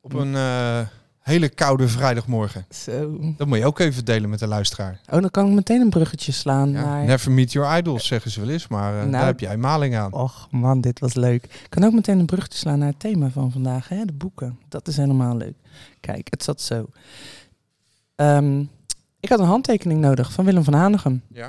Op 0.00 0.12
een 0.12 0.34
eh, 0.34 0.80
hele 1.20 1.48
koude 1.48 1.88
vrijdagmorgen. 1.88 2.66
Zo. 2.70 3.18
Dat 3.36 3.46
moet 3.46 3.58
je 3.58 3.66
ook 3.66 3.78
even 3.78 4.04
delen 4.04 4.30
met 4.30 4.38
de 4.38 4.46
luisteraar. 4.46 5.00
Oh, 5.10 5.20
dan 5.20 5.30
kan 5.30 5.46
ik 5.46 5.52
meteen 5.52 5.80
een 5.80 5.90
bruggetje 5.90 6.32
slaan 6.32 6.70
Ja, 6.70 6.84
naar... 6.84 7.04
Never 7.04 7.32
meet 7.32 7.52
your 7.52 7.78
idols, 7.78 8.06
zeggen 8.06 8.30
ze 8.30 8.40
wel 8.40 8.48
eens. 8.48 8.68
Maar 8.68 8.92
eh, 8.92 8.98
Nou, 8.98 9.10
daar 9.10 9.26
heb 9.26 9.40
jij 9.40 9.56
maling 9.56 9.96
aan. 9.96 10.12
Och 10.12 10.48
man, 10.50 10.80
dit 10.80 11.00
was 11.00 11.14
leuk. 11.14 11.44
Ik 11.44 11.66
kan 11.68 11.84
ook 11.84 11.92
meteen 11.92 12.18
een 12.18 12.26
bruggetje 12.26 12.58
slaan 12.58 12.78
naar 12.78 12.88
het 12.88 13.00
thema 13.00 13.28
van 13.28 13.52
vandaag, 13.52 13.88
hè? 13.88 14.04
de 14.04 14.12
boeken. 14.12 14.58
Dat 14.68 14.88
is 14.88 14.96
helemaal 14.96 15.36
leuk. 15.36 15.54
Kijk, 16.00 16.26
het 16.30 16.42
zat 16.42 16.60
zo. 16.60 16.86
Ehm, 18.16 18.60
ik 19.20 19.28
had 19.28 19.38
een 19.38 19.46
handtekening 19.46 20.00
nodig 20.00 20.32
van 20.32 20.44
Willem 20.44 20.64
van 20.64 20.74
Hanegem. 20.74 21.22
Ja. 21.28 21.48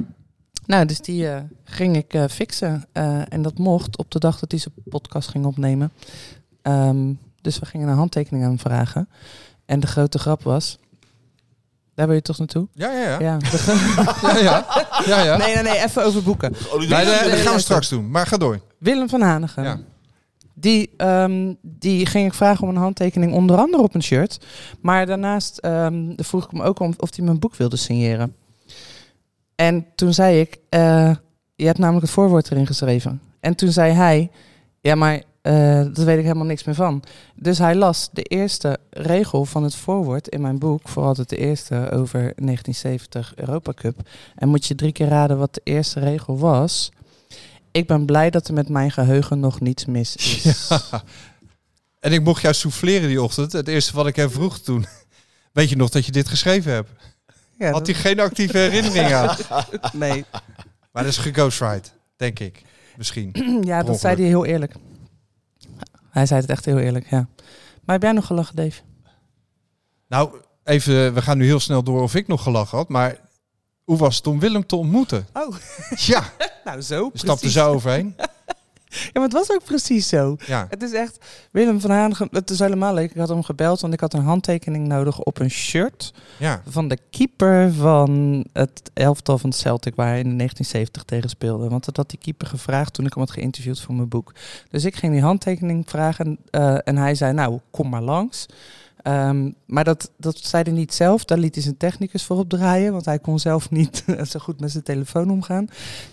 Nou, 0.66 0.86
dus 0.86 1.00
die 1.00 1.30
eh, 1.30 1.42
ging 1.64 1.96
ik 1.96 2.14
eh, 2.14 2.24
fixen. 2.30 2.86
Eh, 2.92 3.22
en 3.34 3.42
dat 3.42 3.58
mocht 3.58 3.98
op 3.98 4.12
de 4.12 4.20
dag 4.20 4.40
dat 4.40 4.52
hij 4.52 4.60
zijn 4.60 4.74
podcast 4.90 5.30
ging 5.30 5.46
opnemen. 5.46 5.92
Ehm, 6.62 7.14
dus 7.42 7.60
we 7.60 7.66
gingen 7.66 7.88
een 7.88 7.96
handtekening 7.96 8.44
aan 8.44 8.50
hem 8.50 8.60
vragen. 8.60 9.10
En 9.66 9.80
de 9.80 9.88
grote 9.88 10.20
grap 10.20 10.44
was... 10.44 10.78
Daar 11.96 12.06
wil 12.08 12.16
je 12.16 12.22
toch 12.22 12.38
naartoe? 12.38 12.68
Ja, 12.74 12.92
ja, 12.92 13.02
ja. 13.10 13.20
Ja. 13.20 13.38
ja, 14.24 14.38
ja. 14.40 14.66
ja, 15.06 15.22
ja. 15.24 15.38
nee, 15.38 15.54
nee, 15.54 15.64
nee, 15.64 15.84
even 15.84 16.04
over 16.06 16.24
boeken. 16.24 16.54
Oh, 16.74 16.80
die- 16.80 16.90
Nee, 16.90 17.06
nee, 17.06 17.06
dat 17.06 17.30
gaan 17.30 17.44
we 17.44 17.50
nee, 17.50 17.60
straks 17.60 17.90
doen. 17.90 18.12
Maar 18.12 18.28
ga 18.28 18.38
door. 18.38 18.60
Willem 18.78 19.10
van 19.10 19.22
Hanegem. 19.22 19.64
Ja. 19.64 19.80
Die, 20.54 20.90
ehm, 20.98 21.54
die 21.62 22.06
ging 22.06 22.28
ik 22.28 22.34
vragen 22.34 22.64
om 22.64 22.70
een 22.70 22.82
handtekening, 22.82 23.34
onder 23.34 23.58
andere 23.58 23.84
op 23.84 23.96
een 23.96 24.04
shirt. 24.04 24.46
Maar 24.82 25.06
daarnaast 25.06 25.58
ehm, 25.58 26.12
vroeg 26.16 26.44
ik 26.44 26.52
hem 26.52 26.62
ook 26.62 26.80
om 26.80 26.94
of 26.98 27.16
hij 27.16 27.26
mijn 27.26 27.40
boek 27.40 27.56
wilde 27.56 27.76
signeren. 27.78 28.36
En 29.56 29.86
toen 29.96 30.14
zei 30.14 30.40
ik, 30.40 30.58
eh, 30.70 31.16
je 31.56 31.66
hebt 31.66 31.78
namelijk 31.78 32.06
het 32.06 32.14
voorwoord 32.14 32.52
erin 32.52 32.68
geschreven. 32.68 33.22
En 33.40 33.56
toen 33.56 33.72
zei 33.72 33.94
hij, 33.94 34.32
ja, 34.82 34.96
maar 34.96 35.24
eh 35.42 35.54
daar 35.94 36.06
weet 36.06 36.18
ik 36.18 36.24
helemaal 36.24 36.46
niks 36.46 36.64
meer 36.64 36.76
van. 36.76 37.04
Dus 37.36 37.58
hij 37.58 37.76
las 37.76 38.10
de 38.12 38.24
eerste 38.24 38.78
regel 38.90 39.46
van 39.46 39.64
het 39.64 39.76
voorwoord 39.76 40.28
in 40.28 40.42
mijn 40.42 40.60
boek, 40.60 40.90
vooral 40.90 41.16
het 41.16 41.30
de 41.30 41.38
eerste 41.38 41.76
over 41.76 42.20
1970 42.20 43.34
Europa 43.36 43.74
Cup. 43.74 44.10
En 44.36 44.48
moet 44.48 44.66
je 44.66 44.76
drie 44.76 44.92
keer 44.92 45.08
raden 45.08 45.38
wat 45.38 45.54
de 45.54 45.62
eerste 45.64 46.00
regel 46.00 46.38
was. 46.38 46.92
Ik 47.72 47.88
ben 47.88 48.06
blij 48.06 48.30
dat 48.30 48.48
er 48.48 48.54
met 48.54 48.70
mijn 48.70 48.92
geheugen 48.92 49.40
nog 49.40 49.60
niets 49.60 49.86
mis 49.86 50.16
is. 50.44 50.44
Ja. 50.44 51.04
En 52.00 52.12
ik 52.14 52.24
mocht 52.24 52.42
jou 52.42 52.54
souffleren 52.54 53.08
die 53.08 53.22
ochtend. 53.22 53.52
Het 53.52 53.68
eerste 53.68 53.96
wat 53.96 54.08
ik 54.08 54.16
hem 54.16 54.30
vroeg 54.30 54.60
toen. 54.60 54.86
Weet 55.54 55.70
je 55.70 55.76
nog 55.76 55.90
dat 55.90 56.06
je 56.06 56.12
dit 56.12 56.28
geschreven 56.28 56.72
hebt? 56.72 56.90
Ja, 57.58 57.72
Had 57.72 57.86
hij 57.88 57.96
geen 57.96 58.20
actieve 58.20 58.58
herinnering 58.58 59.14
aan? 59.14 59.36
Nee. 59.94 60.26
Maar 60.92 61.04
dat 61.04 61.12
is 61.12 61.18
geghostwrite, 61.18 61.90
denk 62.16 62.40
ik. 62.40 62.62
Misschien. 62.98 63.36
ja, 63.72 63.84
dat 63.84 64.00
zei 64.00 64.16
hij 64.16 64.26
heel 64.26 64.46
eerlijk. 64.46 64.74
Hij 66.10 66.26
zei 66.26 66.42
het 66.42 66.50
echt 66.50 66.66
heel 66.66 66.80
eerlijk, 66.80 67.10
ja. 67.10 67.28
Maar 67.84 67.96
heb 67.96 68.02
jij 68.02 68.12
nog 68.12 68.26
gelachen, 68.26 68.56
Dave? 68.56 68.82
Nou, 70.08 70.42
even, 70.64 71.14
we 71.14 71.22
gaan 71.22 71.38
nu 71.38 71.46
heel 71.46 71.60
snel 71.60 71.84
door 71.84 72.02
of 72.02 72.16
ik 72.16 72.28
nog 72.28 72.44
gelachen 72.44 72.78
had. 72.78 72.90
Maar 72.90 73.18
hoe 73.84 73.98
was 73.98 74.18
het 74.18 74.28
om 74.28 74.40
Willem 74.40 74.66
te 74.66 74.76
ontmoeten? 74.76 75.28
Oh. 75.34 75.56
Ja, 75.96 76.24
Nou, 76.66 76.82
zo. 76.82 77.10
stapte 77.14 77.52
zo 77.52 77.74
overheen. 77.74 78.16
Ja, 79.06 79.10
maar 79.14 79.24
het 79.24 79.34
was 79.34 79.52
ook 79.52 79.64
precies 79.64 80.08
zo. 80.08 80.36
Ja, 80.46 80.68
Het 80.70 80.84
is 80.84 80.94
echt... 80.94 81.26
Willem 81.52 81.80
van 81.80 81.92
Hanegem... 81.92 82.28
Het 82.32 82.50
is 82.50 82.60
helemaal 82.60 82.94
leuk. 82.94 83.12
Ik 83.12 83.18
had 83.18 83.30
hem 83.30 83.44
gebeld, 83.44 83.82
want 83.82 83.94
ik 83.94 84.00
had 84.00 84.14
een 84.14 84.24
handtekening 84.24 84.88
nodig 84.88 85.20
op 85.20 85.40
een 85.40 85.50
shirt... 85.50 86.14
ja. 86.40 86.62
van 86.68 86.88
de 86.88 86.98
keeper 87.10 87.74
van 87.74 88.46
het 88.54 88.92
elftal 88.94 89.38
van 89.38 89.54
Celtic... 89.54 89.96
waar 89.96 90.08
hij 90.08 90.20
in 90.20 90.38
1970 90.38 91.04
tegen 91.04 91.30
speelde. 91.30 91.70
Want 91.70 91.86
dat 91.86 91.98
had 91.98 92.10
die 92.10 92.20
keeper 92.20 92.48
gevraagd 92.48 92.94
toen 92.94 93.06
ik 93.06 93.14
hem 93.14 93.24
had 93.24 93.32
geïnterviewd 93.32 93.82
voor 93.82 93.96
mijn 93.96 94.10
boek. 94.10 94.34
Dus 94.70 94.86
ik 94.86 94.96
ging 94.96 95.14
die 95.14 95.22
handtekening 95.22 95.84
vragen... 95.88 96.38
eh, 96.50 96.78
en 96.84 96.98
hij 96.98 97.16
zei, 97.16 97.34
nou, 97.34 97.60
kom 97.72 97.90
maar 97.90 98.02
langs... 98.02 98.46
Ehm, 99.06 99.52
maar 99.66 99.84
dat, 99.84 100.12
dat 100.18 100.38
zei 100.38 100.64
hij 100.64 100.72
niet 100.72 100.94
zelf. 100.94 101.26
Daar 101.26 101.38
liet 101.38 101.56
hij 101.56 101.64
zijn 101.64 101.78
technicus 101.78 102.24
voor 102.24 102.38
opdraaien. 102.38 102.92
Want 102.92 103.06
hij 103.06 103.20
kon 103.20 103.40
zelf 103.40 103.70
niet 103.70 104.04
zo 104.32 104.40
goed 104.40 104.60
met 104.60 104.72
zijn 104.72 104.84
telefoon 104.84 105.32
omgaan. 105.32 105.68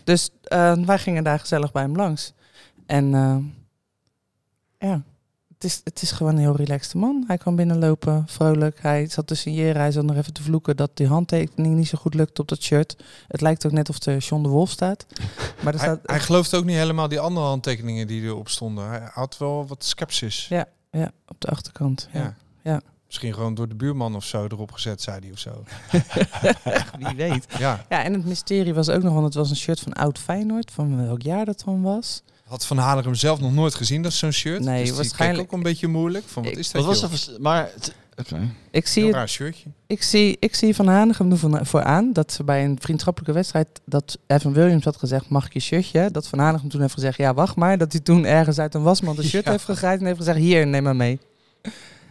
Dus 0.05 0.31
eh, 0.43 0.73
wij 0.73 0.99
gingen 0.99 1.25
daar 1.25 1.38
gezellig 1.38 1.73
bij 1.73 1.83
hem 1.83 1.97
langs. 1.97 2.33
En 2.92 3.14
eh, 3.14 3.37
ja, 4.88 5.02
het 5.54 5.64
is, 5.64 5.80
het 5.84 6.02
is 6.02 6.11
gewoon 6.11 6.32
een 6.32 6.40
heel 6.40 6.56
relaxed 6.56 6.94
man. 6.94 7.25
Hij 7.26 7.38
kwam 7.38 7.56
binnenlopen, 7.56 8.25
vrolijk. 8.28 8.82
Hij 8.82 9.08
zat 9.08 9.26
te 9.26 9.34
signeren. 9.34 9.80
Hij 9.80 9.92
zat 9.92 10.04
nog 10.04 10.16
even 10.16 10.32
te 10.32 10.42
vloeken 10.42 10.76
dat 10.76 10.96
die 10.96 11.06
handtekening 11.06 11.76
niet 11.76 11.88
zo 11.88 11.99
goed 11.99 12.14
lukt 12.14 12.38
op 12.38 12.49
dat 12.49 12.62
shirt. 12.62 12.96
Het 13.28 13.40
lijkt 13.40 13.66
ook 13.66 13.72
net 13.72 13.88
of 13.88 14.04
er 14.04 14.18
John 14.18 14.42
de 14.42 14.49
Wolf 14.49 14.70
staat. 14.70 15.06
Maar 15.62 15.75
er 15.75 15.80
Hij, 15.80 15.88
staat 15.88 16.00
hij 16.02 16.20
gelooft 16.20 16.54
ook 16.54 16.64
niet 16.64 16.76
helemaal 16.76 17.08
die 17.08 17.20
andere 17.20 17.46
handtekeningen 17.46 18.06
die 18.06 18.22
erop 18.22 18.49
stonden. 18.49 18.88
Hij 18.88 19.08
had 19.12 19.38
wel 19.38 19.66
wat 19.66 19.84
sceptisch. 19.84 20.46
Ja. 20.49 20.68
ja, 20.90 21.12
op 21.26 21.40
de 21.40 21.49
achterkant. 21.49 22.08
Ja. 22.12 22.20
Ja. 22.20 22.37
Ja. 22.62 22.80
Misschien 23.06 23.34
gewoon 23.34 23.54
door 23.54 23.68
de 23.68 23.75
buurman 23.75 24.14
of 24.14 24.25
zo 24.25 24.44
erop 24.44 24.72
gezet, 24.72 25.02
zei 25.02 25.18
hij 25.20 25.30
of 25.30 25.38
zo. 25.38 25.64
Wie 27.06 27.16
weet. 27.16 27.46
Ja. 27.58 27.84
Ja, 27.88 28.02
en 28.02 28.12
het 28.12 28.25
mysterie 28.25 28.75
was 28.75 28.88
ook 28.88 29.02
nog, 29.02 29.12
want 29.12 29.25
het 29.25 29.34
was 29.34 29.50
een 29.50 29.56
shirt 29.56 29.80
van 29.80 29.92
Oud 29.92 30.18
Feyenoord. 30.18 30.70
Van 30.70 31.06
welk 31.06 31.22
jaar 31.22 31.44
dat 31.44 31.62
dan 31.64 31.82
was. 31.82 32.22
Had 32.52 32.66
Van 32.66 32.78
Hanegem 32.78 33.14
zelf 33.14 33.40
nog 33.40 33.52
nooit 33.54 33.75
gezien, 33.75 34.02
dat 34.02 34.12
zo'n 34.12 34.30
shirt. 34.30 34.61
Nee, 34.62 34.85
dus 34.85 34.97
waarschijnlijk- 34.97 35.42
ook 35.42 35.52
een 35.52 35.62
beetje 35.62 35.87
moeilijk. 35.88 36.25
Van, 36.26 36.42
wat 36.42 36.52
Ik- 36.52 36.59
is 36.59 36.71
dat, 36.71 36.85
Wat 36.85 37.00
was 37.00 37.28
er. 37.28 37.40
Maar... 37.40 37.71
het- 37.75 37.94
Oké. 38.16 38.49
Ik 38.71 38.87
zie, 38.87 39.02
Heel 39.02 39.11
het, 39.11 39.18
raar 39.21 39.28
shirtje. 39.28 39.71
ik, 39.87 40.02
zie, 40.02 40.37
ik 40.40 40.54
zie 40.54 40.75
Van 40.75 40.87
Hanegem 40.87 41.30
er 41.30 41.37
van, 41.38 41.66
voor 41.66 41.82
aan 41.82 42.12
dat 42.12 42.32
ze 42.32 42.44
bij 42.44 42.64
een 42.64 42.76
vriendschappelijke 42.80 43.35
wedstrijd, 43.35 43.80
dat 43.87 44.18
Evan 44.26 44.52
Williams 44.52 44.85
had 44.85 44.97
gezegd, 44.97 45.28
mag 45.28 45.47
ik 45.47 45.52
je 45.52 45.61
shirtje? 45.61 46.11
Dat 46.11 46.28
Van 46.28 46.38
Hanegem 46.38 46.68
toen 46.68 46.80
heeft 46.80 46.92
gezegd, 46.94 47.16
ja 47.16 47.35
wacht 47.35 47.56
maar. 47.56 47.78
Dat 47.78 47.92
hij 47.92 48.00
toen 48.00 48.25
ergens 48.25 48.59
uit 48.59 48.75
een 48.75 48.82
wasmand 48.82 49.18
een 49.18 49.25
shirt 49.32 49.44
Ja. 49.44 49.50
heeft 49.50 49.64
gegrijpt 49.64 50.00
en 50.00 50.06
heeft 50.06 50.18
gezegd, 50.18 50.38
hier, 50.38 50.66
neem 50.66 50.82
maar 50.82 50.97
mee. 50.97 51.18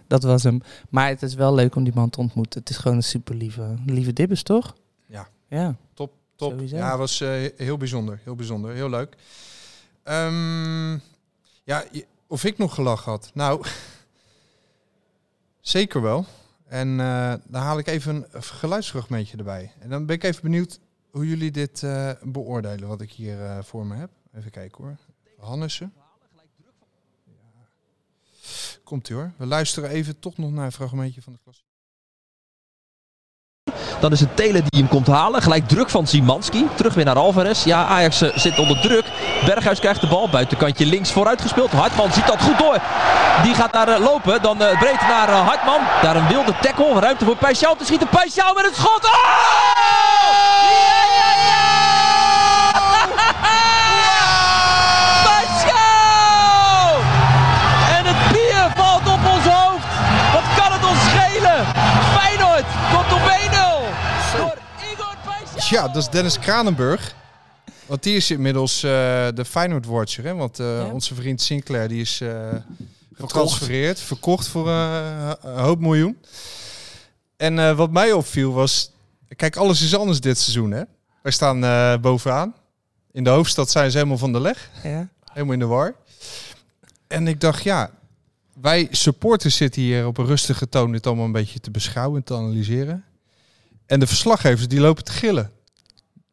Dat 0.07 0.23
was 0.23 0.43
hem. 0.43 0.61
Maar 0.89 1.07
het 1.07 1.21
is 1.21 1.33
wel 1.33 1.53
leuk 1.55 1.75
om 1.75 1.83
die 1.83 1.93
man 1.95 2.09
te 2.09 2.19
ontmoeten. 2.19 2.59
Het 2.59 2.69
is 2.69 2.77
gewoon 2.77 2.97
een 2.97 3.03
super 3.03 3.35
lieve, 3.35 3.73
lieve 3.85 4.13
dibbes, 4.13 4.43
toch? 4.43 4.75
Ja. 5.07 5.27
Ja. 5.49 5.75
Top, 5.93 6.11
top. 6.35 6.51
Sowieso. 6.51 6.75
Ja, 6.75 6.97
was 6.97 7.21
eh, 7.21 7.29
heel 7.57 7.77
bijzonder. 7.77 8.19
Heel 8.23 8.35
bijzonder. 8.35 8.73
Heel 8.73 8.89
leuk. 8.89 9.15
Ehm, 10.03 10.91
ja, 11.63 11.83
of 12.27 12.43
ik 12.43 12.57
nog 12.57 12.73
gelachen 12.73 13.11
had? 13.11 13.31
Nou, 13.33 13.65
zeker 15.59 16.01
wel. 16.01 16.25
En 16.65 16.99
eh 16.99 17.33
dan 17.47 17.61
haal 17.61 17.77
ik 17.77 17.87
even 17.87 18.25
een 18.31 18.43
geluidsfragmentje 18.43 19.37
erbij. 19.37 19.73
En 19.79 19.89
dan 19.89 20.05
ben 20.05 20.15
ik 20.15 20.23
even 20.23 20.41
benieuwd 20.41 20.79
hoe 21.11 21.27
jullie 21.27 21.51
dit 21.51 21.83
eh, 21.83 22.11
beoordelen, 22.21 22.87
wat 22.87 23.01
ik 23.01 23.11
hier 23.11 23.45
eh, 23.45 23.63
voor 23.63 23.85
me 23.85 23.95
heb. 23.95 24.11
Even 24.33 24.51
kijken 24.51 24.83
hoor. 24.83 24.97
Hannessen. 25.37 25.93
Komt 28.83 29.09
ie 29.09 29.15
hoor. 29.15 29.33
We 29.37 29.45
luisteren 29.45 29.89
even 29.89 30.19
toch 30.19 30.37
nog 30.37 30.51
naar 30.51 30.65
een 30.65 30.71
fragmentje 30.71 31.21
van 31.21 31.33
de 31.33 31.39
klas. 31.43 31.65
Dan 34.01 34.11
is 34.11 34.19
het 34.19 34.35
Telen 34.35 34.63
die 34.69 34.79
hem 34.79 34.89
komt 34.89 35.07
halen. 35.07 35.41
Gelijk 35.41 35.67
druk 35.67 35.89
van 35.89 36.07
Zimanski. 36.07 36.67
Terug 36.75 36.93
weer 36.93 37.05
naar 37.05 37.15
Alvarez. 37.15 37.63
Ja, 37.63 37.85
Ajax 37.85 38.21
eh, 38.21 38.37
zit 38.37 38.59
onder 38.59 38.81
druk. 38.81 39.05
Berghuis 39.45 39.79
krijgt 39.79 40.01
de 40.01 40.07
bal. 40.07 40.29
Buitenkantje 40.29 40.85
links 40.85 41.11
vooruit 41.11 41.41
gespeeld. 41.41 41.71
Hartman 41.71 42.11
ziet 42.13 42.27
dat 42.27 42.41
goed 42.41 42.57
door. 42.57 42.81
Die 43.43 43.53
gaat 43.53 43.73
daar 43.73 43.87
eh, 43.87 43.99
lopen. 43.99 44.41
Dan 44.41 44.63
eh, 44.63 44.79
breed 44.79 45.01
naar 45.01 45.29
Hartman. 45.29 45.79
Daar 46.01 46.15
een 46.15 46.27
wilde 46.27 46.53
tackle. 46.61 46.99
Ruimte 46.99 47.25
voor 47.25 47.37
Pijsjouw. 47.37 47.75
Te 47.75 47.85
schieten 47.85 48.07
Pijsjouw 48.07 48.53
met 48.53 48.65
het 48.65 48.75
schot. 48.75 49.05
Oh! 49.05 50.50
Ja, 65.71 65.87
dat 65.87 65.95
is 65.95 66.09
Dennis 66.09 66.39
Kranenburg. 66.39 67.15
Want 67.85 68.03
die 68.03 68.15
is 68.15 68.31
inmiddels 68.31 68.83
eh, 68.83 68.91
de 69.33 69.45
Feyenoord 69.45 69.85
Watcher. 69.85 70.23
Hè? 70.23 70.33
Want 70.33 70.59
eh, 70.59 70.65
Ja. 70.77 70.85
onze 70.91 71.15
vriend 71.15 71.41
Sinclair 71.41 71.87
die 71.87 72.01
is 72.01 72.21
eh 72.21 72.53
getransfereerd, 73.13 73.99
verkocht 73.99 74.47
voor 74.47 74.67
eh, 74.67 75.31
een 75.41 75.59
hoop 75.59 75.79
miljoen. 75.79 76.17
En 77.37 77.59
eh, 77.59 77.75
wat 77.75 77.91
mij 77.91 78.11
opviel 78.11 78.51
was, 78.53 78.91
kijk, 79.35 79.55
alles 79.55 79.81
is 79.81 79.95
anders 79.95 80.19
dit 80.19 80.37
seizoen. 80.37 80.71
Hè? 80.71 80.83
Wij 81.21 81.31
staan 81.31 81.63
eh, 81.63 81.97
bovenaan. 81.97 82.53
In 83.11 83.23
de 83.23 83.29
hoofdstad 83.29 83.69
zijn 83.71 83.91
ze 83.91 83.97
helemaal 83.97 84.17
van 84.17 84.33
de 84.33 84.39
leg. 84.39 84.69
Ja. 84.83 85.07
Helemaal 85.31 85.53
in 85.53 85.59
de 85.59 85.65
war. 85.65 85.95
En 87.07 87.27
ik 87.27 87.39
dacht, 87.41 87.63
ja, 87.63 87.91
wij 88.61 88.87
supporters 88.91 89.55
zitten 89.55 89.81
hier 89.81 90.05
op 90.07 90.17
een 90.17 90.25
rustige 90.25 90.69
toon 90.69 90.91
dit 90.91 91.07
allemaal 91.07 91.25
een 91.25 91.31
beetje 91.31 91.59
te 91.59 91.71
beschouwen 91.71 92.17
en 92.17 92.23
te 92.23 92.33
analyseren. 92.33 93.03
En 93.85 93.99
de 93.99 94.07
verslaggevers 94.07 94.67
die 94.67 94.79
lopen 94.79 95.03
te 95.03 95.11
gillen. 95.11 95.51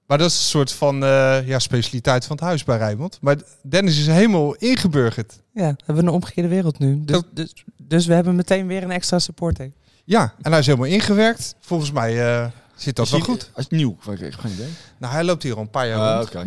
Maar 0.08 0.18
dat 0.18 0.30
is 0.30 0.36
een 0.36 0.42
soort 0.44 0.72
van 0.72 1.02
eh, 1.04 1.46
ja, 1.46 1.58
specialiteit 1.58 2.24
van 2.26 2.36
het 2.36 2.44
huis 2.44 2.64
bij 2.64 2.76
Rijnmond. 2.76 3.18
Maar 3.20 3.36
Dennis 3.62 3.98
is 3.98 4.06
helemaal 4.06 4.54
ingeburgerd. 4.54 5.40
Ja, 5.52 5.70
we 5.70 5.82
hebben 5.84 6.06
een 6.06 6.12
omgekeerde 6.12 6.48
wereld 6.48 6.78
nu. 6.78 7.04
Dus, 7.04 7.16
Dat- 7.16 7.26
dus, 7.32 7.64
dus 7.76 8.06
we 8.06 8.14
hebben 8.14 8.36
meteen 8.36 8.66
weer 8.66 8.82
een 8.82 8.90
extra 8.90 9.18
supporter. 9.18 9.70
Ja, 10.04 10.34
en 10.42 10.50
hij 10.50 10.60
is 10.60 10.66
helemaal 10.66 10.88
ingewerkt. 10.88 11.54
Volgens 11.60 11.92
mij 11.92 12.26
eh, 12.40 12.46
zit 12.76 12.96
dat 12.96 13.04
Is 13.06 13.10
wel 13.12 13.20
hij- 13.20 13.28
goed. 13.28 13.50
Hij 13.54 13.64
is 13.70 13.78
nieuw. 13.78 13.96
Ik 14.10 14.18
heb 14.20 14.34
geen 14.34 14.52
idee. 14.52 14.68
Nou, 14.98 15.12
hij 15.12 15.24
loopt 15.24 15.42
hier 15.42 15.54
al 15.54 15.60
een 15.60 15.70
paar 15.70 15.88
jaar 15.88 16.26
Ah. 16.34 16.46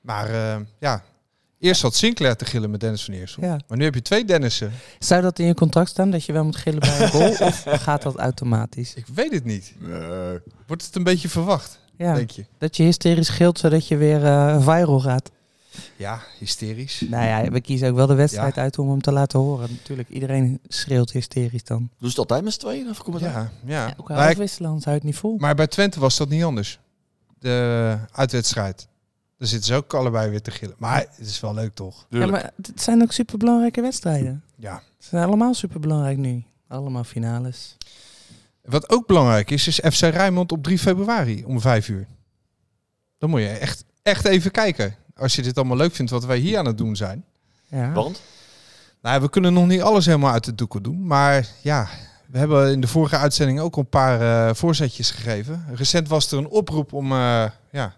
Maar 0.00 0.28
eh, 0.30 0.56
ja, 0.78 1.02
eerst 1.58 1.82
had 1.82 1.94
Sinclair 1.94 2.36
te 2.36 2.44
gillen 2.44 2.70
met 2.70 2.80
Dennis 2.80 3.04
van 3.04 3.14
Eersel. 3.14 3.42
Ja. 3.42 3.58
Maar 3.68 3.78
nu 3.78 3.84
heb 3.84 3.94
je 3.94 4.02
twee 4.02 4.24
Dennissen. 4.24 4.72
Zou 4.98 5.22
dat 5.22 5.38
in 5.38 5.46
je 5.46 5.54
contract 5.54 5.88
staan, 5.90 6.10
dat 6.10 6.24
je 6.24 6.32
wel 6.32 6.44
moet 6.44 6.56
gillen 6.56 6.80
bij 6.80 7.00
een 7.00 7.08
goal? 7.08 7.30
of 7.40 7.64
gaat 7.86 8.02
dat 8.02 8.16
automatisch? 8.16 8.94
Ik 8.94 9.06
weet 9.14 9.32
het 9.32 9.44
niet. 9.44 9.74
Wordt 10.66 10.86
het 10.86 10.94
een 10.96 11.02
beetje 11.02 11.28
verwacht, 11.28 11.78
Ja, 11.96 12.14
denk 12.14 12.30
je? 12.30 12.44
dat 12.58 12.76
je 12.76 12.82
hysterisch 12.82 13.28
gilt, 13.28 13.58
zodat 13.58 13.88
je 13.88 13.96
weer 13.96 14.24
eh, 14.24 14.62
viral 14.62 15.00
gaat. 15.00 15.30
Ja, 15.96 16.20
hysterisch. 16.38 17.00
Nou 17.08 17.24
ja, 17.26 17.50
we 17.50 17.60
kiezen 17.60 17.88
ook 17.90 17.96
wel 17.96 18.06
de 18.06 18.14
wedstrijd 18.14 18.54
Ja. 18.54 18.62
uit 18.62 18.78
om 18.78 18.90
hem 18.90 19.00
te 19.00 19.12
laten 19.12 19.38
horen. 19.38 19.68
Natuurlijk, 19.70 20.08
iedereen 20.08 20.60
schreeuwt 20.68 21.10
hysterisch 21.10 21.64
dan. 21.64 21.78
Doen 21.78 21.88
ze 21.98 22.06
het 22.08 22.18
altijd 22.18 22.42
met 22.44 22.52
z'n 22.52 22.58
tweeën? 22.60 22.88
Of 22.88 23.02
kom 23.02 23.12
het 23.14 23.22
Ja, 23.22 23.50
ja. 23.64 23.94
Ook 23.96 24.08
Maar, 24.08 24.18
al 24.18 24.28
anders 24.28 24.58
hou 24.58 24.78
je 24.84 24.90
het 24.90 25.02
niet 25.02 25.16
vol. 25.16 25.36
maar 25.38 25.54
bij 25.54 25.66
Twente 25.66 26.00
was 26.00 26.16
dat 26.16 26.28
niet 26.28 26.42
anders. 26.44 26.78
De 27.38 27.96
uitwedstrijd. 28.12 28.88
Daar 29.38 29.48
zitten 29.48 29.66
ze 29.68 29.74
ook 29.74 29.94
allebei 29.94 30.30
weer 30.30 30.42
te 30.42 30.50
gillen. 30.50 30.74
Maar 30.78 30.98
het 31.16 31.26
is 31.26 31.40
wel 31.40 31.54
leuk 31.54 31.74
toch? 31.74 32.06
Ja, 32.10 32.26
maar 32.26 32.52
het 32.62 32.82
zijn 32.82 33.02
ook 33.02 33.12
superbelangrijke 33.12 33.80
wedstrijden. 33.80 34.42
Ja. 34.56 34.82
Ze 34.98 35.08
zijn 35.08 35.26
allemaal 35.26 35.54
superbelangrijk 35.54 36.16
nu. 36.18 36.44
Allemaal 36.68 37.04
finales. 37.04 37.76
Wat 38.64 38.90
ook 38.90 39.06
belangrijk 39.06 39.50
is, 39.50 39.66
is 39.66 39.80
FC 39.92 40.00
Rijnmond 40.00 40.52
op 40.52 40.62
3 40.62 40.78
februari 40.78 41.44
om 41.44 41.60
5 41.60 41.88
uur. 41.88 42.06
Dan 43.18 43.30
moet 43.30 43.40
je 43.40 43.48
echt, 43.48 43.84
echt 44.02 44.24
even 44.24 44.50
kijken. 44.50 44.96
Als 45.16 45.34
je 45.34 45.42
dit 45.42 45.56
allemaal 45.56 45.76
leuk 45.76 45.94
vindt 45.94 46.10
wat 46.10 46.24
wij 46.24 46.38
hier 46.38 46.58
aan 46.58 46.66
het 46.66 46.78
doen 46.78 46.96
zijn. 46.96 47.24
Ja. 47.68 47.92
Want? 47.92 48.22
Nou, 49.02 49.20
we 49.20 49.30
kunnen 49.30 49.52
nog 49.52 49.66
niet 49.66 49.82
alles 49.82 50.06
helemaal 50.06 50.32
uit 50.32 50.44
de 50.44 50.54
doeken 50.54 50.82
doen. 50.82 51.06
Maar 51.06 51.48
ja, 51.62 51.88
we 52.26 52.38
hebben 52.38 52.72
in 52.72 52.80
de 52.80 52.86
vorige 52.86 53.16
uitzending 53.16 53.60
ook 53.60 53.74
al 53.74 53.80
een 53.80 53.88
paar 53.88 54.20
eh, 54.20 54.54
voorzetjes 54.54 55.10
gegeven. 55.10 55.66
Recent 55.74 56.08
was 56.08 56.32
er 56.32 56.38
een 56.38 56.48
oproep 56.48 56.92
om 56.92 57.12
eh, 57.12 57.44
ja, 57.70 57.94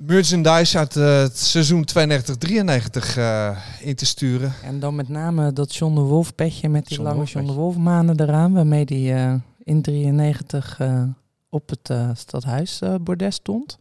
merchandise 0.00 0.78
uit 0.78 0.96
eh, 0.96 1.20
het 1.20 1.38
seizoen 1.38 1.84
92-93 1.98 3.16
eh, 3.16 3.56
in 3.80 3.94
te 3.94 4.06
sturen. 4.06 4.52
En 4.64 4.80
dan 4.80 4.94
met 4.94 5.08
name 5.08 5.52
dat 5.52 5.74
John 5.74 5.94
de 5.94 6.00
Wolf 6.00 6.34
petje 6.34 6.68
met 6.68 6.86
die 6.86 6.96
John 6.96 7.02
lange 7.08 7.16
Wolf 7.18 7.30
John 7.32 7.46
de. 7.46 7.52
Wolf 7.52 7.76
manen 7.76 8.20
eraan. 8.20 8.52
Waarmee 8.52 8.84
die 8.84 9.12
eh, 9.12 9.34
in 9.64 9.82
93 9.82 10.80
eh, 10.80 11.02
op 11.48 11.68
het 11.68 12.18
stadhuis 12.18 12.80
bordes 13.00 13.34
stond. 13.34 13.78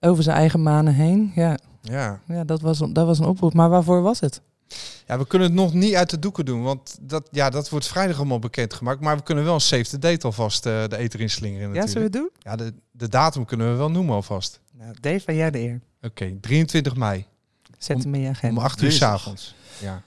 Over 0.00 0.22
zijn 0.22 0.36
eigen 0.36 0.62
manen 0.62 0.94
heen. 0.94 1.32
Ja, 1.34 1.58
Ja. 1.82 2.20
ja 2.26 2.44
dat, 2.44 2.60
was, 2.60 2.78
dat 2.78 3.06
was 3.06 3.18
een 3.18 3.24
oproep. 3.26 3.54
Maar 3.54 3.68
waarvoor 3.68 4.02
was 4.02 4.20
het? 4.20 4.40
Ja, 5.06 5.18
we 5.18 5.26
kunnen 5.26 5.48
het 5.48 5.56
nog 5.56 5.72
niet 5.72 5.94
uit 5.94 6.10
de 6.10 6.18
doeken 6.18 6.44
doen. 6.44 6.62
Want 6.62 6.98
dat, 7.00 7.28
ja, 7.30 7.50
dat 7.50 7.68
wordt 7.68 7.86
vrijdag 7.86 8.16
allemaal 8.16 8.38
bekendgemaakt. 8.38 9.00
Maar 9.00 9.16
we 9.16 9.22
kunnen 9.22 9.44
wel 9.44 9.54
een 9.54 9.60
save 9.60 9.84
the 9.84 9.98
date 9.98 10.26
alvast 10.26 10.66
eh, 10.66 10.84
de 10.88 10.96
eter 10.96 11.20
inslingeren 11.20 11.74
Ja, 11.74 11.86
zullen 11.86 12.10
we 12.10 12.18
natuurlijk. 12.18 12.34
het 12.34 12.42
doen? 12.44 12.52
Ja, 12.52 12.70
de, 12.70 12.74
de 12.90 13.08
datum 13.08 13.44
kunnen 13.44 13.70
we 13.70 13.76
wel 13.76 13.90
noemen 13.90 14.14
alvast. 14.14 14.60
Nou, 14.72 14.94
Dave, 15.00 15.20
van 15.20 15.34
jij 15.34 15.50
de 15.50 15.58
eer. 15.58 15.80
Oké, 16.02 16.36
23 16.40 16.96
mei. 16.96 17.26
Zet 17.78 17.96
Om- 17.96 18.02
hem 18.02 18.14
in 18.14 18.20
je 18.20 18.26
Om 18.28 18.32
agenda. 18.34 18.60
8 18.60 18.82
uur 18.82 18.92
s'avonds. 18.92 19.54
Ja. 19.80 20.02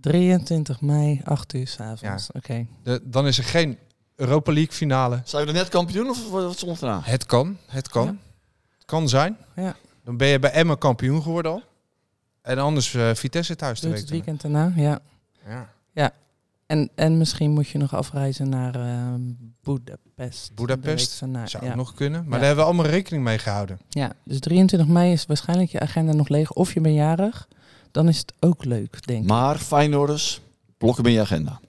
23 0.00 0.80
mei, 0.80 1.20
8 1.24 1.54
uur 1.54 1.66
s'avonds. 1.68 2.28
Oké. 2.32 2.66
De, 2.82 3.00
dan 3.04 3.26
is 3.26 3.38
er 3.38 3.44
geen 3.44 3.78
Europa 4.16 4.52
League 4.52 4.72
finale. 4.72 5.20
Zijn 5.24 5.42
we 5.42 5.48
er 5.48 5.54
net 5.56 5.68
kampioen 5.68 6.08
of 6.10 6.30
wat 6.30 6.56
stond 6.56 6.82
eraan? 6.82 7.00
Het 7.04 7.26
kan, 7.26 7.56
het 7.66 7.88
kan. 7.88 8.04
Ja. 8.06 8.16
Het 8.76 8.84
kan 8.84 9.08
zijn. 9.08 9.36
Ja. 9.56 9.76
Dan 10.04 10.16
ben 10.16 10.28
je 10.28 10.38
bij 10.38 10.50
Emma 10.50 10.74
kampioen 10.74 11.22
geworden 11.22 11.52
al. 11.52 11.62
En 12.44 12.58
anders 12.58 12.94
eh, 12.94 13.14
Vitesse 13.14 13.56
thuis 13.56 13.80
te 13.80 13.88
het 13.88 14.10
weekend 14.10 14.40
daarna, 14.40 14.72
ja. 14.76 15.00
Ja. 15.92 16.10
En, 16.66 16.90
en 16.94 17.18
misschien 17.18 17.50
moet 17.50 17.68
je 17.68 17.78
nog 17.78 17.94
afreizen 17.94 18.48
naar 18.48 18.74
eh 18.74 19.14
Budapest. 20.54 21.20
Daarna, 21.20 21.46
Zou 21.46 21.64
ja. 21.64 21.74
nog 21.74 21.94
kunnen. 21.94 22.20
Maar 22.20 22.32
Ja. 22.32 22.36
daar 22.36 22.46
hebben 22.46 22.64
we 22.64 22.70
allemaal 22.70 22.86
rekening 22.90 23.24
mee 23.24 23.38
gehouden. 23.38 23.78
Ja, 23.88 24.12
dus 24.24 24.40
23 24.40 24.88
mei 24.88 25.12
is 25.12 25.26
waarschijnlijk 25.26 25.70
je 25.70 25.80
agenda 25.80 26.12
nog 26.12 26.28
leeg. 26.28 26.52
Of 26.52 26.74
je 26.74 26.80
bent 26.80 26.94
jarig. 26.94 27.48
Dan 27.90 28.08
is 28.08 28.18
het 28.18 28.32
ook 28.40 28.64
leuk, 28.64 29.06
denk 29.06 29.22
ik. 29.22 29.28
Maar 29.28 29.58
Feyenoorders, 29.58 30.40
blokken 30.78 31.04
in 31.04 31.12
je 31.12 31.20
agenda. 31.20 31.60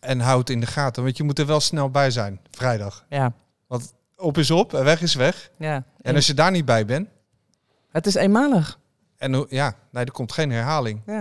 En 0.00 0.20
houd 0.20 0.38
het 0.38 0.50
in 0.50 0.60
de 0.60 0.66
gaten, 0.66 1.02
want 1.02 1.16
je 1.16 1.22
moet 1.22 1.38
er 1.38 1.46
wel 1.46 1.60
snel 1.60 1.90
bij 1.90 2.10
zijn, 2.10 2.40
vrijdag. 2.50 3.04
Ja, 3.08 3.32
Op 4.16 4.38
is 4.38 4.50
op 4.50 4.74
en 4.74 4.84
weg 4.84 5.00
is 5.02 5.14
weg. 5.14 5.50
ja. 5.58 5.84
En 6.02 6.14
als 6.14 6.26
je 6.26 6.34
daar 6.34 6.50
niet 6.50 6.64
bij 6.64 6.84
bent, 6.84 7.08
Het 7.90 8.06
is 8.06 8.14
eenmalig. 8.14 8.78
En 9.18 9.34
hoe- 9.34 9.46
ja, 9.50 9.74
nee, 9.90 10.04
er 10.04 10.12
komt 10.12 10.32
geen 10.32 10.50
herhaling. 10.50 11.00
Ja. 11.06 11.20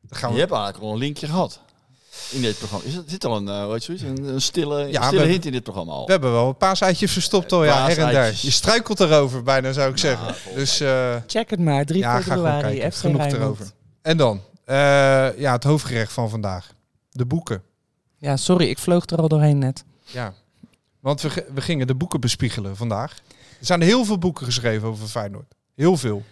Dan 0.00 0.18
gaan 0.18 0.28
Je 0.28 0.34
we, 0.34 0.40
hebt 0.40 0.52
eigenlijk 0.52 0.84
al 0.84 0.92
een 0.92 0.98
linkje 0.98 1.26
gehad 1.26 1.60
in 2.30 2.40
dit 2.42 2.58
programma. 2.58 2.84
Is 2.86 2.94
het, 2.94 3.10
zit 3.10 3.24
al 3.24 3.36
een, 3.36 3.48
eh, 3.48 3.62
hoe 3.64 3.72
heet 3.72 3.82
zoiets? 3.82 4.02
een, 4.02 4.24
een 4.24 4.40
stille, 4.40 4.78
Ja, 4.86 5.00
een 5.00 5.06
stille 5.06 5.22
we- 5.22 5.28
hint 5.30 5.44
in 5.46 5.52
dit 5.52 5.62
programma 5.62 5.92
al? 5.92 6.04
we 6.06 6.12
hebben 6.12 6.32
wel 6.32 6.48
een 6.48 6.56
paaseitjes 6.56 7.12
verstopt 7.12 7.52
al, 7.52 7.64
ja, 7.64 7.72
her 7.86 7.90
en 7.90 7.94
der. 7.96 8.04
Paaseitjes. 8.04 8.42
Je 8.42 8.50
struikelt 8.50 9.00
erover 9.00 9.42
bijna, 9.42 9.72
zou 9.72 9.90
ik 9.90 9.98
zeggen. 9.98 10.34
Dus 10.54 10.80
eh, 10.80 11.16
Check 11.26 11.50
het 11.50 11.60
maar, 11.60 11.84
3 11.84 12.00
ja, 12.00 12.22
februari, 12.22 12.60
kijken. 12.78 12.92
FC 12.92 12.98
Genoeg 12.98 13.16
Rijnmond. 13.16 13.42
erover. 13.42 13.70
En 14.02 14.16
dan, 14.16 14.40
eh, 14.64 14.76
ja, 15.38 15.52
het 15.52 15.64
hoofdgerecht 15.64 16.12
van 16.12 16.30
vandaag. 16.30 16.72
De 17.10 17.26
boeken. 17.26 17.62
Ja, 18.18 18.36
sorry, 18.36 18.68
ik 18.68 18.78
vloog 18.78 19.06
er 19.06 19.18
al 19.18 19.28
doorheen 19.28 19.58
net. 19.58 19.84
Ja, 20.04 20.34
want 21.00 21.20
we, 21.20 21.46
we 21.54 21.60
gingen 21.60 21.86
de 21.86 21.94
boeken 21.94 22.20
bespiegelen 22.20 22.76
vandaag. 22.76 23.16
Er 23.60 23.66
zijn 23.66 23.80
heel 23.82 24.04
veel 24.04 24.18
boeken 24.18 24.46
geschreven 24.46 24.88
over 24.88 25.06
Feyenoord. 25.08 25.54
Heel 25.74 25.96
veel. 25.96 26.22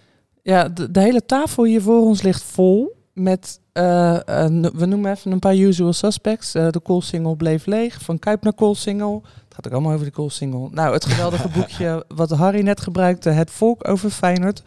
Ja, 0.43 0.69
de, 0.69 0.91
de 0.91 1.01
hele 1.01 1.27
tafel 1.27 1.65
hier 1.65 1.83
voor 1.83 2.01
ons 2.01 2.23
ligt 2.23 2.43
vol 2.43 2.97
met, 3.13 3.61
eh, 3.73 4.19
een- 4.25 4.71
we 4.75 4.87
noemen 4.87 5.11
even 5.11 5.33
een 5.33 5.39
paar 5.39 5.57
usual 5.57 5.93
suspects. 5.93 6.55
Eh, 6.55 6.69
de 6.71 6.81
Koolsingel 6.81 7.35
bleef 7.35 7.67
leeg, 7.67 8.01
van 8.03 8.19
Kuip 8.19 8.43
naar 8.43 8.53
Koolsingel. 8.55 9.23
Het 9.45 9.55
gaat 9.55 9.67
ook 9.67 9.73
allemaal 9.73 9.93
over 9.93 10.07
de 10.07 10.13
Koolsingel. 10.13 10.69
Nou, 10.73 10.93
het 10.93 11.05
geweldige 11.05 11.49
boekje 11.59 12.05
wat 12.09 12.31
Harry 12.31 12.61
net 12.63 12.81
gebruikte, 12.81 13.29
Het 13.31 13.51
Volk 13.51 13.89
over 13.89 14.11
Feyenoord. 14.11 14.63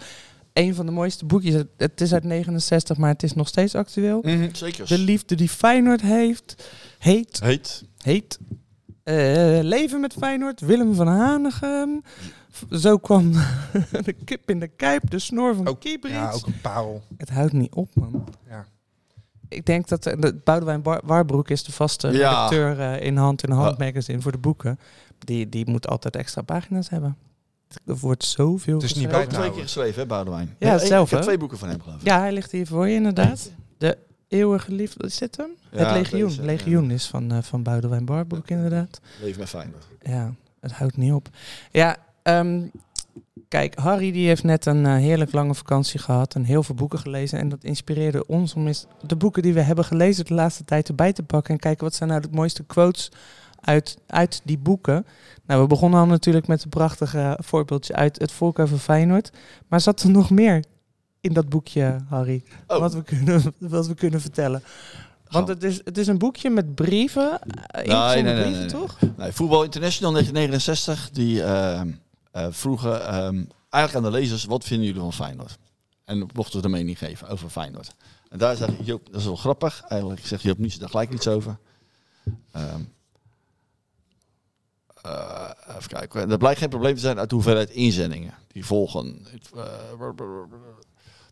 Een 0.54 0.76
van 0.76 0.86
de 0.86 0.92
mooiste 0.92 1.26
boekjes. 1.26 1.64
Het- 1.78 2.02
is 2.02 2.14
uit 2.14 2.24
69, 2.24 2.98
maar 2.98 3.10
het 3.10 3.24
is 3.24 3.34
nog 3.34 3.48
steeds 3.48 3.76
actueel. 3.76 4.24
Zeker. 4.52 4.88
De 4.88 4.98
liefde 4.98 5.36
die 5.36 5.50
Feyenoord 5.50 6.02
heeft, 6.02 6.70
heet, 7.00 7.40
Heet. 7.44 7.84
heet 8.02 8.40
eh, 9.04 9.16
Leven 9.62 10.00
met 10.02 10.14
Feyenoord, 10.14 10.60
Willem 10.62 10.94
van 10.96 11.08
Hanegem. 11.08 12.02
Zo 12.72 12.98
kwam 12.98 13.32
de 14.06 14.16
kip 14.26 14.50
in 14.50 14.60
de 14.60 14.68
kuip, 14.68 15.10
de 15.10 15.20
snor 15.20 15.56
van 15.56 15.68
Ook- 15.68 15.80
Kiebrits. 15.80 16.16
Ja, 16.16 16.32
ook 16.32 16.46
een 16.48 16.62
parel. 16.62 17.04
Het 17.18 17.30
houdt 17.30 17.54
niet 17.54 17.74
op, 17.74 17.96
man. 17.96 18.28
Ja. 18.50 18.66
Ik 19.50 19.66
denk 19.66 19.88
dat 19.88 20.04
de, 20.04 20.20
de 20.20 20.34
Boudewijn 20.44 20.82
Bar- 20.82 21.02
Warbroek 21.04 21.50
is 21.50 21.64
de 21.64 21.72
vaste 21.72 22.08
Ja. 22.08 22.14
redacteur 22.30 22.80
eh, 22.80 23.06
in 23.06 23.18
Hand 23.18 23.44
in 23.44 23.52
Hand 23.52 23.78
Ja. 23.78 23.86
magazine 23.86 24.22
voor 24.22 24.32
de 24.32 24.38
boeken. 24.38 24.80
Die, 25.20 25.50
die 25.50 25.70
moet 25.70 25.88
altijd 25.88 26.16
extra 26.16 26.42
pagina's 26.42 26.90
hebben. 26.90 27.18
Er 27.86 27.98
wordt 27.98 28.24
zoveel 28.24 28.74
Het 28.76 28.84
is 28.84 28.94
niet 28.94 29.04
Ik 29.04 29.10
geschreven. 29.10 29.20
heb 29.20 29.30
bij- 29.30 29.40
twee 29.40 29.52
keer 29.52 29.62
geschreven, 29.64 30.02
hè, 30.02 30.08
Boudewijn? 30.08 30.56
Ja, 30.60 30.74
ik- 30.74 30.80
zelf, 30.80 31.06
Ik 31.08 31.14
heb 31.14 31.22
twee 31.22 31.38
boeken 31.38 31.58
van 31.58 31.70
hem, 31.70 31.82
geloof 31.82 32.00
ik. 32.00 32.06
Ja, 32.08 32.20
hij 32.20 32.32
ligt 32.32 32.52
hier 32.52 32.68
voor 32.68 32.88
je 32.88 32.96
inderdaad. 32.96 33.52
De 33.78 33.98
eeuwige 34.28 34.72
liefde, 34.72 35.06
is 35.06 35.18
dit 35.18 35.38
hem? 35.38 35.50
Ja, 35.72 35.78
het 35.78 35.92
Legioen. 35.92 36.28
deze, 36.30 36.42
ja. 36.42 36.46
Legioen 36.48 36.92
is 36.92 37.08
van, 37.08 37.32
eh, 37.32 37.38
van 37.42 37.64
Boudewijn 37.64 38.06
Warbroek 38.06 38.50
inderdaad. 38.50 39.00
Leef 39.22 39.38
met 39.38 39.50
Feyenoord. 39.50 39.88
Ja, 40.02 40.34
het 40.60 40.72
houdt 40.72 40.98
niet 40.98 41.14
op. 41.14 41.30
Ja, 41.72 41.98
ehm, 42.26 42.62
kijk, 43.48 43.76
Harry 43.78 44.12
die 44.12 44.28
heeft 44.28 44.44
net 44.44 44.66
een 44.66 44.86
eh, 44.86 44.96
heerlijk 44.96 45.32
lange 45.32 45.56
vakantie 45.56 46.00
gehad 46.00 46.36
en 46.36 46.44
heel 46.44 46.64
veel 46.64 46.76
boeken 46.76 47.00
gelezen. 47.00 47.40
En 47.40 47.50
dat 47.50 47.64
inspireerde 47.64 48.28
ons 48.28 48.54
om 48.54 48.68
eens 48.68 48.86
de 49.08 49.16
boeken 49.16 49.42
die 49.42 49.54
we 49.54 49.62
hebben 49.62 49.86
gelezen 49.86 50.26
de 50.26 50.34
laatste 50.34 50.66
tijd 50.66 50.88
erbij 50.88 51.14
te 51.14 51.24
pakken. 51.24 51.54
En 51.54 51.60
kijken 51.60 51.84
wat 51.84 51.96
zijn 51.96 52.10
nou 52.10 52.22
de 52.22 52.28
mooiste 52.32 52.64
quotes 52.64 53.12
uit, 53.62 53.98
uit 54.08 54.42
die 54.44 54.58
boeken. 54.58 55.06
Nou, 55.46 55.62
we 55.62 55.68
begonnen 55.68 56.00
al 56.00 56.06
natuurlijk 56.06 56.48
met 56.48 56.64
een 56.64 56.70
prachtige 56.70 57.40
voorbeeldje 57.44 57.96
uit 57.96 58.20
Het 58.20 58.32
Volk 58.32 58.60
over 58.60 58.78
Feyenoord. 58.78 59.32
Maar 59.68 59.82
zat 59.82 60.02
er 60.02 60.10
nog 60.10 60.30
meer 60.30 60.64
in 61.22 61.34
dat 61.34 61.50
boekje, 61.50 61.96
Harry? 62.10 62.44
Oh. 62.68 62.80
Wat, 62.80 62.94
we 62.94 63.04
kunnen, 63.04 63.54
wat 63.60 63.88
we 63.88 63.96
kunnen 63.96 64.22
vertellen. 64.22 64.64
Want 65.30 65.48
Gaan 65.48 65.56
het 65.56 65.64
is, 65.64 65.82
het 65.84 65.98
is 65.98 66.08
een 66.08 66.18
boekje 66.18 66.50
met 66.50 66.76
brieven. 66.76 67.40
Uh, 67.88 68.08
Nee, 68.08 68.24
nee, 68.24 68.34
nee, 68.34 68.42
brieven, 68.42 68.60
nee, 68.60 68.70
toch? 68.70 68.98
Nee, 69.18 69.32
Voetbal 69.32 69.64
International 69.64 70.12
1969, 70.12 71.10
die 71.12 71.44
ehm, 71.44 71.88
eh, 71.88 71.94
vroegen 72.50 73.08
ehm, 73.08 73.44
eigenlijk 73.70 74.06
aan 74.06 74.12
de 74.12 74.18
lezers, 74.18 74.46
wat 74.46 74.64
vinden 74.64 74.86
jullie 74.86 75.02
van 75.02 75.14
Feyenoord? 75.14 75.58
En 76.06 76.28
mochten 76.34 76.52
ze 76.52 76.62
de 76.62 76.70
mening 76.70 76.98
geven 76.98 77.28
over 77.28 77.50
Feyenoord. 77.50 77.96
En 78.30 78.38
daar 78.38 78.56
zegt 78.56 78.74
Joop, 78.86 79.06
dat 79.12 79.20
is 79.20 79.26
wel 79.26 79.36
grappig, 79.36 79.82
eigenlijk 79.82 80.26
zegt 80.26 80.42
Joop 80.44 80.58
Niets 80.58 80.78
daar 80.78 80.90
gelijk 80.90 81.12
iets 81.12 81.28
over. 81.28 81.58
Ehm, 82.52 82.82
eh, 85.02 85.50
even 85.68 85.88
kijken, 85.88 86.32
er 86.32 86.38
blijkt 86.38 86.60
geen 86.60 86.70
probleem 86.70 86.94
te 86.94 87.00
zijn 87.00 87.20
uit 87.20 87.30
de 87.30 87.36
hoeveelheid 87.36 87.70
inzendingen 87.70 88.34
die 88.48 88.66
volgen. 88.66 89.26
Eh, 89.56 89.64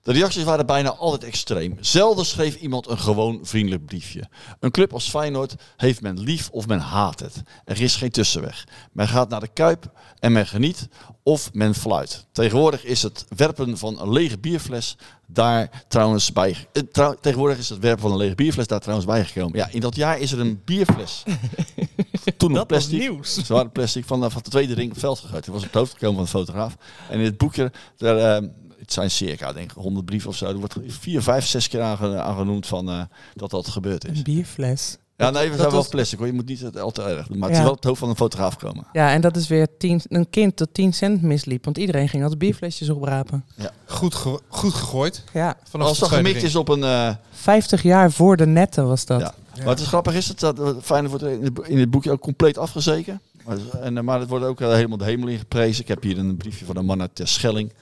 De 0.03 0.11
reacties 0.11 0.43
waren 0.43 0.65
bijna 0.65 0.89
altijd 0.95 1.23
extreem. 1.23 1.77
Zelden 1.79 2.25
schreef 2.25 2.55
iemand 2.55 2.87
een 2.89 2.99
gewoon 2.99 3.39
vriendelijk 3.43 3.85
briefje. 3.85 4.29
Een 4.59 4.71
club 4.71 4.93
als 4.93 5.09
Feyenoord 5.09 5.55
heeft 5.77 6.01
men 6.01 6.19
lief 6.19 6.49
of 6.49 6.67
men 6.67 6.79
haat 6.79 7.19
het. 7.19 7.41
Er 7.65 7.81
is 7.81 7.95
geen 7.95 8.11
tussenweg. 8.11 8.63
Men 8.91 9.07
gaat 9.07 9.29
naar 9.29 9.39
de 9.39 9.47
Kuip 9.53 9.91
en 10.19 10.31
men 10.31 10.47
geniet 10.47 10.87
of 11.23 11.53
men 11.53 11.75
fluit. 11.75 12.25
Tegenwoordig 12.31 12.83
is 12.83 13.03
het 13.03 13.25
werpen 13.35 13.77
van 13.77 13.99
een 14.01 14.11
lege 14.11 14.37
bierfles 14.37 14.97
daar 15.27 15.83
trouwens 15.87 16.31
bij... 16.33 16.55
eh, 16.73 16.83
trouw- 16.91 17.15
tegenwoordig 17.21 17.57
is 17.57 17.69
het 17.69 17.79
werpen 17.79 18.01
van 18.01 18.11
een 18.11 18.17
lege 18.17 18.35
bierfles 18.35 18.67
daar 18.67 18.79
trouwens 18.79 19.07
bijgekomen. 19.07 19.57
Ja, 19.57 19.67
in 19.71 19.79
dat 19.81 19.95
jaar 19.95 20.19
is 20.19 20.31
er 20.31 20.39
een 20.39 20.61
bierfles. 20.65 21.23
Toen 22.37 22.51
nog 22.51 22.57
Dat 22.59 22.69
was 22.69 22.87
plastic. 22.87 22.99
nieuws. 22.99 23.33
Zware 23.45 23.69
plastic 23.69 24.05
van, 24.05 24.21
de- 24.21 24.29
van 24.29 24.41
de 24.43 24.49
tweede 24.49 24.73
ring 24.73 24.97
veld 24.97 25.19
gegooid. 25.19 25.45
Het 25.45 25.53
was 25.53 25.63
op 25.63 25.67
het 25.67 25.75
hoofd 25.77 25.91
gekomen 25.93 26.15
van 26.15 26.23
de 26.23 26.29
fotograaf. 26.45 26.75
En 27.09 27.19
in 27.19 27.25
het 27.25 27.37
boekje, 27.37 27.71
daar, 27.97 28.17
eh, 28.37 28.47
het 28.83 28.93
zijn 28.93 29.11
circa 29.11 29.53
denk 29.53 29.71
ik 29.71 29.77
100 29.77 30.05
brieven 30.05 30.29
of 30.29 30.35
zo. 30.35 30.45
Er 30.45 30.55
wordt 30.57 30.75
vier, 30.87 31.21
vijf, 31.21 31.45
zes 31.45 31.67
keer 31.67 31.81
aange- 31.81 32.19
aangenoemd 32.21 32.67
van 32.67 32.89
eh, 32.89 33.01
dat 33.33 33.49
dat 33.49 33.67
gebeurd 33.67 34.05
is. 34.09 34.17
Een 34.17 34.23
bierfles. 34.23 34.97
Ja, 35.17 35.29
nee, 35.29 35.43
we 35.43 35.49
dat 35.49 35.57
zijn 35.59 35.69
wel 35.69 35.79
was- 35.79 35.87
plastic 35.89 36.17
hoor. 36.17 36.27
Je 36.27 36.33
moet 36.33 36.45
niet 36.47 36.59
het 36.61 36.79
al 36.79 36.91
te 36.91 37.01
erg 37.03 37.27
doen. 37.27 37.37
Maar 37.37 37.47
het 37.49 37.57
Ja. 37.57 37.63
is 37.63 37.67
wel 37.67 37.75
het 37.75 37.83
hoofd 37.83 37.99
van 37.99 38.09
een 38.09 38.15
fotograaf 38.15 38.53
gekomen. 38.53 38.85
Ja, 38.93 39.11
en 39.11 39.21
dat 39.21 39.35
is 39.35 39.47
weer 39.47 39.67
tien, 39.77 40.01
een 40.07 40.29
kind 40.29 40.57
dat 40.57 40.69
10 40.71 40.93
cent 40.93 41.21
misliep. 41.21 41.65
Want 41.65 41.77
iedereen 41.77 42.09
ging 42.09 42.21
altijd 42.21 42.39
bierflesjes 42.39 42.89
oprapen. 42.89 43.45
Goed, 43.85 44.15
ge- 44.15 44.39
goed 44.47 44.73
gegooid. 44.73 45.23
Ja, 45.33 45.57
Vanaf 45.69 45.87
Als 45.87 45.99
dat 45.99 46.09
gemikt 46.09 46.43
is 46.43 46.55
op 46.55 46.69
een... 46.69 46.83
eh, 46.83 47.09
50 47.31 47.81
jaar 47.83 48.11
voor 48.11 48.37
de 48.37 48.45
netten 48.45 48.87
was 48.87 49.05
dat. 49.05 49.19
Ja. 49.19 49.33
Maar 49.57 49.67
het 49.67 49.79
is 49.79 49.87
grappig 49.87 50.13
is 50.13 50.27
het, 50.27 50.39
dat 50.39 50.59
eh, 50.59 50.69
Feyenoord 50.81 51.21
wordt 51.21 51.35
in 51.37 51.43
het, 51.43 51.53
bo- 51.53 51.61
in 51.61 51.79
het 51.79 51.89
boekje 51.91 52.11
ook 52.11 52.21
compleet 52.21 52.57
afgezeken. 52.57 53.21
Maar, 53.45 53.57
en, 53.81 53.97
eh, 53.97 54.03
maar 54.03 54.19
het 54.19 54.29
wordt 54.29 54.45
ook 54.45 54.61
eh, 54.61 54.71
helemaal 54.73 54.97
de 54.97 55.03
hemel 55.05 55.27
in 55.27 55.37
geprezen. 55.37 55.81
Ik 55.81 55.87
heb 55.87 56.03
hier 56.03 56.17
een 56.17 56.37
briefje 56.37 56.65
van 56.65 56.77
een 56.77 56.85
man 56.85 57.01
uit 57.01 57.15
Terschelling. 57.15 57.69
Eh, 57.69 57.75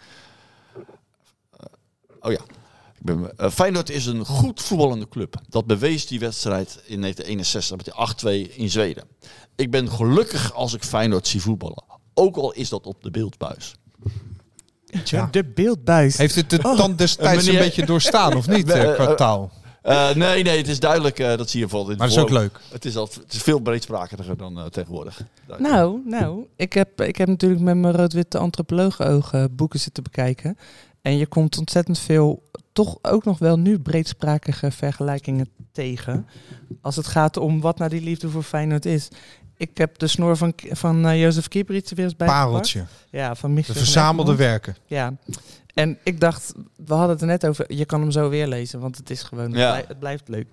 oh 2.22 2.32
ja. 2.32 2.40
Ik 3.00 3.08
ben, 3.08 3.38
eh, 3.38 3.50
Feyenoord 3.50 3.90
is 3.90 4.06
een 4.06 4.26
goed 4.26 4.62
voetballende 4.62 5.08
club. 5.10 5.36
Dat 5.50 5.66
bewees 5.66 6.08
die 6.08 6.20
wedstrijd 6.20 6.70
in 6.86 7.00
1961 7.02 7.76
met 7.78 7.86
die 7.86 8.48
8-2 8.52 8.56
in 8.56 8.70
Zweden. 8.70 9.04
Ik 9.56 9.72
ben 9.72 9.90
gelukkig 9.92 10.54
als 10.54 10.74
ik 10.74 10.84
Feyenoord 10.84 11.28
zie 11.28 11.42
voetballen. 11.42 11.84
Ook 12.14 12.36
al 12.36 12.52
is 12.52 12.70
dat 12.70 12.86
op 12.86 13.04
de 13.04 13.12
beeldbuis. 13.12 13.76
Ja. 15.04 15.28
De 15.32 15.44
beeldbuis. 15.46 16.18
Heeft 16.18 16.36
het 16.36 16.50
de 16.50 16.58
tand 16.58 16.98
destijds 16.98 17.42
een 17.46 17.46
meneer- 17.54 17.66
beetje 17.68 17.86
doorstaan 17.86 18.34
of 18.36 18.48
niet, 18.48 18.70
Eh, 18.72 18.90
eh, 18.90 18.94
qua 18.96 19.08
eh, 19.08 19.14
taal? 19.16 19.52
Eh, 19.82 20.14
nee, 20.16 20.44
nee, 20.44 20.58
het 20.58 20.68
is 20.68 20.80
duidelijk. 20.80 21.20
eh, 21.20 21.38
dat 21.38 21.50
zie 21.50 21.60
je 21.60 21.66
in 21.72 21.78
Maar 21.86 22.08
het 22.08 22.10
is 22.12 22.18
ook 22.18 22.30
leuk. 22.30 22.60
Het 22.72 22.86
is, 22.86 22.96
al, 22.96 23.10
het 23.24 23.34
is 23.34 23.42
veel 23.42 23.60
breedsprakeriger 23.60 24.38
dan 24.38 24.60
eh, 24.60 24.66
tegenwoordig. 24.66 25.22
Nou, 25.58 26.02
nou 26.06 26.46
ik, 26.56 26.74
heb, 26.74 27.02
ik 27.02 27.16
heb 27.16 27.28
natuurlijk 27.28 27.62
met 27.62 27.76
mijn 27.78 27.96
rood-witte 27.96 28.38
antropologenogen 28.38 29.56
boeken 29.56 29.80
zitten 29.80 30.04
bekijken. 30.04 30.58
En 31.02 31.18
je 31.18 31.26
komt 31.28 31.58
ontzettend 31.58 32.00
veel, 32.00 32.50
toch 32.74 32.98
ook 33.02 33.26
nog 33.26 33.38
wel 33.40 33.60
nu 33.60 33.80
breedsprakige 33.80 34.72
vergelijkingen 34.72 35.50
tegen. 35.72 36.28
Als 36.82 36.96
het 36.96 37.08
gaat 37.08 37.38
om 37.38 37.62
wat 37.62 37.78
nou 37.78 37.90
die 37.90 38.02
liefde 38.02 38.30
voor 38.30 38.44
Feyenoord 38.44 38.86
is. 38.86 39.08
Ik 39.58 39.78
heb 39.78 39.98
de 39.98 40.08
snor 40.08 40.38
van, 40.38 40.54
van 40.70 41.06
eh, 41.06 41.22
Jozef 41.22 41.48
Kiebrits 41.48 41.90
er 41.90 41.96
weer 41.96 42.06
eens 42.06 42.16
bij 42.16 42.28
Pareltje. 42.28 42.86
Ja, 43.10 43.36
van 43.36 43.50
De 43.50 43.56
Michel 43.56 43.74
van 43.74 43.84
verzamelde 43.84 44.36
werken. 44.36 44.76
Ja, 44.86 45.14
en 45.74 45.98
ik 46.04 46.20
dacht, 46.20 46.54
we 46.86 46.94
hadden 46.94 47.10
het 47.10 47.22
er 47.22 47.28
net 47.28 47.46
over, 47.48 47.74
je 47.74 47.86
kan 47.86 48.02
hem 48.02 48.12
zo 48.12 48.30
weer 48.30 48.48
lezen, 48.48 48.80
want 48.80 48.98
het 48.98 49.10
is 49.10 49.24
gewoon, 49.24 49.46
het, 49.50 49.58
Ja. 49.60 49.82
het 49.88 50.00
blijft 50.00 50.28
leuk. 50.28 50.48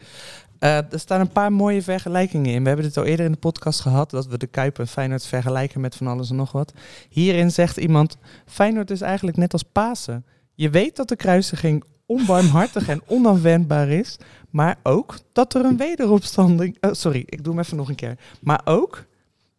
Eh, 0.58 0.76
er 0.76 1.00
staan 1.00 1.20
een 1.20 1.32
paar 1.32 1.52
mooie 1.52 1.82
vergelijkingen 1.82 2.52
in. 2.52 2.62
We 2.62 2.68
hebben 2.68 2.86
dit 2.86 2.96
al 2.96 3.04
eerder 3.04 3.26
in 3.26 3.32
de 3.32 3.38
podcast 3.38 3.80
gehad, 3.80 4.10
dat 4.10 4.26
we 4.26 4.38
de 4.38 4.46
Kuip 4.46 4.78
en 4.78 4.88
Feyenoord 4.88 5.26
vergelijken 5.26 5.80
met 5.80 5.96
van 5.96 6.06
alles 6.06 6.30
en 6.30 6.36
nog 6.36 6.52
wat. 6.52 6.72
Hierin 7.08 7.50
zegt 7.50 7.76
iemand, 7.76 8.16
Feyenoord 8.46 8.90
is 8.90 9.00
eigenlijk 9.00 9.36
net 9.36 9.52
als 9.52 9.62
Pasen. 9.62 10.24
Je 10.58 10.70
weet 10.70 10.96
dat 10.96 11.08
de 11.08 11.16
kruisiging 11.16 11.84
onbarmhartig 12.06 12.88
en 12.88 13.02
onafwendbaar 13.06 13.88
is, 13.88 14.16
maar 14.50 14.78
ook 14.82 15.18
dat 15.32 15.54
er 15.54 15.64
een 15.64 15.76
wederopstanding... 15.76 16.76
oh, 16.80 16.92
sorry, 16.92 17.22
ik 17.26 17.44
doe 17.44 17.54
hem 17.54 17.62
even 17.62 17.76
nog 17.76 17.88
een 17.88 17.94
keer. 17.94 18.18
Maar 18.40 18.60
ook 18.64 19.04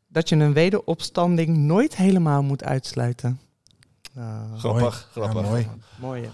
dat 0.07 0.29
je 0.29 0.35
een 0.35 0.53
wederopstanding 0.53 1.57
nooit 1.57 1.95
helemaal 1.95 2.43
moet 2.43 2.63
uitsluiten. 2.63 3.39
Ah. 4.15 4.57
Grappig, 4.57 5.09
grappig. 5.11 5.41
mooi. 5.41 5.67
Mooi. 5.99 6.21
hè? 6.23 6.29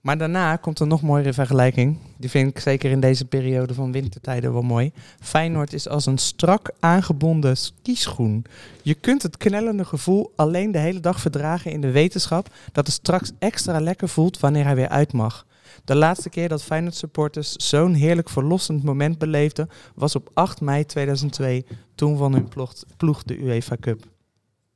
Maar 0.00 0.18
daarna 0.18 0.56
komt 0.56 0.80
een 0.80 0.88
nog 0.88 1.02
mooiere 1.02 1.32
vergelijking. 1.32 1.98
Die 2.16 2.30
vind 2.30 2.50
ik 2.50 2.58
zeker 2.58 2.90
in 2.90 3.00
deze 3.00 3.24
periode 3.24 3.74
van 3.74 3.92
wintertijden 3.92 4.52
wel 4.52 4.62
mooi. 4.62 4.92
Feyenoord 5.20 5.72
is 5.72 5.88
als 5.88 6.06
een 6.06 6.18
strak 6.18 6.70
aangebonden 6.78 7.56
skischoen. 7.56 8.44
Je 8.82 8.94
kunt 8.94 9.22
het 9.22 9.36
knellende 9.36 9.84
gevoel 9.84 10.32
alleen 10.36 10.72
de 10.72 10.78
hele 10.78 11.00
dag 11.00 11.20
verdragen 11.20 11.70
in 11.70 11.80
de 11.80 11.90
wetenschap 11.90 12.54
dat 12.72 12.86
het 12.86 12.94
straks 12.94 13.32
extra 13.38 13.80
lekker 13.80 14.08
voelt 14.08 14.40
wanneer 14.40 14.64
hij 14.64 14.74
weer 14.74 14.88
uit 14.88 15.12
mag. 15.12 15.46
De 15.84 15.94
laatste 15.94 16.28
keer 16.28 16.48
dat 16.48 16.62
Feyenoord 16.62 16.94
supporters 16.94 17.52
zo'n 17.52 17.94
heerlijk 17.94 18.28
verlossend 18.28 18.82
moment 18.82 19.18
beleefden 19.18 19.68
was 19.94 20.14
op 20.14 20.30
8 20.34 20.60
mei 20.60 20.86
2002. 20.86 21.66
Toen 21.94 22.16
won 22.16 22.32
hun 22.32 22.48
ploeg, 22.96 23.22
de 23.22 23.38
UEFA 23.38 23.76
Cup. 23.80 24.04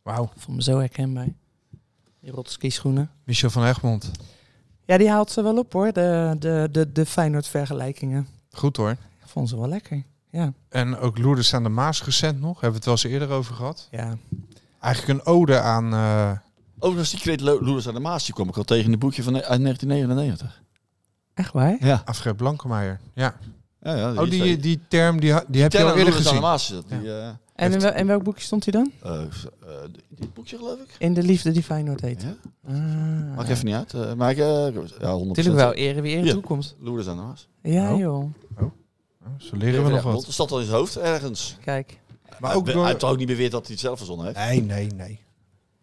Wauw. 0.02 0.30
Vond 0.36 0.56
me 0.56 0.62
zo 0.62 0.78
herkenbaar. 0.78 1.28
Die 2.20 2.30
rotski 2.30 2.70
schoenen. 2.70 3.10
Michel 3.24 3.50
van 3.50 3.64
Egmond. 3.64 4.10
Ja, 4.86 4.98
die 4.98 5.10
haalt 5.10 5.30
ze 5.30 5.42
wel 5.42 5.56
op 5.58 5.72
hoor, 5.72 5.92
de, 5.92 6.36
de, 6.38 6.68
de, 6.72 6.92
de 6.92 7.06
Feyenoord 7.06 7.46
vergelijkingen. 7.46 8.26
Goed 8.50 8.76
hoor. 8.76 8.90
Ik 8.90 8.96
vond 9.26 9.48
ze 9.48 9.58
wel 9.58 9.68
lekker. 9.68 10.02
Ja. 10.30 10.52
En 10.68 10.96
ook 10.98 11.18
Loerders 11.18 11.54
aan 11.54 11.62
de 11.62 11.68
Maas 11.68 12.04
recent 12.04 12.40
nog. 12.40 12.60
Hebben 12.60 12.70
we 12.70 12.76
het 12.76 12.84
wel 12.84 12.94
eens 12.94 13.04
eerder 13.04 13.30
over 13.36 13.54
gehad. 13.54 13.88
ja. 13.90 14.16
Eigenlijk 14.80 15.18
een 15.18 15.26
ode 15.26 15.60
aan... 15.60 15.92
eh, 15.92 16.30
Overigens, 16.78 17.10
die 17.10 17.20
kreet 17.20 17.40
Lo- 17.40 17.60
Loerders 17.60 17.88
aan 17.88 17.94
de 17.94 18.00
Maas, 18.00 18.24
die 18.24 18.34
kwam 18.34 18.48
ik 18.48 18.56
al 18.56 18.62
tegen 18.64 18.84
in 18.84 18.90
het 18.90 18.98
boekje 19.00 19.22
van, 19.22 19.34
uit 19.34 19.44
1999. 19.62 20.62
Echt 21.34 21.52
waar? 21.52 21.76
Ja. 21.80 22.02
Afgred 22.04 22.36
Blankemeijer. 22.36 23.00
Ja. 23.14 23.34
ja, 23.82 23.96
ja 23.96 24.12
Oh, 24.12 24.30
die, 24.30 24.56
die 24.58 24.80
term 24.88 25.20
die, 25.20 25.32
ha- 25.32 25.44
die 25.48 25.62
heb 25.62 25.72
je 25.72 25.78
al 25.78 25.84
eerder 25.96 26.02
Loerders 26.04 26.16
aan 26.28 26.40
de 26.40 26.46
gezien. 26.46 26.76
Maas. 26.88 27.00
Die, 27.00 27.12
eh, 27.18 27.28
En 27.54 27.72
in, 27.72 27.80
wel- 27.80 27.94
in 27.94 28.06
welk 28.06 28.22
boekje 28.22 28.44
stond 28.44 28.64
hij 28.64 28.72
dan? 28.72 28.92
eh, 29.02 29.20
dit 30.08 30.34
boekje 30.34 30.56
geloof 30.56 30.78
ik. 30.80 30.88
In 30.98 31.14
De 31.14 31.22
Liefde 31.22 31.50
die 31.50 31.62
Feyenoord 31.62 32.00
heet. 32.00 32.22
Ja? 32.22 32.36
Ah. 32.68 33.36
Maakt 33.36 33.48
even 33.48 33.64
niet 33.64 33.74
uit. 33.74 33.94
eh, 33.94 34.12
maar 34.14 34.30
ik, 34.30 34.38
eh, 34.38 34.44
ja, 35.00 35.12
100%. 35.12 35.26
Natuurlijk 35.26 35.56
wel 35.56 35.72
eren 35.72 36.02
wie 36.02 36.12
eren 36.12 36.24
Ja. 36.24 36.32
toekomt. 36.32 36.76
Loerders 36.78 37.08
aan 37.08 37.16
de 37.16 37.22
Maas. 37.22 37.48
Ja 37.62 37.92
Oh. 37.92 37.98
joh, 37.98 38.24
Oh, 38.60 38.70
zo 39.38 39.56
leren 39.56 39.84
we 39.84 39.90
nog 39.90 40.02
wat. 40.02 40.24
Dat 40.24 40.32
staat 40.32 40.50
al 40.50 40.58
in 40.60 40.64
zijn 40.66 40.76
hoofd 40.78 40.96
ergens. 40.98 41.56
kijk. 41.64 41.98
Maar 42.40 42.54
ook 42.54 42.64
hij, 42.64 42.72
door... 42.72 42.80
hij 42.82 42.90
heeft 42.90 43.00
toch 43.00 43.10
ook 43.10 43.18
niet 43.18 43.26
beweerd 43.26 43.50
dat 43.52 43.62
hij 43.62 43.70
het 43.72 43.80
zelf 43.80 43.98
verzonnen 43.98 44.26
heeft. 44.26 44.38
Nee, 44.38 44.62
nee, 44.62 44.86
nee. 44.86 45.20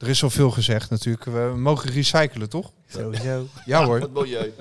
Er 0.02 0.08
is 0.10 0.24
al 0.24 0.30
veel 0.30 0.52
gezegd 0.52 0.90
natuurlijk. 0.90 1.24
We 1.26 1.54
mogen 1.58 1.90
recyclen, 1.92 2.50
toch? 2.50 2.72
Sowieso. 2.88 3.46
Ja 3.66 3.86
hoor. 3.86 4.00
Wat 4.00 4.12
milieu. 4.12 4.52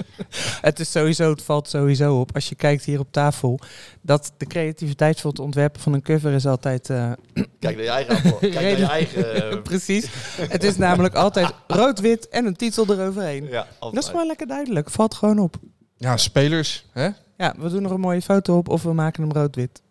Het 0.60 0.80
is 0.80 0.90
sowieso, 0.90 1.30
het 1.30 1.42
valt 1.42 1.68
sowieso 1.68 2.20
op. 2.20 2.34
Als 2.34 2.48
je 2.48 2.54
kijkt 2.54 2.84
hier 2.84 2.98
op 2.98 3.12
tafel, 3.12 3.58
dat 4.00 4.32
de 4.36 4.46
creativiteit 4.46 5.20
voor 5.20 5.30
het 5.30 5.38
ontwerpen 5.38 5.80
van 5.80 5.92
een 5.92 6.02
cover 6.02 6.32
is 6.32 6.46
altijd... 6.46 6.90
eh, 6.90 7.12
Kijk 7.58 7.76
naar 7.76 7.84
je 7.84 7.88
eigen 7.90 8.14
appel. 8.16 8.36
Kijk 8.38 8.54
naar 8.54 8.78
je 8.78 8.84
eigen... 8.84 9.50
eh, 9.52 9.62
precies. 9.70 10.06
Het 10.40 10.64
is 10.64 10.76
namelijk 10.76 11.14
altijd 11.14 11.52
rood-wit 11.66 12.28
en 12.28 12.46
een 12.46 12.56
titel 12.56 12.84
eroverheen. 12.88 13.46
ja, 13.48 13.66
Dat 13.80 13.96
is 13.96 14.06
gewoon 14.08 14.26
lekker 14.26 14.46
duidelijk. 14.46 14.90
Valt 14.90 15.14
gewoon 15.14 15.38
op. 15.38 15.56
Ja, 15.96 16.16
spelers. 16.16 16.84
Hè? 16.92 17.08
Ja, 17.36 17.54
we 17.58 17.68
doen 17.70 17.84
er 17.84 17.90
een 17.90 18.00
mooie 18.00 18.22
foto 18.22 18.56
op 18.56 18.68
of 18.68 18.82
we 18.82 18.92
maken 18.92 19.22
hem 19.22 19.32
rood-wit. 19.32 19.82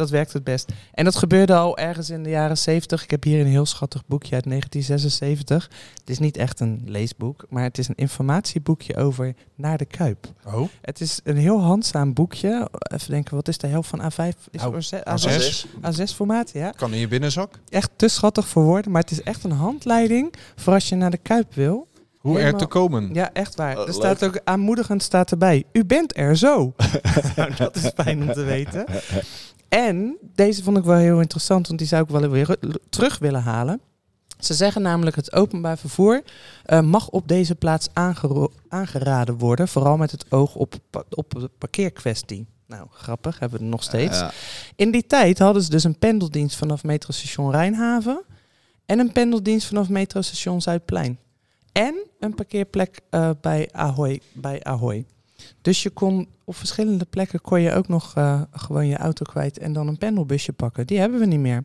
Dat 0.00 0.10
werkt 0.10 0.32
het 0.32 0.44
best. 0.44 0.72
En 0.92 1.04
dat 1.04 1.16
gebeurde 1.16 1.54
al 1.54 1.78
ergens 1.78 2.10
in 2.10 2.22
de 2.22 2.30
jaren 2.30 2.58
70. 2.58 3.02
Ik 3.02 3.10
heb 3.10 3.22
hier 3.22 3.40
een 3.40 3.46
heel 3.46 3.66
schattig 3.66 4.06
boekje 4.06 4.34
uit 4.34 4.44
1976. 4.44 5.70
Het 6.00 6.10
is 6.10 6.18
niet 6.18 6.36
echt 6.36 6.60
een 6.60 6.82
leesboek, 6.84 7.46
maar 7.48 7.62
het 7.62 7.78
is 7.78 7.88
een 7.88 7.94
informatieboekje 7.94 8.96
over 8.96 9.34
naar 9.54 9.78
de 9.78 9.84
Kuip. 9.84 10.26
Oh. 10.46 10.68
Het 10.80 11.00
is 11.00 11.20
een 11.24 11.36
heel 11.36 11.60
handzaam 11.60 12.14
boekje. 12.14 12.68
Even 12.72 13.10
denken, 13.10 13.34
wat 13.34 13.48
is 13.48 13.58
de 13.58 13.66
helft 13.66 13.88
van 13.88 14.00
A5? 14.00 14.36
Is 14.50 14.60
Nou, 14.60 14.82
A6, 14.82 14.98
A6. 14.98 15.66
A6, 15.80 16.14
formaat, 16.14 16.50
ja. 16.52 16.70
Kan 16.70 16.92
in 16.92 16.98
je 16.98 17.08
binnenzak. 17.08 17.54
Echt 17.68 17.90
te 17.96 18.08
schattig 18.08 18.48
voor 18.48 18.62
woorden, 18.62 18.90
maar 18.90 19.00
het 19.00 19.10
is 19.10 19.22
echt 19.22 19.44
een 19.44 19.52
handleiding 19.52 20.34
voor 20.56 20.72
als 20.72 20.88
je 20.88 20.94
naar 20.94 21.10
de 21.10 21.18
Kuip 21.18 21.54
wil. 21.54 21.88
Hoe 22.20 22.40
er 22.40 22.56
te 22.56 22.66
komen. 22.66 23.14
Ja, 23.14 23.32
echt 23.32 23.54
waar. 23.54 23.78
Oh, 23.78 23.86
er 23.86 23.94
staat 23.94 24.24
ook 24.24 24.40
aanmoedigend 24.44 25.02
staat 25.02 25.30
erbij. 25.30 25.64
U 25.72 25.84
bent 25.84 26.16
er 26.16 26.36
zo. 26.36 26.74
nou, 27.36 27.54
dat 27.58 27.76
is 27.76 27.90
fijn 27.94 28.22
om 28.22 28.32
te 28.32 28.42
weten. 28.42 28.84
En 29.70 30.16
deze 30.34 30.62
vond 30.62 30.76
ik 30.76 30.84
wel 30.84 30.96
heel 30.96 31.20
interessant, 31.20 31.66
want 31.66 31.78
die 31.78 31.88
zou 31.88 32.02
ik 32.02 32.08
wel 32.08 32.28
weer 32.28 32.46
ru- 32.46 32.72
terug 32.88 33.18
willen 33.18 33.42
halen. 33.42 33.80
Ze 34.38 34.54
zeggen 34.54 34.82
namelijk 34.82 35.16
het 35.16 35.32
openbaar 35.32 35.78
vervoer 35.78 36.22
eh, 36.64 36.80
mag 36.80 37.08
op 37.08 37.28
deze 37.28 37.54
plaats 37.54 37.88
aangeraden 38.68 39.38
worden, 39.38 39.68
vooral 39.68 39.96
met 39.96 40.10
het 40.10 40.32
oog 40.32 40.54
op, 40.54 40.74
op 41.10 41.30
de 41.40 41.50
parkeerkwestie. 41.58 42.46
Nou, 42.66 42.86
grappig, 42.90 43.38
hebben 43.38 43.58
we 43.58 43.64
het 43.64 43.72
nog 43.72 43.82
steeds. 43.82 44.18
Ja. 44.18 44.30
In 44.76 44.90
die 44.90 45.06
tijd 45.06 45.38
hadden 45.38 45.62
ze 45.62 45.70
dus 45.70 45.84
een 45.84 45.98
pendeldienst 45.98 46.56
vanaf 46.56 46.84
metrostation 46.84 47.50
Rijnhaven 47.50 48.22
en 48.86 48.98
een 48.98 49.12
pendeldienst 49.12 49.66
vanaf 49.66 49.88
metrostation 49.88 50.60
Zuidplein. 50.60 51.18
En 51.72 51.94
een 52.18 52.34
parkeerplek 52.34 53.00
eh, 53.10 53.30
bij, 53.40 53.68
Ahoy, 53.72 54.20
bij 54.32 54.62
Ahoy. 54.62 55.06
Dus 55.62 55.82
je 55.82 55.90
kon 55.90 56.28
op 56.44 56.56
verschillende 56.56 57.04
plekken 57.04 57.40
kon 57.40 57.60
je 57.60 57.72
ook 57.72 57.88
nog 57.88 58.12
eh, 58.14 58.40
gewoon 58.52 58.86
je 58.86 58.96
auto 58.96 59.24
kwijt 59.24 59.58
en 59.58 59.72
dan 59.72 59.88
een 59.88 59.98
pendelbusje 59.98 60.52
pakken. 60.52 60.86
Die 60.86 60.98
hebben 60.98 61.18
we 61.18 61.26
niet 61.26 61.40
meer. 61.40 61.64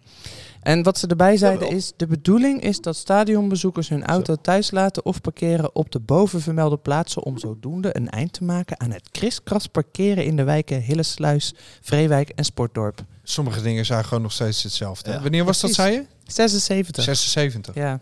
En 0.62 0.84
wat 0.84 0.98
ze 0.98 1.08
erbij 1.08 1.38
zeiden 1.38 1.70
is, 1.70 1.94
de 1.96 2.08
bedoeling 2.08 2.62
is 2.62 2.82
dat 2.82 2.96
stadionbezoekers 2.96 3.90
hun 3.90 4.06
auto 4.06 4.36
thuis 4.36 4.72
laten 4.72 5.06
of 5.06 5.22
parkeren 5.22 5.76
op 5.76 5.92
de 5.92 6.00
bovenvermelde 6.00 6.78
plaatsen 6.78 7.24
om 7.24 7.38
zodoende 7.38 7.98
een 7.98 8.10
eind 8.10 8.34
te 8.34 8.44
maken 8.44 8.80
aan 8.80 8.92
het 8.92 9.10
kriskras 9.12 9.68
parkeren 9.68 10.26
in 10.26 10.36
de 10.36 10.44
wijken 10.44 10.82
Hillesluis, 10.82 11.54
Vreewijk 11.82 12.30
en 12.30 12.46
Sportdorp. 12.46 13.04
Sommige 13.24 13.62
dingen 13.62 13.86
zijn 13.86 14.06
gewoon 14.06 14.24
nog 14.24 14.32
steeds 14.32 14.64
hetzelfde. 14.64 15.12
Ja. 15.12 15.22
Wanneer 15.22 15.46
was 15.46 15.62
dat, 15.62 15.74
zei 15.74 15.94
je? 15.94 16.06
76. 16.26 17.04
76. 17.04 17.76
Ja, 17.76 18.00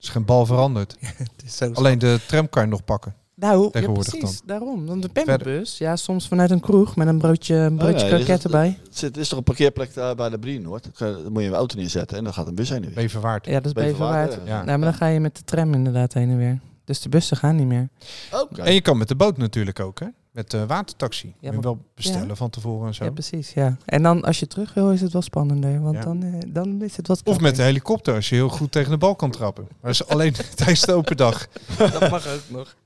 is 0.00 0.08
geen 0.08 0.24
bal 0.24 0.46
veranderd. 0.46 0.96
Alleen 1.72 1.98
de 1.98 2.20
tram 2.26 2.48
kan 2.48 2.62
je 2.62 2.68
nog 2.68 2.84
pakken. 2.84 3.14
Nou, 3.36 3.68
ja, 3.72 3.90
precies. 3.92 4.40
Daarom. 4.44 4.86
Dan 4.86 5.00
de 5.00 5.08
pendelbus. 5.08 5.78
Ja, 5.78 5.96
soms 5.96 6.28
vanuit 6.28 6.50
een 6.50 6.60
kroeg 6.60 6.96
met 6.96 7.06
een 7.08 7.18
broodje, 7.18 7.54
een 7.54 7.72
Oh, 7.72 7.78
broodje 7.78 8.08
dit 8.08 8.18
is- 8.18 8.24
kroket 8.24 8.44
erbij. 8.44 8.78
Het 8.84 8.98
zit- 8.98 9.16
is 9.16 9.28
toch 9.28 9.38
een 9.38 9.44
parkeerplek 9.44 9.94
daar 9.94 10.14
bij 10.14 10.28
de 10.28 10.38
Brien, 10.38 10.64
hoor. 10.64 10.80
Dan 10.98 11.32
moet 11.32 11.42
je 11.42 11.48
een 11.48 11.54
auto 11.54 11.76
neerzetten 11.78 12.16
en 12.18 12.24
dan 12.24 12.32
gaat 12.34 12.46
een 12.46 12.54
bus 12.54 12.68
heen 12.68 12.78
en 12.84 12.84
weer. 12.94 12.94
Beverwaard. 13.04 13.46
Ja, 13.46 13.52
dat 13.52 13.64
is 13.66 13.72
Beverwaard, 13.72 14.26
Beverwaard. 14.28 14.48
ja. 14.48 14.58
Ja. 14.58 14.64
Nou, 14.64 14.78
maar 14.78 14.88
dan 14.90 14.98
ga 14.98 15.06
je 15.06 15.20
met 15.20 15.36
de 15.36 15.42
tram 15.44 15.74
inderdaad 15.74 16.12
heen 16.12 16.30
en 16.30 16.36
weer. 16.38 16.58
Dus 16.84 17.00
de 17.00 17.08
bussen 17.08 17.36
gaan 17.36 17.56
niet 17.56 17.66
meer. 17.66 17.88
Oké. 18.32 18.62
En 18.62 18.74
je 18.74 18.80
kan 18.80 18.98
met 18.98 19.08
de 19.08 19.16
boot 19.16 19.36
natuurlijk 19.36 19.80
ook, 19.80 20.00
hè? 20.00 20.06
Met 20.32 20.50
de 20.50 20.66
watertaxi. 20.66 21.26
Moet 21.26 21.34
je 21.40 21.52
maar- 21.52 21.60
wel 21.60 21.78
bestellen 21.94 22.28
ja. 22.28 22.34
van 22.34 22.50
tevoren 22.50 22.86
en 22.86 22.94
zo. 22.94 23.04
Ja, 23.04 23.10
precies. 23.10 23.52
Ja. 23.52 23.76
En 23.84 24.02
dan 24.02 24.22
als 24.24 24.38
je 24.40 24.46
terug 24.46 24.74
wil, 24.74 24.90
is 24.92 25.00
het 25.00 25.12
wel 25.12 25.22
spannender. 25.22 25.80
Want 25.80 25.94
Ja. 25.96 26.02
dan, 26.02 26.22
eh, 26.22 26.32
dan 26.46 26.82
is 26.82 26.96
het 26.96 27.06
wat 27.06 27.20
Of 27.24 27.40
met 27.40 27.56
de 27.56 27.62
helikopter, 27.62 28.14
als 28.14 28.28
je 28.28 28.34
heel 28.34 28.48
goed 28.48 28.72
tegen 28.72 28.90
de 28.90 28.98
bal 28.98 29.14
kan 29.16 29.30
trappen. 29.30 29.62
Maar 29.80 29.92
dat 29.92 30.00
is 30.00 30.06
alleen 30.06 30.32
tijdens 30.54 30.80
de 30.80 30.92
open 30.92 31.16
dag. 31.16 31.46
Dat 31.78 32.10
mag 32.10 32.28
ook 32.28 32.40
nog. 32.48 32.76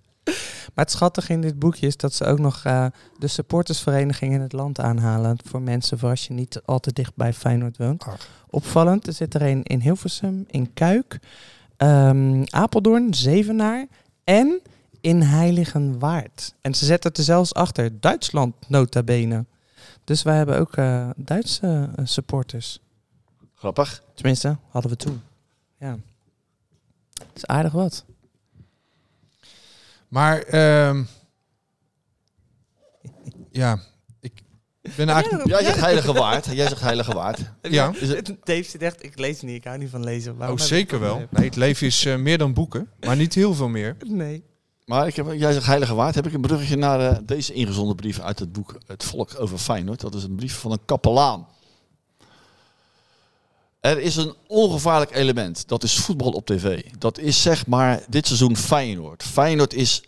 Maar 0.75 0.85
het 0.85 0.91
schattige 0.91 1.33
in 1.33 1.41
dit 1.41 1.59
boekje 1.59 1.87
is 1.87 1.97
dat 1.97 2.15
ze 2.15 2.25
ook 2.25 2.39
nog 2.39 2.65
eh, 2.65 2.87
de 3.19 3.27
supportersvereniging 3.27 4.33
in 4.35 4.41
het 4.41 4.53
land 4.53 4.81
aanhalen. 4.81 5.39
Voor 5.45 5.63
mensen 5.63 5.99
voor 5.99 6.09
als 6.09 6.27
je 6.27 6.33
niet 6.33 6.61
al 6.65 6.81
te 6.81 6.93
dicht 6.93 7.13
bij 7.15 7.33
Feyenoord 7.33 7.77
woont. 7.77 8.03
Ach. 8.03 8.29
Opvallend, 8.51 9.07
er 9.07 9.13
zit 9.13 9.35
er 9.35 9.43
een 9.43 9.63
in 9.63 9.81
Hilversum, 9.81 10.45
in 10.47 10.73
Kuik, 10.73 11.19
ehm, 11.77 12.45
Apeldoorn, 12.51 13.15
Zevenaar 13.15 13.87
en 14.25 14.61
in 15.01 15.23
Heiligenwaard. 15.23 16.55
En 16.61 16.75
ze 16.75 16.85
zetten 16.85 17.13
er 17.13 17.23
zelfs 17.23 17.55
achter, 17.55 18.01
Duitsland 18.01 18.55
nota 18.69 19.03
bene. 19.03 19.45
Dus 20.05 20.23
wij 20.23 20.37
hebben 20.37 20.59
ook 20.59 20.77
eh, 20.77 21.11
Duitse 21.17 21.91
eh, 21.97 22.05
supporters. 22.05 22.81
Grappig. 23.55 24.03
Tenminste, 24.15 24.57
hadden 24.69 24.91
we 24.91 24.97
toen. 24.97 25.23
Ja. 25.79 25.99
Het 27.13 27.37
is 27.37 27.47
aardig 27.47 27.73
wat. 27.73 28.05
Maar 30.11 30.43
ehm, 30.43 31.03
ja, 33.51 33.79
ik 34.21 34.97
ben 34.97 35.09
eigenlijk... 35.09 35.49
Jij 35.49 35.65
zegt 35.65 35.81
heilige 35.81 36.13
waard. 36.13 36.45
Jij 36.45 36.69
zegt 36.69 36.81
heilige 36.81 37.15
waard. 37.15 37.39
Ja, 37.63 37.93
Dave 38.45 38.63
zit 38.63 38.83
echt, 38.83 39.05
ik 39.05 39.19
lees 39.19 39.41
niet, 39.41 39.55
ik 39.55 39.65
hou 39.65 39.79
niet 39.79 39.91
van 39.91 40.05
lezen. 40.05 40.37
oh, 40.41 40.57
zeker 40.57 41.01
wel. 41.01 41.27
Nee, 41.31 41.45
het 41.45 41.57
leven 41.57 41.87
is 41.87 42.05
eh, 42.05 42.17
meer 42.17 42.39
dan 42.39 42.55
boeken, 42.55 42.91
maar 43.01 43.17
niet 43.17 43.35
heel 43.35 43.55
veel 43.55 43.69
meer. 43.69 43.97
Nee. 44.07 44.45
maar 44.85 45.07
ik 45.07 45.17
heb, 45.17 45.33
jij 45.33 45.53
zegt 45.53 45.67
heilige 45.67 45.95
waard. 45.95 46.15
Heb 46.15 46.27
ik 46.27 46.33
een 46.33 46.41
bruggetje 46.41 46.77
naar 46.77 47.01
eh, 47.01 47.19
deze 47.25 47.53
ingezonden 47.53 47.97
brief 47.97 48.21
uit 48.21 48.39
het 48.39 48.53
boek 48.53 48.79
Het 48.87 49.05
Volk 49.05 49.41
over 49.41 49.59
Feyenoord. 49.59 50.01
Dat 50.01 50.15
is 50.15 50.25
een 50.25 50.37
brief 50.37 50.59
van 50.59 50.73
een 50.73 50.85
kapelaan. 50.85 51.47
Er 53.81 53.99
is 53.99 54.17
een 54.17 54.35
ongevaarlijk 54.47 55.15
element. 55.15 55.69
Dat 55.69 55.83
is 55.83 55.99
voetbal 55.99 56.31
op 56.31 56.47
tv. 56.47 56.83
Dat 56.99 57.19
is 57.19 57.43
zeg 57.43 57.67
maar 57.67 58.03
dit 58.09 58.27
seizoen 58.27 58.57
Feyenoord. 58.57 59.23
Feyenoord 59.23 59.75
is... 59.75 60.03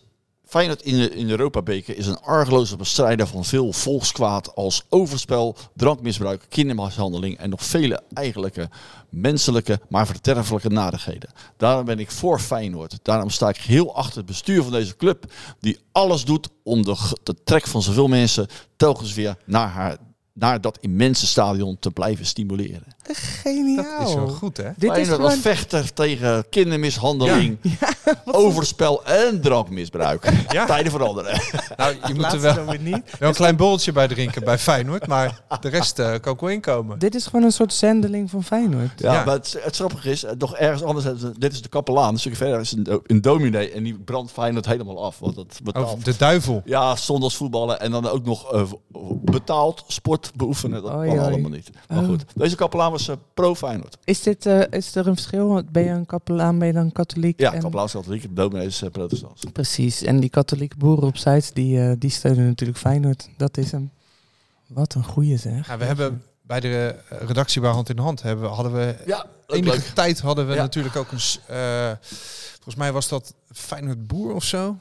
Feyenoord 0.45 0.83
in 0.83 0.97
de, 0.97 1.11
in 1.11 1.27
de 1.27 1.31
Europa-beker 1.31 1.97
is 1.97 2.07
een 2.07 2.21
argeloze 2.21 2.77
bestrijder 2.77 3.27
van 3.27 3.45
veel 3.45 3.73
volkskwaad 3.73 4.55
als 4.55 4.85
overspel, 4.89 5.57
drankmisbruik, 5.75 6.47
kindermishandeling 6.49 7.39
en 7.39 7.51
nog 7.51 7.65
vele 7.65 8.03
eigenlijke 8.13 8.69
menselijke, 9.09 9.81
maar 9.89 10.07
verderfelijke 10.07 10.69
nadigheden. 10.69 11.31
Daarom 11.57 11.85
ben 11.85 11.99
ik 11.99 12.11
voor 12.11 12.39
Feyenoord. 12.39 12.99
Daarom 13.03 13.31
sta 13.31 13.49
ik 13.49 13.57
heel 13.57 13.95
achter 13.95 14.17
het 14.17 14.27
bestuur 14.27 14.63
van 14.63 14.73
deze 14.73 14.97
club, 14.97 15.33
die 15.61 15.79
alles 15.93 16.25
doet 16.25 16.49
om 16.63 16.83
de, 16.83 16.97
de 17.23 17.37
trek 17.45 17.67
van 17.67 17.83
zoveel 17.83 18.09
mensen 18.09 18.47
telkens 18.77 19.15
weer 19.15 19.37
naar, 19.45 19.69
haar, 19.69 19.97
naar 20.33 20.61
dat 20.61 20.79
immense 20.81 21.27
stadion 21.27 21.79
te 21.79 21.91
blijven 21.91 22.27
stimuleren. 22.27 22.95
Geniaal. 23.13 23.99
Dat 23.99 24.09
is 24.09 24.15
wel 24.15 24.29
goed, 24.29 24.57
hè? 24.57 24.69
Dit 24.77 24.97
is 24.97 25.09
gewoon... 25.09 25.31
vechter 25.33 25.93
tegen 25.93 26.45
kindermishandeling. 26.51 27.59
overspel 28.25 29.05
en 29.05 29.41
drankmisbruik. 29.41 30.31
Ja. 30.49 30.65
Tijden 30.67 30.93
veranderen. 30.93 31.41
Nou, 31.77 31.97
je 32.07 32.15
moet 32.15 32.33
er 32.33 32.41
wel, 32.41 32.65
niet. 32.81 33.03
wel 33.19 33.29
een 33.29 33.35
klein 33.35 33.57
borreltje 33.57 33.93
bij 33.93 34.09
drinken 34.09 34.45
bij 34.45 34.59
Feyenoord, 34.59 35.07
maar 35.07 35.41
de 35.61 35.69
rest 35.69 35.99
eh, 35.99 36.11
kan 36.21 36.33
ook 36.33 36.41
wel 36.41 36.51
inkomen. 36.51 36.99
Dit 36.99 37.15
is 37.15 37.25
gewoon 37.25 37.43
een 37.45 37.53
soort 37.53 37.73
zendeling 37.73 38.31
van 38.31 38.45
Feyenoord. 38.45 38.91
Ja, 39.01 39.13
Ja. 39.13 39.25
maar 39.25 39.35
het, 39.35 39.57
het 39.61 39.77
grappige 39.77 40.11
is, 40.11 40.25
eh, 40.25 40.33
nog 40.39 40.57
ergens 40.57 40.83
anders, 40.83 41.05
ze- 41.21 41.33
dit 41.39 41.53
is 41.53 41.63
de 41.63 41.69
kapelaan, 41.69 42.13
een 42.13 42.19
stukje 42.19 42.39
verder 42.39 42.61
is 42.61 42.73
een, 42.73 43.01
een 43.07 43.21
dominee 43.21 43.71
en 43.73 43.83
die 43.83 43.99
brandt 43.99 44.33
Feyenoord 44.33 44.67
helemaal 44.67 45.05
af. 45.05 45.19
Want 45.19 45.35
dat 45.35 45.61
betaalt. 45.63 46.05
De 46.05 46.17
duivel. 46.17 46.63
Ja, 46.65 46.97
zondags 46.97 47.37
voetballen 47.37 47.81
en 47.81 47.91
dan 47.91 48.09
ook 48.09 48.25
nog 48.25 48.53
eh, 48.53 48.63
betaald 49.23 49.85
sport 49.87 50.31
beoefenen. 50.35 50.83
Dat 50.83 50.91
kan 50.93 51.19
allemaal 51.19 51.51
niet. 51.51 51.71
Maar 51.89 51.99
Oh. 51.99 52.07
goed, 52.07 52.25
deze 52.35 52.57
kapelaan 52.57 52.92
was 52.93 53.09
eh, 53.09 53.17
pro-Feyenoord. 53.35 53.97
Is, 54.05 54.23
dit, 54.23 54.47
eh, 54.47 54.61
is 54.71 54.95
er 54.95 55.07
een 55.07 55.15
verschil? 55.15 55.63
Ben 55.73 55.83
je 55.85 55.91
een 55.91 56.07
kapelaan, 56.07 56.59
ben 56.59 56.67
je 56.67 56.73
dan 56.75 56.93
katholiek? 56.93 57.41
Ja, 57.41 57.53
En- 57.53 57.61
kapelaan 57.61 57.85
is 57.87 57.93
katholiek, 57.93 58.23
de 58.23 58.33
dominee 58.33 58.67
is 58.67 58.83
eh, 58.83 58.91
protestants. 58.91 59.43
Precies. 59.53 60.03
En 60.03 60.21
die 60.21 60.31
katholieke 60.31 60.77
boeren 60.77 61.07
op 61.09 61.17
die, 61.55 61.81
eh, 61.89 61.93
die 61.99 62.11
steunen 62.11 62.47
natuurlijk 62.47 62.79
Feyenoord. 62.79 63.29
Dat 63.37 63.57
is 63.57 63.73
hem. 63.73 63.91
Wat 64.67 64.95
een 64.95 65.05
goeie 65.05 65.37
zeg. 65.37 65.67
Ja, 65.67 65.79
we 65.79 65.85
hebben 65.85 66.23
bij 66.43 66.61
de 66.61 66.95
redactie 67.09 67.61
bij 67.61 67.71
Hand 67.71 67.89
in 67.89 67.99
Hand 67.99 68.23
hebben, 68.23 68.45
we- 68.49 68.55
hadden 68.55 68.73
we 68.73 68.95
Ja, 69.07 69.27
enige 69.47 69.71
leuk. 69.77 69.81
tijd 69.95 70.21
hadden 70.21 70.47
we 70.49 70.55
Ja. 70.55 70.61
natuurlijk 70.61 70.97
ook 70.97 71.13
een. 71.13 71.19
eh, 71.47 71.91
volgens 72.55 72.75
mij 72.77 72.93
was 72.93 73.09
dat 73.09 73.35
Feyenoord 73.53 74.07
Boer 74.07 74.35
of 74.35 74.45
zo. 74.45 74.77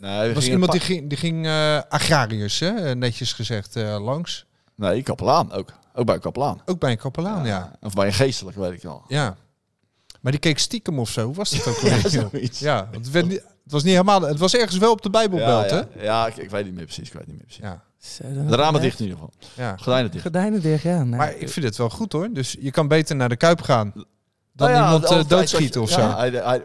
Nee, 0.00 0.28
Er 0.28 0.34
was 0.34 0.48
iemand 0.48 0.72
die 0.72 0.80
ging, 0.80 1.08
die 1.08 1.18
ging 1.18 1.46
eh, 1.46 1.80
agrariërs, 1.88 2.58
hè, 2.58 2.94
netjes 2.94 3.32
gezegd, 3.32 3.76
eh, 3.76 4.04
langs. 4.04 4.46
Nee, 4.76 5.02
kapelaan 5.02 5.52
ook. 5.52 5.72
Ook 5.96 6.06
bij 6.06 6.14
een 6.14 6.20
kapelaan. 6.20 6.60
Ook 6.64 6.78
bij 6.78 6.90
een 6.90 6.98
kapelaan, 6.98 7.46
ja. 7.46 7.72
Of 7.80 7.94
bij 7.94 8.06
een 8.06 8.12
geestelijke, 8.12 8.60
weet 8.60 8.72
ik 8.72 8.82
wel. 8.82 9.04
ja. 9.08 9.36
Maar 10.20 10.32
die 10.32 10.40
keek 10.40 10.58
stiekem 10.58 10.98
of 10.98 11.08
zo. 11.10 11.24
Hoe 11.26 11.34
was 11.34 11.50
dat 11.50 11.66
ook 11.66 11.76
Ja, 12.02 12.08
zoiets. 12.08 12.58
ja, 12.58 12.88
want 12.92 13.04
het, 13.04 13.10
werd 13.10 13.26
niet, 13.28 13.40
het 13.62 13.72
was 13.72 13.82
niet 13.82 13.92
helemaal. 13.92 14.20
Het 14.22 14.38
was 14.38 14.54
ergens 14.56 14.78
wel 14.78 14.90
op 14.92 15.02
de 15.02 15.10
Bijbelbelt, 15.10 15.70
ja, 15.70 15.76
hè? 15.76 15.76
ja. 15.76 16.02
Ja, 16.02 16.26
ik, 16.26 16.36
ik 16.36 16.50
weet 16.50 16.64
niet 16.64 16.74
meer 16.74 16.84
precies. 16.84 17.08
Ik 17.08 17.14
weet 17.14 17.26
niet 17.26 17.36
meer 17.36 17.44
precies. 17.44 17.62
Ja, 18.18 18.46
De 18.48 18.56
ramen 18.56 18.80
Ja. 18.80 18.86
dicht 18.86 18.98
in 19.00 19.04
ieder 19.06 19.18
geval. 19.20 19.32
ja. 19.54 19.76
Gordijnen 19.76 20.10
dicht. 20.10 20.22
Gordijnen 20.22 20.60
dicht, 20.60 20.82
ja. 20.82 21.04
Maar 21.04 21.34
ik 21.36 21.48
vind 21.48 21.64
het 21.66 21.76
wel 21.76 21.90
goed 21.90 22.12
hoor. 22.12 22.28
Dus 22.32 22.56
je 22.60 22.70
kan 22.70 22.88
beter 22.88 23.16
naar 23.16 23.28
de 23.28 23.36
Kuip 23.36 23.62
gaan 23.62 23.92
dan 24.56 24.70
Nou 24.70 24.80
ja, 24.80 24.86
iemand 24.86 25.04
al 25.04 25.18
eh, 25.18 25.28
dat 25.28 25.76
of 25.78 25.90
zo. 25.90 26.00
Ja, 26.00 26.60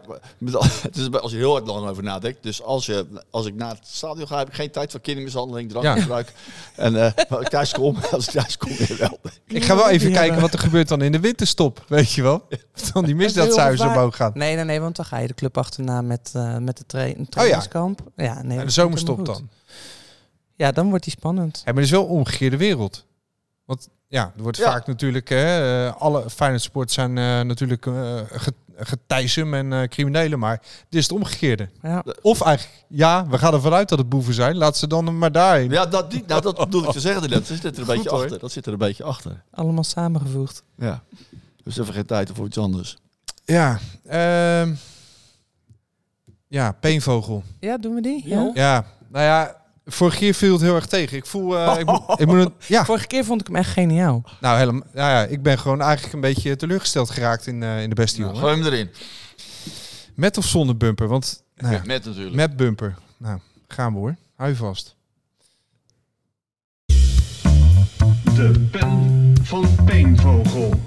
het 0.82 0.96
is 0.96 1.10
als 1.12 1.30
je 1.30 1.36
heel 1.36 1.52
hard 1.52 1.66
lang 1.66 1.88
over 1.88 2.02
nadenkt. 2.02 2.42
Dus 2.42 2.62
als, 2.62 2.86
je, 2.86 3.06
als 3.30 3.46
ik 3.46 3.54
naar 3.54 3.74
het 3.74 3.86
stadion 3.86 4.26
ga, 4.26 4.38
heb 4.38 4.48
ik 4.48 4.54
geen 4.54 4.70
tijd 4.70 4.90
voor 4.90 5.00
kindermishandeling, 5.00 5.70
drankgebruik. 5.70 6.32
En 6.76 7.04
eh 7.04 7.12
als 7.30 7.40
ik 7.40 7.48
thuis 7.48 7.72
kom, 7.72 7.96
als 8.10 8.26
ik 8.26 8.32
thuis 8.32 8.56
kom, 8.58 8.76
weer 8.76 8.96
wel. 8.98 9.18
Ik 9.46 9.64
ga 9.64 9.76
wel 9.76 9.88
even 9.88 10.08
Ja, 10.08 10.16
kijken 10.16 10.40
wat 10.40 10.52
er 10.52 10.58
gebeurt 10.58 10.88
dan 10.88 11.02
in 11.02 11.12
de 11.12 11.20
winterstop, 11.20 11.84
weet 11.88 12.12
je 12.12 12.22
wel? 12.22 12.48
Dan 12.92 13.04
die 13.04 13.14
misdaadcijfers 13.14 13.80
heel 13.80 13.90
omhoog 13.90 14.16
gaan. 14.16 14.30
Nee, 14.34 14.54
nee, 14.54 14.64
nee, 14.64 14.80
want 14.80 14.96
dan 14.96 15.04
ga 15.04 15.18
je 15.18 15.26
de 15.26 15.34
club 15.34 15.58
achterna 15.58 16.02
met, 16.02 16.30
eh 16.34 16.56
met 16.56 16.76
de 16.78 16.86
tra 16.86 17.06
een 17.06 17.28
trainingskamp. 17.28 18.00
ja. 18.16 18.42
nee, 18.42 18.58
En 18.58 18.64
de 18.64 18.72
zomerstop 18.72 19.26
dan. 19.26 19.48
Ja, 20.56 20.72
dan 20.72 20.88
wordt 20.88 21.04
die 21.04 21.12
spannend. 21.12 21.56
Ja, 21.56 21.72
maar 21.72 21.74
het 21.74 21.84
is 21.84 21.90
wel 21.90 22.02
een 22.02 22.08
omgekeerde 22.08 22.56
wereld. 22.56 23.06
Want 23.70 23.88
ja, 24.08 24.32
er 24.36 24.42
wordt 24.42 24.56
Ja. 24.56 24.64
vaak 24.70 24.86
natuurlijk... 24.86 25.28
Hè, 25.28 25.86
eh, 25.86 25.94
alle 25.96 26.30
Feyenoord 26.30 26.62
sport 26.62 26.90
zijn 26.92 27.18
eh, 27.18 27.40
natuurlijk 27.40 27.86
eh 27.86 28.20
get- 28.30 28.54
getijsem 28.76 29.54
en 29.54 29.72
eh, 29.72 29.88
criminelen. 29.88 30.38
Maar 30.38 30.58
dit 30.88 31.00
is 31.00 31.02
het 31.02 31.12
omgekeerde. 31.12 31.68
Ja. 31.82 32.04
Of 32.22 32.40
eigenlijk, 32.40 32.84
ja, 32.88 33.26
we 33.26 33.38
gaan 33.38 33.54
ervan 33.54 33.72
uit 33.72 33.88
dat 33.88 33.98
het 33.98 34.08
boeven 34.08 34.34
zijn. 34.34 34.56
Laat 34.56 34.76
ze 34.76 34.86
dan 34.86 35.18
maar 35.18 35.32
daarheen. 35.32 35.70
Ja, 35.70 35.86
dat, 35.86 36.10
die, 36.10 36.24
nou, 36.26 36.42
dat 36.42 36.56
bedoel 36.56 36.84
ik 36.84 36.90
te 36.90 37.00
zeggen. 37.00 37.30
Dat 37.30 37.46
zit 37.46 37.64
er 37.64 37.78
een 37.78 37.86
beetje 37.94 38.10
hoor. 38.10 38.22
achter. 38.22 38.38
Dat 38.38 38.52
zit 38.52 38.66
er 38.66 38.72
een 38.72 38.78
beetje 38.78 39.04
achter. 39.04 39.42
Allemaal 39.50 39.84
samengevoegd. 39.84 40.62
Ja. 40.76 41.02
Dus 41.64 41.78
even 41.78 41.94
geen 41.94 42.06
tijd 42.06 42.30
voor 42.34 42.46
iets 42.46 42.58
anders. 42.58 42.96
Ja, 43.44 43.78
ehm, 44.06 44.74
ja, 46.48 46.72
peenvogel. 46.72 47.42
Ja, 47.60 47.78
doen 47.78 47.94
we 47.94 48.00
die? 48.02 48.28
Ja. 48.28 48.50
Ja, 48.54 48.84
nou 49.08 49.24
ja, 49.24 49.59
vorig 49.86 50.16
keer 50.16 50.34
viel 50.34 50.52
het 50.52 50.62
heel 50.62 50.74
erg 50.74 50.86
tegen. 50.86 51.16
Ik 51.16 51.26
voel, 51.26 51.58
eh, 51.58 51.78
ik, 51.78 51.86
moet, 51.86 52.02
ik 52.20 52.26
moet 52.26 52.36
een, 52.44 52.52
ja, 52.66 52.84
Vorige 52.84 53.06
keer 53.06 53.24
vond 53.24 53.40
ik 53.40 53.46
hem 53.46 53.56
echt 53.56 53.70
geniaal. 53.70 54.22
nou 54.40 54.58
helemaal, 54.58 54.86
ja, 54.94 55.10
ja, 55.20 55.24
ik 55.26 55.42
ben 55.42 55.58
gewoon 55.58 55.80
eigenlijk 55.80 56.12
een 56.14 56.20
beetje 56.20 56.56
teleurgesteld 56.56 57.10
geraakt 57.10 57.46
in, 57.46 57.62
eh, 57.62 57.82
in 57.82 57.88
de 57.88 57.94
beste 57.94 58.20
Nou, 58.20 58.32
jongen. 58.34 58.48
gooi 58.48 58.62
hem 58.62 58.72
erin. 58.72 58.90
Met 60.14 60.36
of 60.36 60.44
zonder 60.44 60.76
bumper, 60.76 61.08
want 61.08 61.42
nou 61.56 61.74
ja, 61.74 61.82
Met 61.84 62.04
natuurlijk. 62.04 62.34
met 62.36 62.56
bumper. 62.56 62.94
Nou, 63.16 63.38
gaan 63.68 63.92
we 63.92 63.98
hoor. 63.98 64.16
Hou 64.36 64.50
je 64.50 64.56
vast. 64.56 64.96
De 68.34 68.68
pen 68.70 69.34
van 69.42 69.68
Peenvogel. 69.84 70.80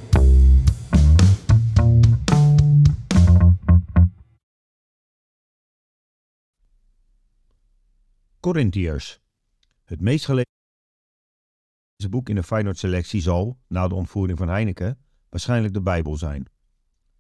Corinthiërs. 8.44 9.20
Het 9.86 10.02
meest 10.02 10.26
gelezen 10.26 10.46
boek 12.10 12.30
in 12.30 12.36
de 12.36 12.44
Feyenoord-selectie 12.44 13.22
zal, 13.22 13.60
na 13.68 13.88
de 13.88 13.96
ontvoering 13.96 14.38
van 14.38 14.48
Heineken, 14.48 14.98
waarschijnlijk 15.30 15.74
de 15.74 15.82
Bijbel 15.82 16.18
zijn. 16.18 16.46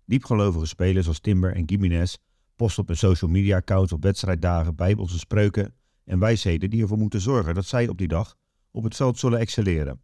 Diepgelovige 0.05 0.65
spelers 0.65 1.07
als 1.07 1.19
Timber 1.19 1.55
en 1.55 1.69
Gimenez 1.69 2.15
posten 2.55 2.81
op 2.81 2.87
hun 2.87 2.97
social 2.97 3.31
media 3.31 3.57
accounts 3.57 3.91
op 3.91 4.03
wedstrijddagen 4.03 4.75
bijbelse 4.75 5.19
spreuken 5.19 5.75
en 6.03 6.19
wijsheden 6.19 6.69
die 6.69 6.81
ervoor 6.81 6.97
moeten 6.97 7.21
zorgen 7.21 7.53
dat 7.53 7.65
zij 7.65 7.87
op 7.87 7.97
die 7.97 8.07
dag 8.07 8.35
op 8.71 8.83
het 8.83 8.95
veld 8.95 9.19
zullen 9.19 9.39
excelleren. 9.39 10.01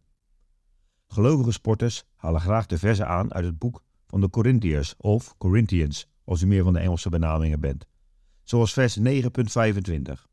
Gelovige 1.06 1.52
sporters 1.52 2.04
halen 2.16 2.40
graag 2.40 2.66
de 2.66 2.78
verzen 2.78 3.08
aan 3.08 3.34
uit 3.34 3.44
het 3.44 3.58
boek 3.58 3.82
van 4.06 4.20
de 4.20 4.30
Corinthiërs 4.30 4.94
of 4.96 5.36
Corinthians, 5.38 6.06
als 6.24 6.42
u 6.42 6.46
meer 6.46 6.64
van 6.64 6.72
de 6.72 6.80
Engelse 6.80 7.08
benamingen 7.08 7.60
bent, 7.60 7.86
zoals 8.42 8.72
vers 8.72 8.98
9.25. 8.98 10.29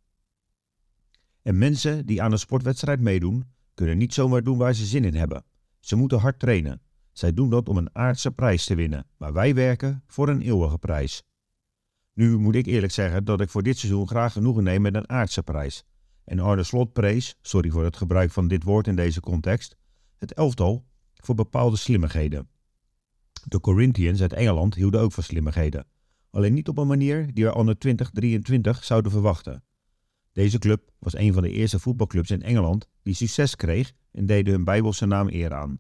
En 1.48 1.58
mensen 1.58 2.06
die 2.06 2.22
aan 2.22 2.32
een 2.32 2.40
sportwedstrijd 2.40 3.00
meedoen, 3.00 3.46
kunnen 3.74 3.98
niet 3.98 4.14
zomaar 4.14 4.44
doen 4.44 4.58
waar 4.58 4.74
ze 4.74 4.86
zin 4.86 5.04
in 5.04 5.16
hebben. 5.16 5.44
Ze 5.80 5.96
moeten 5.96 6.20
hard 6.20 6.40
trainen. 6.40 6.82
Zij 7.12 7.34
doen 7.34 7.50
dat 7.50 7.70
om 7.70 7.78
een 7.78 7.96
aardse 7.96 8.32
prijs 8.32 8.66
te 8.66 8.76
winnen, 8.76 9.06
maar 9.18 9.34
wij 9.34 9.56
werken 9.56 10.04
voor 10.08 10.30
een 10.30 10.42
eeuwige 10.42 10.78
prijs. 10.78 11.24
Nu 12.14 12.38
moet 12.38 12.56
ik 12.56 12.66
eerlijk 12.66 12.94
zeggen 12.94 13.26
dat 13.26 13.42
ik 13.42 13.50
voor 13.50 13.64
dit 13.64 13.78
seizoen 13.78 14.08
graag 14.08 14.34
genoegen 14.34 14.64
neem 14.64 14.82
met 14.82 14.96
een 14.96 15.10
aardse 15.10 15.44
prijs. 15.44 15.84
En 16.24 16.40
Arne 16.40 16.64
Slot 16.64 16.94
prees, 16.94 17.38
sorry 17.42 17.70
voor 17.70 17.84
het 17.84 17.98
gebruik 17.98 18.32
van 18.32 18.48
dit 18.48 18.64
woord 18.64 18.88
in 18.88 18.96
deze 18.96 19.20
context, 19.20 19.76
het 20.18 20.34
elftal 20.34 20.86
voor 21.14 21.36
bepaalde 21.36 21.78
slimmigheden. 21.78 22.50
De 23.44 23.60
Corinthians 23.60 24.22
uit 24.22 24.34
Engeland 24.34 24.76
hielden 24.76 25.02
ook 25.02 25.12
van 25.12 25.24
slimmigheden. 25.24 25.86
Alleen 26.30 26.54
niet 26.54 26.68
op 26.68 26.78
een 26.78 26.88
manier 26.88 27.34
die 27.34 27.44
we 27.44 27.52
anno 27.52 27.74
2023 27.74 28.84
zouden 28.84 29.12
verwachten. 29.12 29.64
Deze 30.38 30.58
club 30.58 30.92
was 31.00 31.16
een 31.16 31.34
van 31.34 31.42
de 31.42 31.52
eerste 31.52 31.80
voetbalclubs 31.80 32.32
in 32.32 32.42
Engeland 32.42 32.88
die 33.04 33.14
succes 33.14 33.56
kreeg 33.56 33.94
en 34.12 34.26
deden 34.26 34.54
hun 34.54 34.64
bijbelse 34.64 35.06
naam 35.06 35.28
eer 35.30 35.54
aan. 35.54 35.80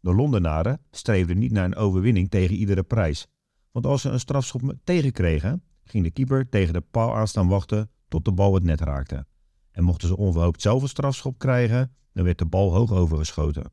De 0.00 0.14
Londenaren 0.14 0.80
streefden 0.90 1.38
niet 1.38 1.52
naar 1.52 1.64
een 1.64 1.74
overwinning 1.74 2.30
tegen 2.30 2.54
iedere 2.54 2.82
prijs, 2.82 3.26
want 3.70 3.86
als 3.86 4.00
ze 4.00 4.08
een 4.08 4.20
strafschop 4.20 4.74
tegenkregen, 4.84 5.62
ging 5.84 6.04
de 6.04 6.10
keeper 6.10 6.48
tegen 6.48 6.72
de 6.72 6.80
paal 6.80 7.16
aan 7.16 7.28
staan 7.28 7.48
wachten 7.48 7.90
tot 8.08 8.24
de 8.24 8.32
bal 8.32 8.54
het 8.54 8.62
net 8.62 8.80
raakte. 8.80 9.26
En 9.70 9.84
mochten 9.84 10.08
ze 10.08 10.16
onverhoopt 10.16 10.62
zelf 10.62 10.82
een 10.82 10.88
strafschop 10.88 11.38
krijgen, 11.38 11.94
dan 12.12 12.24
werd 12.24 12.38
de 12.38 12.46
bal 12.46 12.74
hoog 12.74 12.92
overgeschoten. 12.92 13.72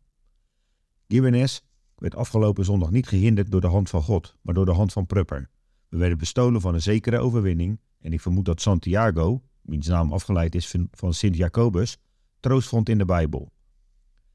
Gimenez 1.07 1.59
werd 1.95 2.15
afgelopen 2.15 2.65
zondag 2.65 2.91
niet 2.91 3.07
gehinderd 3.07 3.51
door 3.51 3.61
de 3.61 3.67
hand 3.67 3.89
van 3.89 4.01
God, 4.01 4.35
maar 4.41 4.53
door 4.53 4.65
de 4.65 4.73
hand 4.73 4.93
van 4.93 5.05
Prupper. 5.05 5.49
We 5.89 5.97
werden 5.97 6.17
bestolen 6.17 6.61
van 6.61 6.73
een 6.73 6.81
zekere 6.81 7.19
overwinning 7.19 7.79
en 7.99 8.13
ik 8.13 8.21
vermoed 8.21 8.45
dat 8.45 8.61
Santiago, 8.61 9.41
wiens 9.67 9.87
naam 9.87 10.13
afgeleid 10.13 10.55
is 10.55 10.75
van- 10.91 11.13
Sint 11.13 11.35
Jacobus, 11.35 11.97
troost 12.39 12.67
vond 12.69 12.89
in 12.89 12.97
de 12.97 13.05
Bijbel. 13.05 13.51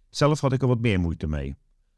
Zelf 0.09 0.41
had 0.41 0.53
ik 0.53 0.63
er 0.63 0.69
wat 0.69 0.81
meer 0.81 1.01
moeite 1.01 1.27
mee. 1.27 1.57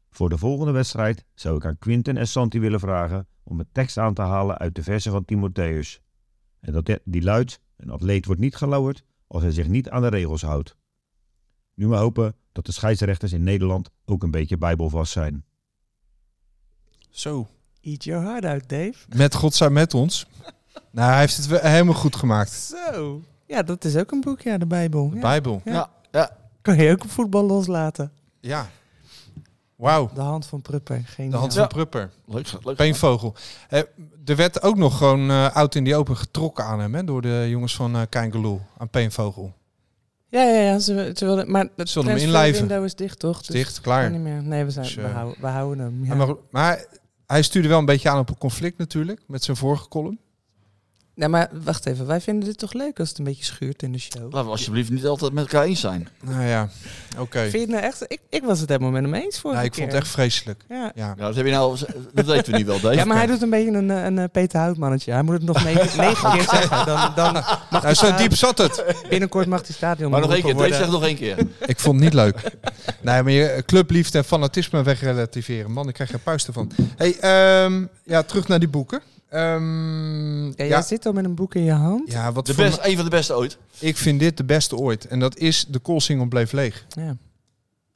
Voor 0.09 0.29
de 0.29 0.37
volgende 0.37 0.71
wedstrijd 0.71 1.25
zou 1.33 1.55
ik 1.55 1.65
aan 1.65 1.77
Quinten 1.77 2.17
en 2.17 2.27
Santi 2.27 2.59
willen 2.59 2.79
vragen 2.79 3.27
om 3.43 3.59
een 3.59 3.69
tekst 3.71 3.97
aan 3.97 4.13
te 4.13 4.21
halen 4.21 4.57
uit 4.57 4.75
de 4.75 4.83
versen 4.83 5.11
van 5.11 5.25
Timotheus. 5.25 6.01
En 6.59 6.73
dat 6.73 6.99
die 7.03 7.21
luidt, 7.21 7.59
een 7.77 7.89
atleet 7.89 8.25
wordt 8.25 8.41
niet 8.41 8.55
gelauwerd 8.55 9.03
als 9.27 9.41
hij 9.41 9.51
zich 9.51 9.67
niet 9.67 9.89
aan 9.89 10.01
de 10.01 10.07
regels 10.07 10.41
houdt. 10.41 10.75
Nu 11.73 11.87
maar 11.87 11.99
hopen 11.99 12.35
dat 12.51 12.65
de 12.65 12.71
scheidsrechters 12.71 13.31
in 13.33 13.43
Nederland 13.43 13.89
ook 14.05 14.23
een 14.23 14.31
beetje 14.31 14.57
bijbelvast 14.57 15.11
zijn. 15.11 15.45
Zo. 17.09 17.47
Eat 17.81 18.03
your 18.03 18.23
heart 18.25 18.45
out, 18.45 18.69
Dave. 18.69 19.05
Met 19.15 19.35
God 19.35 19.53
zijn 19.53 19.73
met 19.73 19.93
ons. 19.93 20.25
nou, 20.91 21.09
hij 21.11 21.19
heeft 21.19 21.37
het 21.37 21.47
wel 21.47 21.59
helemaal 21.59 21.93
goed 21.93 22.15
gemaakt. 22.15 22.51
Zo. 22.93 23.21
Ja, 23.47 23.63
dat 23.63 23.83
is 23.85 23.95
ook 23.95 24.11
een 24.11 24.21
boek, 24.21 24.41
ja, 24.41 24.57
de 24.57 24.65
Bijbel. 24.65 25.09
De 25.09 25.15
Ja. 25.15 25.21
Bijbel. 25.21 25.61
Ja. 25.65 25.73
Ja, 25.73 25.89
ja. 26.11 26.29
Kan 26.61 26.77
je 26.77 26.91
ook 26.91 27.03
op 27.03 27.11
voetbal 27.11 27.43
loslaten. 27.45 28.11
Ja. 28.39 28.67
Wauw. 29.75 30.09
De 30.13 30.21
hand 30.21 30.45
van 30.45 30.61
Prupper. 30.61 31.01
Geen 31.05 31.29
De 31.29 31.37
hand 31.37 31.53
Ja. 31.53 31.59
van 31.59 31.67
Prupper. 31.67 32.09
Leuk, 32.25 32.47
leuk. 32.63 32.75
Peenvogel. 32.75 33.35
Eh, 33.69 33.79
er 34.25 34.35
werd 34.35 34.61
ook 34.61 34.77
nog 34.77 34.97
gewoon 34.97 35.29
eh 35.29 35.55
oud 35.55 35.75
in 35.75 35.83
die 35.83 35.95
open 35.95 36.17
getrokken 36.17 36.65
aan 36.65 36.79
hem, 36.79 36.95
hè, 36.95 37.03
door 37.03 37.21
de 37.21 37.45
jongens 37.49 37.75
van 37.75 37.95
eh 37.95 38.01
Kein 38.09 38.59
aan 38.77 38.89
Peenvogel. 38.89 39.53
Ja, 40.27 40.41
ja, 40.43 40.59
ja. 40.59 40.79
Ze, 40.79 41.11
ze 41.15 41.25
wilden, 41.25 41.51
maar 41.51 41.67
het 41.75 41.89
Zullen 41.89 42.09
hem 42.09 42.17
inlijven. 42.17 42.67
window 42.67 42.85
is 42.85 42.95
dicht, 42.95 43.19
toch? 43.19 43.41
Is 43.41 43.47
dicht, 43.47 43.81
klaar. 43.81 44.03
kan 44.03 44.11
niet 44.11 44.21
meer. 44.21 44.43
Nee, 44.43 44.63
we, 44.65 44.71
zijn, 44.71 44.85
Dus, 44.85 44.95
we, 44.95 45.01
eh, 45.01 45.13
houden, 45.13 45.41
we 45.41 45.47
houden 45.47 45.85
hem. 45.85 46.05
Ja. 46.05 46.15
Maar, 46.15 46.35
maar 46.49 46.85
hij 47.27 47.41
stuurde 47.41 47.67
wel 47.67 47.79
een 47.79 47.85
beetje 47.85 48.09
aan 48.09 48.19
op 48.19 48.29
een 48.29 48.37
conflict 48.37 48.77
natuurlijk, 48.77 49.21
met 49.27 49.43
zijn 49.43 49.57
vorige 49.57 49.87
column. 49.87 50.19
Nee, 51.15 51.29
maar 51.29 51.49
wacht 51.63 51.85
even. 51.85 52.05
Wij 52.07 52.21
vinden 52.21 52.45
dit 52.45 52.57
toch 52.57 52.73
leuk 52.73 52.99
als 52.99 53.09
het 53.09 53.17
een 53.17 53.23
beetje 53.23 53.43
schuurt 53.43 53.83
in 53.83 53.91
de 53.91 53.97
show? 53.99 54.23
Laten 54.23 54.43
we 54.43 54.51
alsjeblieft 54.51 54.89
niet 54.89 55.05
altijd 55.05 55.33
met 55.33 55.43
elkaar 55.43 55.63
eens 55.65 55.79
zijn. 55.79 56.07
Nou 56.21 56.43
ja, 56.45 56.69
oké. 57.19 57.39
Vind 57.39 57.51
je 57.51 57.59
het 57.59 57.69
nou 57.69 57.83
echt... 57.83 58.03
Ik, 58.07 58.19
ik 58.29 58.43
was 58.43 58.59
het 58.59 58.69
helemaal 58.69 58.91
met 58.91 59.03
hem 59.03 59.13
eens 59.13 59.39
voor. 59.39 59.53
Nou, 59.53 59.65
ik 59.65 59.73
vond 59.73 59.91
het 59.91 60.01
echt 60.01 60.07
vreselijk. 60.11 60.63
Ja. 60.69 60.91
Ja. 60.95 61.13
Ja, 61.17 61.25
dat 61.25 61.35
heb 61.35 61.45
je 61.45 61.51
nou, 61.51 61.77
dat 62.13 62.25
weten 62.25 62.51
we 62.51 62.57
nu 62.57 62.65
wel, 62.65 62.79
Dave. 62.79 62.95
Ja, 62.95 63.05
maar 63.05 63.17
hij 63.17 63.25
doet 63.25 63.41
een 63.41 63.49
beetje 63.49 63.71
een, 63.71 63.91
eh, 63.91 64.03
een, 64.03 64.19
eh, 64.19 64.25
Peter 64.31 64.59
Houtmannetje. 64.59 65.11
Hij 65.11 65.21
moet 65.21 65.33
het 65.33 65.43
nog 65.43 65.63
negen, 65.63 65.97
negen 66.05 66.31
keer 66.31 66.43
zeggen. 66.49 66.85
Dan, 66.85 67.11
dan 67.15 67.33
mag 67.33 67.69
Nou, 67.69 67.83
hij 67.83 67.93
zo 67.93 68.15
diep 68.15 68.35
zat 68.35 68.57
het. 68.57 68.83
Binnenkort 69.09 69.47
mag 69.47 69.61
hij 69.65 69.75
stadion 69.75 70.11
Maar 70.11 70.21
nog 70.21 70.33
één 70.33 70.43
keer, 70.43 70.53
worden. 70.53 70.75
zegt 70.75 70.91
nog 70.91 71.03
één 71.03 71.15
keer. 71.15 71.37
Ik 71.65 71.79
vond 71.79 71.95
het 71.95 72.03
niet 72.03 72.13
leuk. 72.13 72.51
Nee, 73.01 73.23
maar 73.23 73.31
je 73.31 73.63
clubliefde 73.65 74.17
en 74.17 74.23
fanatisme 74.25 74.83
wegrelativeren. 74.83 75.71
Man, 75.71 75.87
ik 75.87 75.93
krijg 75.93 76.11
er 76.11 76.19
puist 76.19 76.47
van. 76.51 76.71
Hey, 76.95 77.17
ehm, 77.19 77.85
ja, 78.03 78.23
terug 78.23 78.47
naar 78.47 78.59
die 78.59 78.69
boeken. 78.69 79.01
Ehm, 79.35 80.45
Ja, 80.45 80.53
ja, 80.55 80.65
jij 80.65 80.81
zit 80.81 81.05
al 81.05 81.13
met 81.13 81.25
een 81.25 81.35
boek 81.35 81.55
in 81.55 81.63
je 81.63 81.71
hand. 81.71 82.11
ja, 82.11 82.31
wat 82.31 82.45
De 82.45 82.53
best, 82.53 82.79
een 82.81 82.95
van 82.95 83.03
de 83.03 83.09
beste 83.09 83.35
ooit. 83.35 83.57
ik 83.79 83.97
vind 83.97 84.19
dit 84.19 84.37
de 84.37 84.43
beste 84.43 84.75
ooit. 84.75 85.05
En 85.07 85.19
dat 85.19 85.37
is 85.37 85.65
De 85.67 85.79
Koolsingel 85.79 86.25
bleef 86.25 86.51
leeg. 86.51 86.85
Ja. 86.89 87.17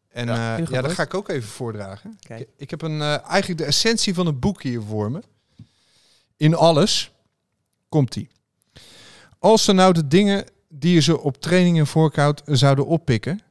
En 0.10 0.26
Ja. 0.28 0.36
ja, 0.36 0.56
Heel 0.56 0.66
ja, 0.72 0.82
dat 0.82 0.92
ga 0.92 1.04
ik 1.04 1.14
ook 1.14 1.30
even 1.30 1.50
voordragen. 1.50 2.18
Kijk. 2.20 2.40
Ik, 2.40 2.48
ik 2.58 2.70
heb 2.70 2.82
een, 2.82 3.02
eh, 3.02 3.28
eigenlijk 3.28 3.60
de 3.60 3.66
essentie 3.66 4.14
van 4.14 4.26
het 4.26 4.40
boek 4.40 4.64
hier 4.64 4.82
voor 4.82 5.12
me. 5.12 5.22
In 6.38 6.56
alles 6.56 7.12
komt 7.90 8.14
die. 8.14 8.30
Als 9.40 9.64
ze 9.64 9.72
nou 9.74 9.94
de 9.94 10.08
dingen 10.08 10.46
die 10.70 10.94
je 10.94 11.00
ze 11.02 11.20
op 11.20 11.38
trainingen 11.42 11.88
voorkoudt 11.88 12.42
zouden 12.46 12.86
oppikken, 12.86 13.42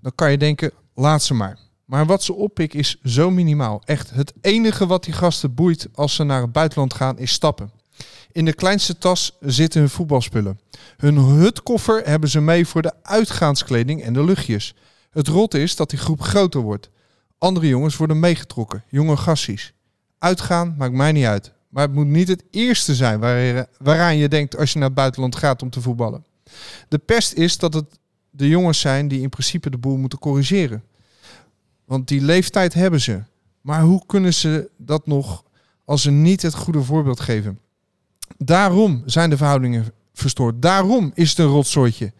dan 0.00 0.12
kan 0.14 0.30
je 0.30 0.38
denken, 0.38 0.70
laat 0.94 1.22
ze 1.22 1.34
maar. 1.34 1.58
Maar 1.88 2.06
wat 2.06 2.22
ze 2.22 2.34
oppikken 2.34 2.78
is 2.78 2.96
zo 3.04 3.30
minimaal. 3.30 3.82
Echt, 3.84 4.10
het 4.10 4.32
enige 4.40 4.86
wat 4.86 5.04
die 5.04 5.12
gasten 5.12 5.54
boeit 5.54 5.88
als 5.94 6.14
ze 6.14 6.24
naar 6.24 6.40
het 6.42 6.52
buitenland 6.52 6.94
gaan 6.94 7.18
is 7.18 7.32
stappen. 7.32 7.70
In 8.32 8.44
de 8.44 8.52
kleinste 8.52 8.98
tas 8.98 9.36
zitten 9.40 9.80
hun 9.80 9.90
voetbalspullen. 9.90 10.60
Hun 10.96 11.16
hutkoffer 11.18 12.02
hebben 12.04 12.28
ze 12.28 12.40
mee 12.40 12.66
voor 12.66 12.82
de 12.82 12.92
uitgaanskleding 13.02 14.02
en 14.02 14.12
de 14.12 14.24
luchtjes. 14.24 14.74
Het 15.10 15.28
rot 15.28 15.54
is 15.54 15.76
dat 15.76 15.90
die 15.90 15.98
groep 15.98 16.20
groter 16.20 16.60
wordt. 16.60 16.90
Andere 17.38 17.68
jongens 17.68 17.96
worden 17.96 18.20
meegetrokken, 18.20 18.84
jonge 18.88 19.16
gassies. 19.16 19.72
Uitgaan 20.18 20.74
maakt 20.78 20.92
mij 20.94 21.12
niet 21.12 21.24
uit. 21.24 21.52
Maar 21.68 21.82
het 21.82 21.94
moet 21.94 22.06
niet 22.06 22.28
het 22.28 22.44
eerste 22.50 22.94
zijn 22.94 23.20
waar- 23.20 23.66
waaraan 23.78 24.16
je 24.16 24.28
denkt 24.28 24.56
als 24.56 24.72
je 24.72 24.78
naar 24.78 24.88
het 24.88 24.96
buitenland 24.96 25.36
gaat 25.36 25.62
om 25.62 25.70
te 25.70 25.80
voetballen. 25.80 26.24
De 26.88 26.98
pest 26.98 27.32
is 27.32 27.58
dat 27.58 27.74
het 27.74 27.98
de 28.30 28.48
jongens 28.48 28.80
zijn 28.80 29.08
die 29.08 29.20
in 29.20 29.28
principe 29.28 29.70
de 29.70 29.78
boel 29.78 29.96
moeten 29.96 30.18
corrigeren. 30.18 30.82
Want 31.88 32.08
die 32.08 32.20
leeftijd 32.20 32.74
hebben 32.74 33.00
ze. 33.00 33.22
Maar 33.60 33.82
hoe 33.82 34.02
kunnen 34.06 34.34
ze 34.34 34.70
dat 34.76 35.06
nog 35.06 35.44
als 35.84 36.02
ze 36.02 36.10
niet 36.10 36.42
het 36.42 36.54
goede 36.54 36.82
voorbeeld 36.82 37.20
geven? 37.20 37.58
Daarom 38.36 39.02
zijn 39.06 39.30
de 39.30 39.36
verhoudingen 39.36 39.92
verstoord. 40.12 40.62
Daarom 40.62 41.10
is 41.14 41.30
het 41.30 41.38
een 41.38 41.46
rotzooitje. 41.46 42.12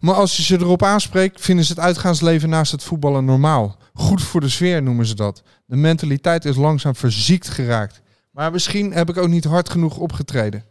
Maar 0.00 0.14
als 0.14 0.36
je 0.36 0.42
ze 0.42 0.54
erop 0.54 0.82
aanspreekt, 0.82 1.40
vinden 1.40 1.64
ze 1.64 1.72
het 1.72 1.82
uitgaansleven 1.82 2.48
naast 2.48 2.72
het 2.72 2.82
voetballen 2.82 3.24
normaal. 3.24 3.76
Goed 3.94 4.22
voor 4.22 4.40
de 4.40 4.48
sfeer 4.48 4.82
noemen 4.82 5.06
ze 5.06 5.14
dat. 5.14 5.42
De 5.66 5.76
mentaliteit 5.76 6.44
is 6.44 6.56
langzaam 6.56 6.96
verziekt 6.96 7.48
geraakt. 7.48 8.02
Maar 8.30 8.52
misschien 8.52 8.92
heb 8.92 9.08
ik 9.08 9.16
ook 9.16 9.28
niet 9.28 9.44
hard 9.44 9.70
genoeg 9.70 9.96
opgetreden. 9.96 10.64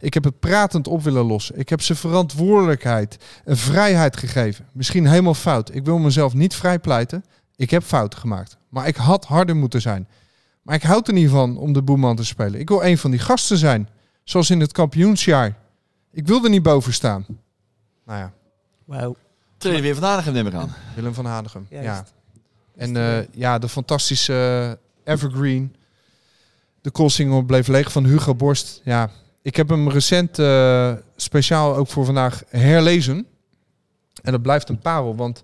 Ik 0.00 0.14
heb 0.14 0.24
het 0.24 0.40
pratend 0.40 0.88
op 0.88 1.02
willen 1.02 1.24
lossen. 1.24 1.58
Ik 1.58 1.68
heb 1.68 1.80
ze 1.82 1.94
verantwoordelijkheid 1.94 3.16
en 3.44 3.56
vrijheid 3.56 4.16
gegeven. 4.16 4.66
Misschien 4.72 5.06
helemaal 5.06 5.34
fout. 5.34 5.74
Ik 5.74 5.84
wil 5.84 5.98
mezelf 5.98 6.34
niet 6.34 6.54
vrijpleiten. 6.54 7.24
Ik 7.62 7.70
heb 7.70 7.82
fouten 7.82 8.18
gemaakt. 8.18 8.56
Maar 8.68 8.86
ik 8.86 8.96
had 8.96 9.24
harder 9.24 9.56
moeten 9.56 9.80
zijn. 9.80 10.08
Maar 10.62 10.74
ik 10.74 10.82
houd 10.82 11.08
er 11.08 11.14
niet 11.14 11.30
van 11.30 11.56
om 11.56 11.72
de 11.72 11.82
boeman 11.82 12.16
te 12.16 12.24
spelen. 12.24 12.60
Ik 12.60 12.68
wil 12.68 12.84
een 12.84 12.98
van 12.98 13.10
die 13.10 13.20
gasten 13.20 13.56
zijn. 13.56 13.88
Zoals 14.24 14.50
in 14.50 14.60
het 14.60 14.72
kampioensjaar. 14.72 15.56
Ik 16.12 16.26
wil 16.26 16.44
er 16.44 16.50
niet 16.50 16.62
boven 16.62 16.92
staan. 16.92 17.26
Nou 18.04 18.18
ja, 18.18 18.32
Wauw. 18.84 19.16
Trainer 19.56 19.82
weer 19.82 19.94
vandaag 19.94 20.32
neem 20.32 20.46
ik 20.46 20.54
aan. 20.54 20.74
Willem 20.94 21.14
van 21.14 21.24
Hanegem. 21.24 21.66
Juist. 21.70 21.86
Ja. 21.86 22.04
En 22.76 22.96
eh, 22.96 23.26
ja, 23.32 23.58
de 23.58 23.68
fantastische 23.68 24.78
eh, 25.04 25.14
Evergreen. 25.14 25.76
De 26.80 26.90
koolsingel 26.90 27.42
bleef 27.42 27.66
leeg 27.66 27.92
van 27.92 28.04
Hugo 28.04 28.34
Borst. 28.34 28.80
Ja, 28.84 29.10
ik 29.42 29.56
heb 29.56 29.68
hem 29.68 29.88
recent 29.88 30.38
eh, 30.38 30.92
speciaal 31.16 31.76
ook 31.76 31.88
voor 31.88 32.04
vandaag 32.04 32.42
herlezen. 32.48 33.26
En 34.22 34.32
dat 34.32 34.42
blijft 34.42 34.68
een 34.68 34.78
parel, 34.78 35.16
want 35.16 35.42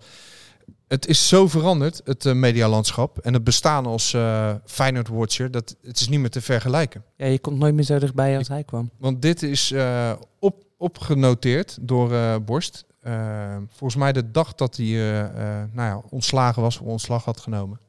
het 0.89 1.07
is 1.07 1.29
zo 1.29 1.49
veranderd, 1.49 2.01
het 2.05 2.27
eh, 2.27 2.33
medialandschap. 2.33 3.19
En 3.19 3.33
het 3.33 3.45
bestaan 3.45 3.87
als 3.87 4.15
eh 4.15 4.55
Feyenoord 4.65 5.09
Watcher, 5.09 5.51
dat, 5.51 5.77
het 5.83 6.01
is 6.01 6.09
niet 6.09 6.21
meer 6.21 6.31
te 6.31 6.41
vergelijken. 6.41 7.05
Ja, 7.17 7.27
je 7.27 7.39
komt 7.39 7.59
nooit 7.59 7.75
meer 7.75 7.85
zo 7.85 7.99
dichtbij 7.99 8.39
als 8.39 8.49
hij 8.49 8.65
kwam. 8.65 8.91
Want 8.99 9.23
dit 9.23 9.43
is 9.43 9.71
eh, 9.73 10.13
op, 10.39 10.65
opgenoteerd 10.77 11.79
door 11.81 12.13
eh, 12.13 12.37
Borst. 12.45 12.87
Eh, 13.01 13.57
volgens 13.69 14.01
mij 14.01 14.13
de 14.13 14.31
dag 14.31 14.55
dat 14.55 14.77
hij 14.77 14.87
eh, 14.87 15.21
eh, 15.21 15.69
nou 15.73 15.89
ja, 15.89 16.03
ontslagen 16.11 16.63
was, 16.63 16.79
of 16.79 16.87
ontslag 16.87 17.25
had 17.25 17.41
genomen. 17.41 17.81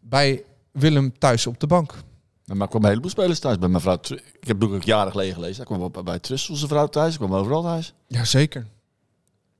Bij 0.00 0.44
Willem 0.72 1.18
thuis 1.18 1.46
op 1.46 1.60
de 1.60 1.66
bank. 1.66 1.94
Maar 2.44 2.62
ik 2.62 2.68
kwam 2.68 2.82
een 2.82 2.88
heleboel 2.88 3.10
spelers 3.10 3.38
thuis. 3.38 3.58
Bij 3.58 3.68
mijn 3.68 3.82
vrouw, 3.82 3.94
ik 3.94 4.10
heb 4.10 4.48
het 4.48 4.58
boek 4.58 4.72
ook 4.72 4.82
jaren 4.82 5.10
geleden 5.10 5.34
gelezen. 5.34 5.60
Ik 5.60 5.66
kwam 5.66 5.82
op, 5.82 6.02
bij 6.04 6.18
Trussel 6.18 6.56
zijn 6.56 6.68
vrouw 6.68 6.86
thuis. 6.86 7.12
Ik 7.12 7.18
kwam 7.18 7.34
overal 7.34 7.62
thuis. 7.62 7.94
Jazeker. 8.06 8.66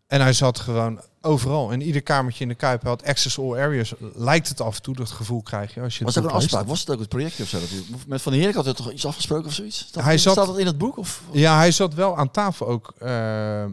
En 0.06 0.20
hij 0.20 0.32
zat 0.32 0.58
gewoon 0.58 1.00
overal. 1.22 1.70
In 1.70 1.80
ieder 1.82 2.02
kamertje 2.02 2.42
in 2.42 2.48
de 2.48 2.54
Kuip. 2.54 2.82
Had 2.82 3.04
access 3.04 3.38
all 3.38 3.52
areas. 3.58 3.92
Lijkt 4.14 4.48
het 4.48 4.60
af 4.60 4.76
en 4.76 4.82
toe, 4.82 4.94
dat 4.94 5.10
gevoel 5.10 5.42
krijg 5.42 5.74
je. 5.74 5.80
Als 5.80 5.98
je 5.98 6.04
Was 6.04 6.14
dat 6.14 6.24
een 6.24 6.30
afspraak? 6.30 6.66
Was 6.66 6.80
het 6.80 6.90
ook 6.90 6.98
het 6.98 7.08
projectje 7.08 7.42
of 7.42 7.48
zo? 7.48 7.60
Dat 7.60 7.70
u- 7.70 7.84
Met 8.06 8.22
Van 8.22 8.32
der 8.32 8.40
Heerlijk 8.40 8.56
had 8.56 8.64
hij 8.64 8.74
toch 8.84 8.92
iets 8.92 9.06
afgesproken 9.06 9.46
of 9.46 9.52
zoiets? 9.54 9.78
Staat, 9.78 10.04
Hij 10.04 10.18
zat- 10.18 10.32
staat 10.32 10.46
dat 10.46 10.58
in 10.58 10.66
het 10.66 10.78
boek? 10.78 10.96
Of? 10.96 11.22
Ja, 11.32 11.56
hij 11.56 11.70
zat 11.70 11.94
wel 11.94 12.16
aan 12.16 12.30
tafel 12.30 12.66
ook 12.66 12.94
eh, 12.98 13.64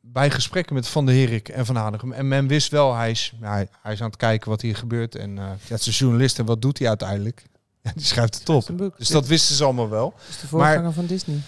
bij 0.00 0.30
gesprekken 0.30 0.74
met 0.74 0.88
Van 0.88 1.06
der 1.06 1.14
Herik 1.14 1.48
en 1.48 1.66
Van 1.66 1.76
Hanegem. 1.76 2.12
En 2.12 2.28
men 2.28 2.46
wist 2.46 2.70
wel, 2.70 2.94
hij 2.94 3.10
is, 3.10 3.32
ja, 3.40 3.50
hij, 3.50 3.68
hij 3.82 3.92
is 3.92 4.00
aan 4.00 4.06
het 4.06 4.16
kijken 4.16 4.50
wat 4.50 4.60
hier 4.60 4.76
gebeurt. 4.76 5.14
En 5.14 5.38
eh, 5.38 5.44
ja, 5.44 5.56
het 5.74 5.80
is 5.80 5.86
een 5.86 5.92
journalist 5.92 6.38
en 6.38 6.44
wat 6.44 6.62
doet 6.62 6.78
hij 6.78 6.88
uiteindelijk? 6.88 7.44
Ja, 7.86 7.92
die 7.94 8.04
schrijft 8.06 8.38
het 8.38 8.48
op. 8.48 8.92
Dus 8.98 9.08
dat 9.08 9.26
wisten 9.26 9.54
ze 9.56 9.64
allemaal 9.64 9.88
wel. 9.88 10.10
Dat 10.18 10.28
is 10.28 10.40
de 10.40 10.46
voorganger 10.46 10.92
van 10.92 11.06
Disney. 11.06 11.40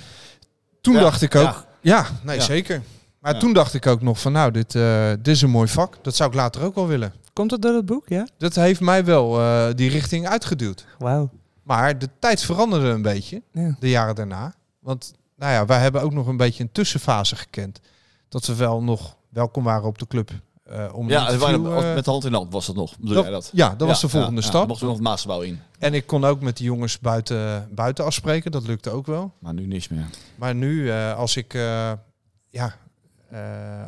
Toen 0.81 0.95
Ja, 0.95 1.01
dacht 1.01 1.23
ik 1.23 1.35
ook, 1.35 1.43
ja. 1.43 1.65
ja, 1.81 2.07
nee 2.23 2.37
Ja. 2.37 2.43
zeker. 2.43 2.83
Maar 3.21 3.33
Ja. 3.35 3.39
toen 3.41 3.53
dacht 3.53 3.75
ik 3.75 3.87
ook 3.87 4.03
nog 4.03 4.21
van, 4.21 4.33
nou, 4.33 4.51
dit, 4.51 4.75
eh, 4.75 5.09
dit 5.11 5.27
is 5.29 5.43
een 5.43 5.51
mooi 5.51 5.69
vak. 5.69 5.99
Dat 6.03 6.17
zou 6.17 6.29
ik 6.31 6.35
later 6.37 6.63
ook 6.63 6.75
wel 6.75 6.87
willen. 6.87 7.13
Komt 7.33 7.51
dat 7.51 7.63
door 7.63 7.75
het 7.75 7.87
boek, 7.87 8.09
ja? 8.09 8.27
Dat 8.39 8.55
heeft 8.55 8.81
mij 8.81 9.05
wel 9.05 9.41
eh, 9.41 9.67
die 9.75 9.91
richting 9.91 10.27
uitgeduwd. 10.29 10.87
Wauw. 10.99 11.31
Maar 11.63 11.99
de 11.99 12.09
tijd 12.19 12.43
veranderde 12.43 12.89
een 12.89 13.03
beetje, 13.03 13.43
Ja. 13.53 13.77
de 13.81 13.89
jaren 13.91 14.15
daarna. 14.15 14.55
Want 14.81 15.15
nou 15.37 15.53
ja, 15.53 15.67
wij 15.67 15.79
hebben 15.81 16.03
ook 16.03 16.13
nog 16.13 16.27
een 16.27 16.37
beetje 16.37 16.63
een 16.63 16.73
tussenfase 16.73 17.37
gekend. 17.37 17.81
Dat 18.29 18.47
we 18.47 18.55
wel 18.55 18.83
nog 18.83 19.17
welkom 19.29 19.65
waren 19.65 19.85
op 19.89 19.99
de 19.99 20.07
club. 20.07 20.31
eh 20.65 20.89
om 20.93 21.09
Ja, 21.09 21.37
waren, 21.37 21.63
met 21.95 22.05
de 22.05 22.11
hand 22.11 22.25
in 22.25 22.31
de 22.31 22.37
hand 22.37 22.53
was 22.53 22.67
dat 22.67 22.77
nog. 22.77 22.99
Bedoel 22.99 23.15
dat- 23.15 23.25
jij 23.25 23.33
dat? 23.33 23.51
Ja, 23.53 23.75
dat 23.77 23.89
was 23.89 24.01
de 24.01 24.09
volgende 24.09 24.41
stap. 24.43 24.69
Mochten 24.69 24.87
we 24.87 25.01
nog 25.01 25.25
het 25.25 25.43
in. 25.43 25.61
En 25.79 25.95
ik 25.95 26.07
kon 26.07 26.25
ook 26.25 26.41
met 26.41 26.57
de 26.57 26.65
jongens 26.65 26.99
buiten, 26.99 27.69
buiten 27.75 28.05
afspreken. 28.05 28.51
Dat 28.51 28.67
lukte 28.67 28.91
ook 28.91 29.07
wel. 29.07 29.33
Maar 29.39 29.55
nu 29.55 29.67
niks 29.67 29.89
meer. 29.89 30.07
Maar 30.35 30.55
nu, 30.55 30.91
eh, 30.91 31.17
als 31.17 31.37
ik 31.37 31.55
eh, 31.55 31.93
ja, 32.49 32.75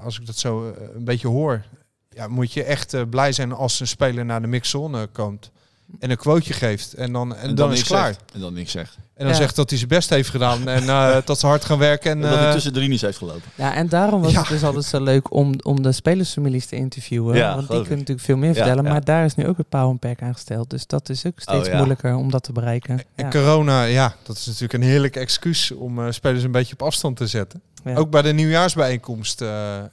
als 0.02 0.18
ik 0.18 0.26
dat 0.26 0.36
zo 0.36 0.70
eh, 0.70 0.94
een 0.94 1.04
beetje 1.04 1.28
hoor, 1.28 1.64
ja, 2.08 2.28
moet 2.28 2.52
je 2.52 2.64
echt 2.64 2.94
eh, 2.94 3.02
blij 3.10 3.32
zijn 3.32 3.52
als 3.52 3.80
een 3.80 3.86
speler 3.86 4.24
naar 4.24 4.40
de 4.40 4.46
mixzone 4.46 5.06
komt 5.06 5.50
en 5.98 6.10
een 6.10 6.16
quoteje 6.16 6.54
geeft. 6.54 6.94
En 6.94 7.12
dan, 7.12 7.34
en 7.34 7.54
dan, 7.54 7.72
is 7.72 7.78
het 7.78 7.86
klaar. 7.86 8.12
zegt. 8.12 8.32
En 8.32 8.40
dan 8.40 8.52
niks 8.52 8.70
zegt. 8.70 8.98
En 9.20 9.26
dan 9.26 9.34
Ja. 9.34 9.40
zegt 9.40 9.56
dat 9.56 9.68
hij 9.70 9.78
zijn 9.78 9.90
best 9.90 10.10
heeft 10.10 10.28
gedaan 10.28 10.68
en 10.68 10.82
eh, 10.88 11.16
dat 11.24 11.38
ze 11.40 11.46
hard 11.46 11.64
gaan 11.64 11.78
werken. 11.78 12.10
En, 12.10 12.16
En 12.16 12.30
dat 12.30 12.38
hij 12.38 12.46
eh, 12.46 12.52
tussen 12.52 12.72
de 12.72 12.80
linies 12.80 13.00
heeft 13.00 13.18
gelopen. 13.18 13.42
Ja, 13.54 13.74
en 13.74 13.88
daarom 13.88 14.22
was 14.22 14.32
Ja. 14.32 14.40
het 14.40 14.48
dus 14.48 14.62
altijd 14.62 14.84
zo 14.84 15.02
leuk 15.02 15.32
om, 15.34 15.54
om 15.62 15.82
de 15.82 15.92
spelersfamilies 15.92 16.66
te 16.66 16.76
interviewen. 16.76 17.36
Ja, 17.36 17.54
want 17.54 17.68
die 17.68 17.76
kunnen 17.80 17.98
natuurlijk 17.98 18.26
veel 18.26 18.36
meer 18.36 18.54
vertellen. 18.54 18.84
ja. 18.84 18.90
Maar 18.90 19.04
daar 19.04 19.24
is 19.24 19.34
nu 19.34 19.46
ook 19.46 19.56
het 19.56 19.98
perk 19.98 20.22
aangesteld. 20.22 20.70
Dus 20.70 20.86
dat 20.86 21.08
is 21.08 21.26
ook 21.26 21.40
steeds 21.40 21.58
Oh, 21.66 21.66
ja. 21.70 21.76
moeilijker 21.76 22.14
om 22.14 22.30
dat 22.30 22.42
te 22.42 22.52
bereiken. 22.52 22.98
En 22.98 23.24
Ja. 23.24 23.28
corona, 23.30 23.82
ja, 23.82 24.14
dat 24.22 24.36
is 24.36 24.46
natuurlijk 24.46 24.72
een 24.72 24.82
heerlijk 24.82 25.16
excuus 25.16 25.70
om 25.70 25.98
eh, 26.06 26.10
spelers 26.10 26.42
een 26.42 26.52
beetje 26.52 26.72
op 26.74 26.82
afstand 26.82 27.16
te 27.16 27.26
zetten. 27.26 27.62
Ja. 27.84 27.94
Ook 27.94 28.10
bij 28.10 28.22
de 28.22 28.32
nieuwjaarsbijeenkomst 28.32 29.40
eh, 29.40 29.78
eh, 29.78 29.84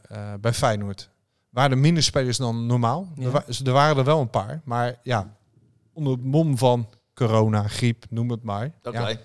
bij 0.41 0.53
Feyenoord 0.53 1.09
waren 1.49 1.71
er 1.71 1.77
minder 1.77 2.03
spelers 2.03 2.37
dan 2.37 2.65
normaal. 2.65 3.07
Ja. 3.15 3.25
Er, 3.25 3.31
wa- 3.31 3.43
er 3.65 3.71
waren 3.71 3.97
er 3.97 4.03
wel 4.03 4.19
een 4.21 4.29
paar, 4.29 4.61
maar 4.63 4.95
ja, 5.03 5.27
onder 5.93 6.13
het 6.13 6.23
mom 6.23 6.57
van 6.57 6.87
corona, 7.17 7.67
griep, 7.67 8.05
noem 8.09 8.29
het 8.31 8.43
maar, 8.43 8.71
Oké. 8.83 8.99
ja, 9.07 9.17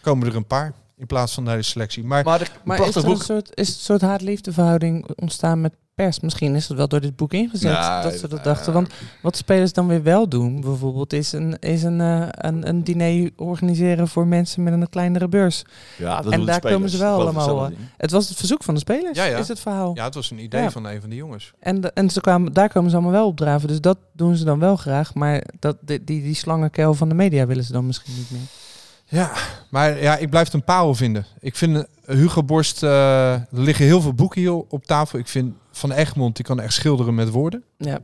komen 0.00 0.28
er 0.28 0.36
een 0.36 0.46
paar 0.46 0.72
in 0.96 1.06
plaats 1.06 1.34
van 1.34 1.44
de 1.44 1.50
hele 1.50 1.62
selectie. 1.62 2.04
Maar, 2.04 2.24
Maar, 2.24 2.38
de, 2.38 2.46
Maar 2.64 2.86
is 2.86 2.94
er 2.94 3.08
een 3.08 3.16
soort, 3.16 3.56
is 3.56 3.68
een 3.68 3.74
soort 3.74 4.00
haat-liefde-verhouding 4.00 5.08
ontstaan 5.16 5.60
met 5.60 5.74
pers? 5.94 6.20
Misschien 6.20 6.54
is 6.54 6.68
het 6.68 6.76
wel 6.76 6.88
door 6.88 7.00
dit 7.00 7.16
boek 7.16 7.32
ingezet 7.32 8.02
dat 8.02 8.14
ze 8.14 8.28
dat 8.28 8.44
dachten. 8.44 8.72
Want 8.72 8.88
wat 9.22 9.36
spelers 9.36 9.72
dan 9.72 9.86
weer 9.86 10.02
wel 10.02 10.28
doen, 10.28 10.60
bijvoorbeeld, 10.60 11.12
is 11.12 11.32
een, 11.32 11.58
is 11.58 11.82
een, 11.82 12.00
eh, 12.00 12.26
een, 12.30 12.68
een 12.68 12.84
diner 12.84 13.30
organiseren 13.36 14.08
voor 14.08 14.26
mensen 14.26 14.62
met 14.62 14.72
een 14.72 14.88
kleinere 14.88 15.28
beurs. 15.28 15.64
Ja, 15.98 16.20
dat 16.22 16.32
En 16.32 16.44
daar 16.44 16.54
spelers. 16.54 16.74
komen 16.74 16.90
ze 16.90 16.98
wel 16.98 17.20
allemaal, 17.20 17.68
niet. 17.68 17.78
Het 17.96 18.10
was 18.10 18.28
het 18.28 18.38
verzoek 18.38 18.62
van 18.64 18.74
de 18.74 18.80
spelers, 18.80 19.18
Ja, 19.18 19.24
ja. 19.24 19.38
is 19.38 19.48
het 19.48 19.60
verhaal. 19.60 19.90
ja, 19.94 20.04
het 20.04 20.14
was 20.14 20.30
een 20.30 20.38
idee 20.38 20.62
Ja. 20.62 20.70
van 20.70 20.84
een 20.86 21.00
van 21.00 21.10
de 21.10 21.16
jongens. 21.16 21.52
En, 21.60 21.80
de- 21.80 21.90
en 21.94 22.10
ze 22.10 22.20
kwamen, 22.20 22.52
daar 22.52 22.68
komen 22.68 22.90
ze 22.90 22.96
allemaal 22.96 23.14
wel 23.14 23.26
op 23.26 23.36
draven. 23.36 23.68
Dus 23.68 23.80
dat 23.80 23.98
doen 24.12 24.36
ze 24.36 24.44
dan 24.44 24.58
wel 24.58 24.76
graag. 24.76 25.14
Maar 25.14 25.42
dat, 25.58 25.76
die, 25.80 26.04
die, 26.04 26.22
die 26.22 26.34
slangenkel 26.34 26.94
van 26.94 27.08
de 27.08 27.14
media 27.14 27.46
willen 27.46 27.64
ze 27.64 27.72
dan 27.72 27.86
misschien 27.86 28.14
niet 28.16 28.30
meer. 28.30 28.40
Ja, 29.08 29.32
maar 29.70 30.02
ja, 30.02 30.16
ik 30.16 30.30
blijf 30.30 30.44
het 30.44 30.54
een 30.54 30.64
parel 30.64 30.94
vinden. 30.94 31.26
Ik 31.40 31.56
vind 31.56 31.86
Hugo 32.06 32.42
Borst, 32.42 32.82
eh, 32.82 33.32
er 33.32 33.46
liggen 33.50 33.84
heel 33.84 34.00
veel 34.00 34.14
boeken 34.14 34.40
hier 34.40 34.52
op 34.54 34.84
tafel. 34.84 35.18
Ik 35.18 35.28
vind 35.28 35.54
Van 35.70 35.92
Egmond, 35.92 36.36
die 36.36 36.44
kan 36.44 36.60
echt 36.60 36.72
schilderen 36.72 37.14
met 37.14 37.30
woorden. 37.30 37.62
Ja. 37.78 37.98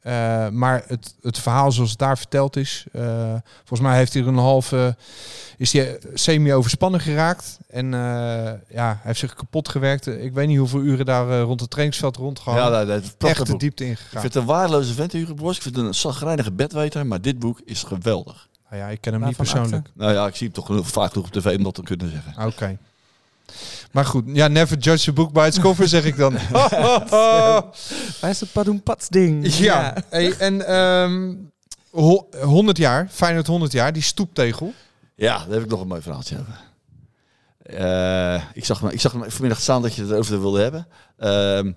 Eh, 0.00 0.48
maar 0.48 0.82
het, 0.86 1.14
het 1.20 1.38
verhaal 1.38 1.72
zoals 1.72 1.90
het 1.90 1.98
daar 1.98 2.18
verteld 2.18 2.56
is, 2.56 2.84
eh, 2.92 3.34
volgens 3.58 3.80
mij 3.88 3.96
heeft 3.96 4.12
hij 4.12 4.22
er 4.22 4.28
een 4.28 4.36
halve, 4.36 4.96
is 5.56 5.72
hij 5.72 5.98
semi 6.14 6.52
overspannen 6.54 7.00
geraakt. 7.00 7.58
En 7.68 7.94
eh, 7.94 8.00
ja, 8.68 8.86
hij 8.86 8.98
heeft 9.02 9.18
zich 9.18 9.34
kapot 9.34 9.68
gewerkt. 9.68 10.06
Ik 10.06 10.32
weet 10.34 10.46
niet 10.48 10.58
hoeveel 10.58 10.80
uren 10.80 11.06
daar 11.06 11.30
eh, 11.30 11.42
rond 11.42 11.60
het 11.60 11.70
trainingsveld 11.70 12.16
rondgegaan. 12.16 12.56
Ja, 12.56 12.70
dat, 12.70 12.86
dat 12.86 13.02
is 13.02 13.28
echt 13.28 13.44
de 13.46 13.50
boek. 13.50 13.60
diepte 13.60 13.82
Ik 13.84 13.88
ingegaan. 13.90 14.20
vind 14.20 14.34
het 14.34 14.42
een 14.42 14.48
waardeloze 14.48 14.94
vent, 14.94 15.12
Hugo 15.12 15.34
Borst. 15.34 15.56
Ik 15.56 15.62
vind 15.62 15.76
het 15.76 15.84
een 15.86 15.94
zagrijnige 15.94 16.52
bedweter, 16.52 17.06
maar 17.06 17.20
dit 17.20 17.38
boek 17.38 17.60
is 17.64 17.82
geweldig. 17.82 18.48
Nou 18.70 18.82
ja, 18.82 18.88
ik 18.88 19.00
ken 19.00 19.12
hem 19.12 19.24
niet 19.24 19.36
persoonlijk. 19.36 19.90
Nou 19.94 20.12
ja, 20.12 20.26
ik 20.26 20.36
zie 20.36 20.50
hem 20.52 20.64
toch 20.64 20.88
vaak 20.88 21.12
genoeg 21.12 21.26
op 21.26 21.32
tv 21.32 21.56
om 21.56 21.62
dat 21.62 21.74
te 21.74 21.82
kunnen 21.82 22.10
zeggen. 22.10 22.46
Oké. 22.46 22.78
Maar 23.92 24.04
goed, 24.04 24.24
ja, 24.26 24.48
never 24.48 24.78
judge 24.78 25.10
a 25.10 25.12
book 25.12 25.32
by 25.32 25.44
its 25.48 25.60
cover, 25.60 25.88
zeg 25.88 26.04
ik 26.04 26.16
dan. 26.16 26.32
Waar 28.20 28.30
is 28.30 28.40
het 28.40 28.52
padoenpats 28.52 29.08
ding? 29.08 29.54
ja, 29.54 29.94
Hey, 30.08 30.32
en 30.38 30.66
ehm, 30.66 31.34
ho- 31.90 32.28
100 32.42 32.78
jaar, 32.78 33.08
Feyenoord 33.10 33.46
100 33.46 33.72
jaar, 33.72 33.92
die 33.92 34.02
stoeptegel. 34.02 34.72
Ja, 35.14 35.38
daar 35.38 35.48
heb 35.54 35.62
ik 35.62 35.70
nog 35.70 35.80
een 35.80 35.86
mooi 35.88 36.02
verhaaltje 36.02 36.38
over. 36.40 36.64
Eh, 37.62 38.42
ik, 38.52 38.64
zag, 38.64 38.80
hem- 38.80 38.90
ik 38.90 39.00
zag 39.00 39.12
hem 39.12 39.30
vanmiddag 39.30 39.60
staan 39.60 39.82
dat 39.82 39.94
je 39.94 40.02
het 40.02 40.12
over 40.12 40.40
wilde 40.40 40.60
hebben. 40.62 40.86
Ehm, 41.18 41.72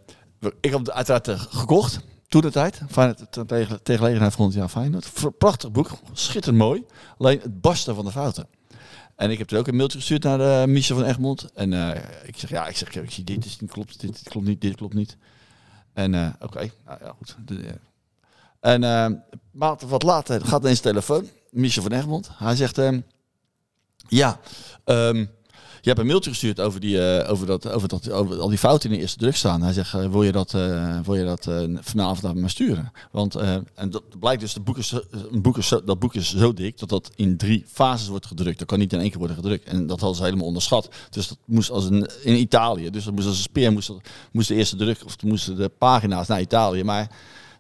ik 0.62 0.72
heb 0.72 0.80
het 0.80 0.92
uiteraard 0.92 1.28
eh, 1.28 1.40
gekocht, 1.50 2.00
toen 2.28 2.42
de 2.42 2.52
tijd. 2.52 2.82
Feyenoord, 2.92 3.32
ten 3.32 3.48
tegen, 3.48 3.84
tegen 3.84 4.02
gelegenheid 4.02 4.34
van 4.34 4.42
100 4.46 4.60
jaar 4.62 4.70
Feyenoord. 4.82 5.38
Prachtig 5.38 5.72
boek, 5.72 5.90
schitterend 6.14 6.62
mooi. 6.62 6.86
Alleen 7.18 7.40
het 7.42 7.62
barsten 7.62 7.96
van 7.96 8.06
de 8.06 8.12
fouten. 8.12 8.48
En 9.20 9.32
ik 9.32 9.38
heb 9.38 9.48
toen 9.48 9.60
ook 9.60 9.68
een 9.68 9.76
mailtje 9.76 9.98
gestuurd 9.98 10.24
naar 10.24 10.40
uh, 10.40 10.74
Michel 10.74 10.96
van 10.96 11.06
Egmond. 11.06 11.52
En 11.54 11.74
eh, 11.74 12.02
ik 12.24 12.38
zeg, 12.38 12.50
ja, 12.50 12.68
ik 12.68 12.78
zeg, 12.78 12.96
ik 12.96 13.12
zie 13.12 13.24
dit, 13.24 13.58
niet 13.62 13.72
klopt, 13.72 14.00
dit, 14.00 14.14
dit 14.14 14.30
klopt 14.30 14.48
niet, 14.48 14.62
dit 14.62 14.76
klopt 14.76 14.94
niet. 14.94 15.18
En 15.94 16.14
eh, 16.14 16.28
oké, 16.40 16.72
nou 16.86 17.00
ja, 17.04 17.14
goed. 17.18 17.36
De- 17.46 17.60
eh. 17.64 17.74
en 18.74 18.84
eh, 18.84 19.10
maand 19.52 19.82
wat 19.82 20.04
later 20.04 20.46
gaat 20.46 20.62
ineens 20.62 20.82
de 20.82 20.90
telefoon. 20.90 21.30
Michel 21.52 21.82
van 21.84 21.92
Egmond. 21.92 22.30
Hij 22.34 22.56
zegt, 22.56 22.78
ehm, 22.78 23.00
ja, 24.08 24.40
ehm, 24.84 25.26
je 25.82 25.88
hebt 25.90 26.00
een 26.00 26.06
mailtje 26.06 26.30
gestuurd 26.30 26.60
over, 26.60 26.80
die, 26.80 27.08
eh, 27.08 27.32
over, 27.32 27.48
dat, 27.48 27.70
over, 27.70 27.88
dat, 27.88 28.12
over 28.12 28.40
al 28.40 28.50
die 28.50 28.58
fouten 28.58 28.90
in 28.90 28.96
de 28.96 29.02
eerste 29.02 29.18
druk 29.18 29.36
staan. 29.36 29.62
Hij 29.62 29.74
zegt, 29.74 29.94
eh, 29.94 30.10
wil 30.12 30.24
je 30.24 30.32
dat, 30.32 30.54
eh, 30.54 31.00
wil 31.00 31.16
je 31.16 31.26
dat 31.26 31.48
vanavond 31.82 32.22
naar 32.22 32.36
me 32.36 32.50
sturen? 32.50 32.92
Want 33.12 33.36
en 33.36 33.90
dat 33.90 34.20
blijkt 34.20 34.42
dus, 34.42 34.54
de 34.54 34.60
boek 34.60 34.78
is, 34.78 34.92
een 35.32 35.42
boek 35.42 35.58
is 35.58 35.68
zo, 35.68 35.84
dat 35.84 36.00
boek 36.00 36.16
is 36.16 36.36
zo 36.36 36.54
dik 36.54 36.78
dat 36.78 36.90
dat 36.90 37.12
in 37.16 37.38
drie 37.38 37.66
fases 37.68 38.08
wordt 38.08 38.26
gedrukt. 38.26 38.60
Dat 38.60 38.68
kan 38.68 38.80
niet 38.80 38.94
in 38.94 39.00
één 39.00 39.10
keer 39.10 39.18
worden 39.18 39.36
gedrukt. 39.38 39.68
En 39.68 39.88
dat 39.88 40.00
hadden 40.00 40.18
ze 40.18 40.24
helemaal 40.24 40.46
onderschat. 40.46 40.90
Dus 41.10 41.28
dat 41.28 41.38
moest 41.46 41.72
als 41.72 41.86
een, 41.86 42.10
in 42.24 42.36
Italië. 42.36 42.90
Dus 42.90 43.04
dat 43.04 43.14
moest 43.14 43.28
als 43.28 43.36
een 43.36 43.42
speer, 43.42 43.72
moest, 43.72 43.92
moest 44.32 44.48
de 44.48 44.56
eerste 44.56 44.76
druk, 44.76 45.06
of 45.06 45.24
moesten 45.24 45.56
de 45.56 45.70
pagina's 45.78 46.28
naar 46.28 46.42
Italië. 46.42 46.84
Maar 46.84 47.10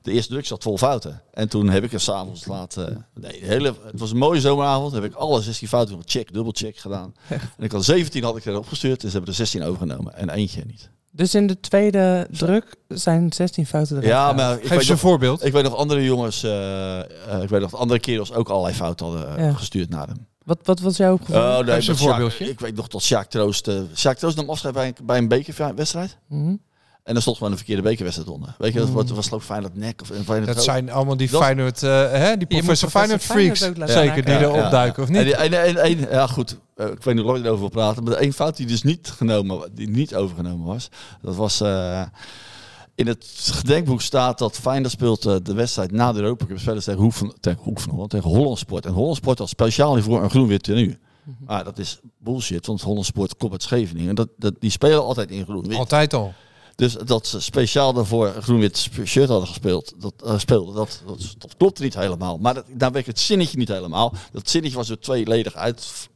de 0.09 0.15
eerste 0.15 0.31
druk 0.31 0.45
zat 0.45 0.63
vol 0.63 0.77
fouten. 0.77 1.21
En 1.33 1.49
toen 1.49 1.69
heb 1.69 1.83
ik 1.83 1.93
er 1.93 1.99
s'avonds 1.99 2.45
laat... 2.45 2.77
eh, 2.77 2.85
nee, 3.13 3.39
de 3.39 3.45
hele, 3.45 3.73
het 3.83 3.99
was 3.99 4.11
een 4.11 4.17
mooie 4.17 4.39
zomeravond. 4.41 4.91
Heb 4.93 5.03
ik 5.03 5.13
alle 5.13 5.41
16 5.41 5.67
fouten 5.67 5.99
check, 6.05 6.33
dubbel 6.33 6.51
check 6.55 6.77
gedaan. 6.77 7.13
En 7.57 7.63
ik 7.63 7.71
had 7.71 7.83
17 7.83 8.23
had 8.23 8.37
ik 8.37 8.45
erop 8.45 8.67
gestuurd. 8.67 9.01
Dus 9.01 9.11
hebben 9.11 9.29
er 9.29 9.35
16 9.35 9.63
overgenomen. 9.63 10.15
En 10.15 10.29
eentje 10.29 10.63
niet. 10.65 10.89
Dus 11.11 11.35
in 11.35 11.47
de 11.47 11.59
tweede 11.59 12.27
druk 12.31 12.75
zijn 12.87 13.33
16 13.33 13.65
fouten 13.65 13.95
erin. 13.97 14.09
Ja, 14.09 14.33
maar 14.33 14.53
ik 14.53 14.59
Geef 14.59 14.69
weet, 14.69 14.79
eens 14.79 14.89
een 14.89 14.97
voorbeeld. 14.97 15.45
ik 15.45 15.53
weet 15.53 15.63
nog 15.63 15.75
andere 15.75 16.03
jongens... 16.03 16.43
eh, 16.43 16.99
eh, 16.99 17.05
ik 17.43 17.49
weet 17.49 17.61
nog 17.61 17.71
dat 17.71 17.79
andere 17.79 17.99
kerels 17.99 18.33
ook 18.33 18.49
allerlei 18.49 18.73
fouten 18.75 19.05
hadden 19.05 19.43
Ja. 19.45 19.53
gestuurd 19.53 19.89
naar 19.89 20.07
hem. 20.07 20.27
Wat, 20.45 20.59
wat 20.63 20.79
was 20.79 20.97
jouw 20.97 21.13
opgevallen? 21.13 21.59
Oh, 21.59 21.65
nee, 21.65 21.75
Geef 21.75 21.87
een 21.87 21.95
Sjaak- 21.95 22.07
voorbeeldje. 22.09 22.49
Ik 22.49 22.59
weet 22.59 22.75
nog 22.75 22.87
dat 22.87 23.01
Sjaak 23.01 23.29
Troost... 23.29 23.67
eh 23.67 23.79
Sjaak 23.95 24.17
Troost 24.17 24.35
nam 24.35 24.49
afscheid 24.49 24.73
bij 24.73 24.87
een, 24.87 24.95
bij 25.03 25.17
een 25.17 25.27
bekerwedstrijd. 25.27 26.17
Mhm. 26.27 26.55
En 27.09 27.15
dan 27.15 27.21
stond 27.23 27.37
gewoon 27.37 27.51
een 27.51 27.57
verkeerde 27.57 27.81
bekerwedstrijd 27.81 28.29
onder. 28.31 28.55
Weet 28.57 28.73
je, 28.73 28.79
dat 28.79 28.89
was, 28.89 29.11
was 29.11 29.25
geloof 29.27 29.41
ik 29.41 29.47
Feyenoord 29.47 29.75
nek 29.75 30.01
of 30.01 30.07
Feyenoord 30.07 30.45
Dat 30.55 30.63
zijn 30.63 30.91
allemaal 30.91 31.17
die 31.17 31.29
Dat- 31.29 31.41
Feyenoord, 31.41 31.83
eh, 31.83 31.89
hè, 32.11 32.37
die 32.37 32.47
professor 32.47 32.89
professor 32.89 32.89
Feyenoord 32.89 33.23
freaks. 33.23 33.59
Zeker, 33.59 34.07
maken. 34.07 34.25
die 34.25 34.33
Ja, 34.33 34.39
erop 34.41 34.55
ja. 34.55 34.69
duiken, 34.69 35.03
of 35.03 35.09
En, 35.09 35.15
niet? 35.15 35.23
die- 35.23 35.35
en, 35.35 35.65
en, 35.65 35.77
en- 35.77 35.99
ja, 36.11 36.27
goed. 36.27 36.57
eh, 36.75 36.85
ik 36.87 37.03
weet 37.03 37.15
niet 37.15 37.23
hoe 37.23 37.33
lang 37.33 37.43
erover 37.45 37.59
wil 37.59 37.69
praten. 37.69 38.03
Maar 38.03 38.13
de 38.13 38.19
één 38.19 38.33
fout 38.33 38.57
die 38.57 38.65
dus 38.65 38.83
niet 38.83 39.09
genomen, 39.17 39.69
die 39.73 39.89
niet 39.89 40.15
overgenomen 40.15 40.65
was, 40.65 40.89
dat 41.21 41.35
was 41.35 41.61
eh, 41.61 42.01
in 42.95 43.07
het 43.07 43.25
gedenkboek 43.53 44.01
staat 44.01 44.37
dat 44.37 44.55
Feyenoord 44.57 44.91
speelt 44.91 45.25
eh, 45.25 45.35
de 45.43 45.53
wedstrijd 45.53 45.91
na 45.91 46.11
de 46.13 46.19
Europa 46.21 46.45
Cup 46.45 46.59
spelen 46.59 46.83
tegen 46.83 47.01
Hoek 47.01 47.13
van, 47.13 47.33
tegen 47.39 47.63
Hoek 47.63 47.79
van 47.79 47.91
Holland, 47.91 48.09
tegen 48.09 48.29
Holland 48.29 48.57
Sport. 48.59 48.85
En 48.85 48.91
Holland 48.93 49.15
Sport 49.17 49.39
had 49.39 49.49
speciaal 49.49 49.93
hiervoor 49.93 50.23
een 50.23 50.29
groen-wit 50.29 50.63
tenue. 50.63 50.97
Maar 51.45 51.63
dat 51.63 51.77
is 51.77 51.99
bullshit, 52.17 52.65
want 52.65 52.81
Holland 52.81 53.05
Sport 53.05 53.37
komt 53.37 53.51
uit 53.51 53.63
Scheveningen. 53.63 54.09
En 54.09 54.15
dat, 54.15 54.27
dat, 54.37 54.53
die 54.59 54.69
spelen 54.71 55.03
altijd 55.03 55.31
in 55.31 55.43
groen-wit. 55.45 55.77
Altijd 55.77 56.13
al. 56.13 56.33
Dus 56.79 56.93
dat 56.93 57.27
ze 57.27 57.41
speciaal 57.41 57.93
daarvoor 57.93 58.33
groen-wit 58.41 58.89
shirt 59.05 59.29
hadden 59.29 59.47
gespeeld, 59.47 59.93
dat, 59.97 60.13
eh, 60.25 60.37
speelde, 60.37 60.73
dat, 60.73 61.01
dat, 61.37 61.57
klopte 61.57 61.83
niet 61.83 61.95
helemaal. 61.95 62.37
Maar 62.37 62.63
daar 62.67 62.91
werd 62.91 63.05
het 63.05 63.19
zinnetje 63.19 63.57
niet 63.57 63.67
helemaal. 63.67 64.13
Dat 64.31 64.49
zinnetje 64.49 64.77
was 64.77 64.89
er 64.89 64.99
tweeledig 64.99 65.55
uit, 65.55 66.09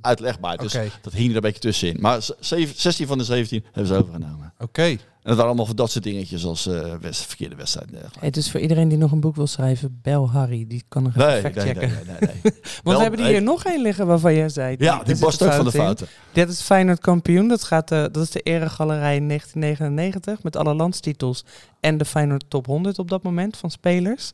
uitlegbaar. 0.00 0.56
Dus 0.56 0.72
dat 1.02 1.12
hing 1.12 1.30
er 1.30 1.34
een 1.36 1.40
beetje 1.40 1.60
tussenin. 1.60 1.96
Maar 2.00 2.22
z- 2.22 2.30
zeven- 2.40 2.74
16 2.80 3.06
van 3.06 3.18
de 3.18 3.24
17 3.24 3.62
hebben 3.64 3.86
ze 3.86 3.94
overgenomen. 3.94 4.52
Oké. 4.58 4.82
En 4.82 5.34
dat 5.34 5.42
waren 5.42 5.46
allemaal 5.46 5.66
van 5.66 5.76
dat 5.76 5.90
soort 5.90 6.04
dingetjes 6.04 6.44
als 6.44 6.66
eh 6.66 6.94
west, 7.00 7.26
verkeerde 7.26 7.56
wedstrijd. 7.56 7.88
dergelijke. 7.90 8.18
Hey, 8.18 8.30
dus 8.30 8.50
voor 8.50 8.60
iedereen 8.60 8.88
die 8.88 8.98
nog 8.98 9.12
een 9.12 9.20
boek 9.20 9.36
wil 9.36 9.46
schrijven, 9.46 9.98
bel 10.02 10.30
Harry. 10.30 10.64
Die 10.68 10.82
kan 10.88 11.02
nog 11.02 11.16
even 11.16 11.28
Nee, 11.28 11.42
nee, 11.42 11.52
checken. 11.52 11.88
nee, 11.88 11.88
nee, 11.88 12.16
nee, 12.20 12.40
nee. 12.42 12.52
Want 12.84 12.96
we 12.96 13.02
hebben 13.02 13.20
hier 13.20 13.30
nee. 13.30 13.40
nog 13.40 13.64
één 13.64 13.82
liggen 13.82 14.06
waarvan 14.06 14.34
jij 14.34 14.48
zei. 14.48 14.76
Ja, 14.78 14.98
die 15.02 15.14
zit 15.16 15.24
past 15.24 15.42
ook 15.42 15.52
van 15.52 15.64
de 15.64 15.70
in. 15.72 15.80
fouten. 15.80 16.06
Dit 16.32 16.48
is 16.48 16.60
Feyenoord 16.60 17.00
kampioen. 17.00 17.48
Dat, 17.48 17.64
gaat, 17.64 17.90
eh, 17.90 17.98
dat 18.00 18.16
is 18.16 18.30
de 18.30 18.40
Eregalerij 18.40 19.16
in 19.16 19.26
1999 19.28 20.42
met 20.42 20.56
alle 20.56 20.74
landstitels. 20.74 21.44
En 21.80 21.98
de 21.98 22.04
Feyenoord 22.04 22.44
top 22.48 22.66
100 22.66 22.98
op 22.98 23.08
dat 23.08 23.22
moment 23.22 23.56
van 23.56 23.70
spelers. 23.70 24.30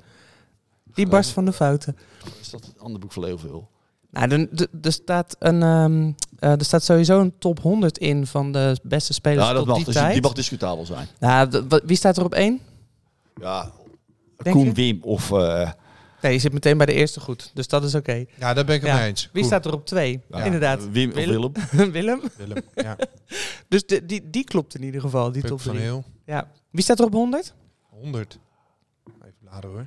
Die 0.94 1.06
barst 1.06 1.30
van 1.30 1.44
de 1.44 1.52
fouten. 1.52 1.96
Is 2.40 2.50
dat 2.50 2.64
een 2.64 2.80
ander 2.82 3.00
boek 3.00 3.12
van 3.12 3.22
Leeuwenveel? 3.22 3.68
Nou, 4.14 4.48
er- 4.82 4.92
staat 4.92 5.36
een, 5.38 5.62
ehm, 5.62 6.10
eh, 6.38 6.50
er 6.58 6.64
staat 6.64 6.82
sowieso 6.82 7.20
een 7.20 7.34
top 7.38 7.60
100 7.60 7.98
in 7.98 8.26
van 8.26 8.52
de 8.52 8.76
beste 8.82 9.12
spelers 9.12 9.42
Ja, 9.46 9.48
dat 9.52 9.58
tot 9.58 9.66
mag, 9.66 9.76
die 9.76 9.84
dus 9.84 9.94
tijd. 9.94 10.12
die 10.12 10.22
mag 10.22 10.32
discutabel 10.32 10.86
zijn. 10.86 11.06
Nou, 11.18 11.64
wie 11.84 11.96
staat 11.96 12.16
er 12.16 12.24
op 12.24 12.34
één? 12.34 12.60
Ja, 13.40 13.70
Denk 14.36 14.56
Koen 14.56 14.64
je? 14.66 14.72
Wim 14.72 14.98
of... 15.02 15.32
eh, 15.32 15.70
Nee, 16.22 16.32
je 16.32 16.38
zit 16.38 16.52
meteen 16.52 16.76
bij 16.76 16.86
de 16.86 16.92
eerste 16.92 17.20
goed. 17.20 17.50
Dus 17.54 17.68
dat 17.68 17.84
is 17.84 17.94
oké. 17.94 18.24
Ja, 18.38 18.54
daar 18.54 18.64
ben 18.64 18.74
ik 18.74 18.80
het 18.80 18.90
Ja. 18.90 18.96
mee 18.96 19.06
eens. 19.08 19.28
Wie 19.32 19.44
staat 19.44 19.66
er 19.66 19.72
op 19.72 19.86
twee? 19.86 20.20
Ja. 20.30 20.42
Inderdaad. 20.44 20.90
Wim 20.90 21.08
of 21.08 21.14
Willem. 21.14 21.52
Willem. 21.92 22.20
Willem. 22.36 22.62
Ja. 22.74 22.96
Dus 23.68 23.86
de, 23.86 24.06
die, 24.06 24.30
die 24.30 24.44
klopt 24.44 24.74
in 24.74 24.82
ieder 24.82 25.00
geval, 25.00 25.32
die 25.32 25.40
Puk 25.40 25.50
top 25.50 25.60
van 25.60 25.70
drie. 25.72 25.84
Heel. 25.84 26.04
Ja. 26.26 26.50
Wie 26.70 26.82
staat 26.82 26.98
er 26.98 27.04
op 27.04 27.12
100? 27.12 27.54
100. 27.90 28.38
Even 29.22 29.34
laden 29.50 29.70
hoor. 29.70 29.86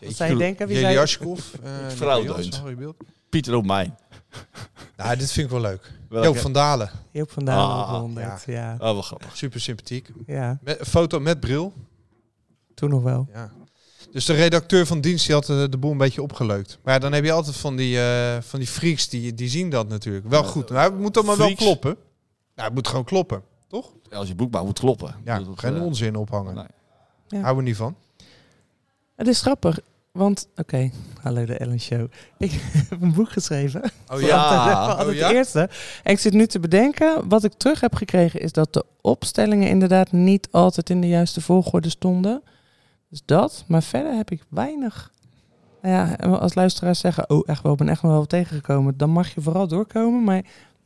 Wat 0.00 0.14
zou 0.14 0.30
je 0.30 0.36
denken? 0.36 0.66
Wie 0.66 0.76
zei- 0.82 0.94
eh. 1.62 1.90
Pieter 3.28 3.52
Romein. 3.52 3.96
Nou, 4.96 5.16
dit 5.16 5.32
vind 5.32 5.46
ik 5.46 5.52
wel 5.52 5.60
leuk. 5.60 5.92
Welke? 6.08 6.26
Joop 6.26 6.36
van 6.38 6.52
Dalen. 6.52 6.90
Joop 7.10 7.30
van 7.30 7.44
Dalen 7.44 7.76
Ah, 7.84 7.92
op 7.94 8.00
100. 8.00 8.44
Ja. 8.46 8.72
Oh, 8.74 8.78
wel 8.78 9.02
grappig. 9.02 9.36
Super 9.36 9.60
sympathiek. 9.60 10.10
Ja. 10.26 10.58
Met, 10.62 10.78
foto 10.88 11.20
met 11.20 11.40
bril. 11.40 11.72
toen 12.74 12.90
nog 12.90 13.02
wel. 13.02 13.28
Ja. 13.32 13.50
Dus 14.10 14.24
de 14.24 14.32
redacteur 14.32 14.86
van 14.86 15.00
dienst 15.00 15.26
die 15.26 15.34
had 15.34 15.48
eh, 15.50 15.64
de 15.70 15.78
boel 15.78 15.90
een 15.90 15.98
beetje 15.98 16.22
opgeleukt. 16.22 16.78
Maar 16.82 16.94
ja, 16.94 17.00
dan 17.00 17.12
heb 17.12 17.24
je 17.24 17.32
altijd 17.32 17.56
van 17.56 17.76
die, 17.76 18.00
eh, 18.00 18.36
van 18.40 18.58
die 18.58 18.68
freaks 18.68 19.08
die, 19.08 19.34
die 19.34 19.48
zien 19.48 19.70
dat 19.70 19.88
natuurlijk. 19.88 20.26
Wel 20.28 20.44
goed. 20.44 20.70
Nou, 20.70 20.90
het 20.92 21.00
moet 21.00 21.14
dan 21.14 21.24
maar 21.24 21.36
wel 21.36 21.54
kloppen. 21.54 21.96
Nou, 22.54 22.66
het 22.68 22.74
moet 22.74 22.88
gewoon 22.88 23.04
kloppen. 23.04 23.42
Toch? 23.68 23.92
Ja, 24.10 24.16
als 24.16 24.28
je 24.28 24.34
boek 24.34 24.50
maakt, 24.52 24.64
moet 24.64 24.78
kloppen. 24.78 25.14
Ja, 25.24 25.38
Dat- 25.38 25.58
geen 25.58 25.80
onzin 25.80 26.16
ophangen. 26.16 26.54
nee. 26.54 26.64
Ja. 27.28 27.40
Houden 27.40 27.62
we 27.64 27.68
niet 27.68 27.78
van. 27.78 27.96
Het 29.16 29.26
is 29.28 29.40
grappig, 29.40 29.78
want... 30.12 30.48
Oké, 30.56 30.90
hallo 31.22 31.44
de 31.44 31.56
Ellen 31.56 31.80
Show. 31.80 32.06
Ik 32.38 32.50
heb 32.88 33.00
een 33.02 33.12
boek 33.12 33.30
geschreven. 33.30 33.82
Oh 34.12 34.20
ja. 34.20 34.36
Altijd, 34.36 35.08
Oh, 35.08 35.14
ja? 35.14 35.28
de 35.28 35.34
eerste. 35.34 35.68
En 36.02 36.12
ik 36.12 36.18
zit 36.18 36.32
nu 36.32 36.46
te 36.46 36.60
bedenken, 36.60 37.28
wat 37.28 37.44
ik 37.44 37.52
terug 37.52 37.80
heb 37.80 37.94
gekregen... 37.94 38.40
is 38.40 38.52
dat 38.52 38.72
de 38.72 38.84
opstellingen 39.00 39.68
inderdaad 39.68 40.12
niet 40.12 40.48
altijd 40.50 40.90
in 40.90 41.00
de 41.00 41.08
juiste 41.08 41.40
volgorde 41.40 41.88
stonden. 41.88 42.42
Dus 43.10 43.22
dat, 43.24 43.64
maar 43.66 43.82
verder 43.82 44.14
heb 44.14 44.30
ik 44.30 44.44
weinig... 44.48 45.10
Nou 45.82 45.94
ja, 45.94 46.14
als 46.26 46.54
luisteraars 46.54 46.98
zeggen, 46.98 47.30
oh 47.30 47.42
echt 47.46 47.62
wel, 47.62 47.72
ik 47.72 47.78
ben 47.78 47.88
echt 47.88 48.02
wel 48.02 48.12
wat 48.18 48.28
tegengekomen. 48.28 48.96
Dan 48.96 49.10
mag 49.10 49.34
je 49.34 49.40
vooral 49.40 49.66
doorkomen, 49.66 50.24
maar 50.24 50.42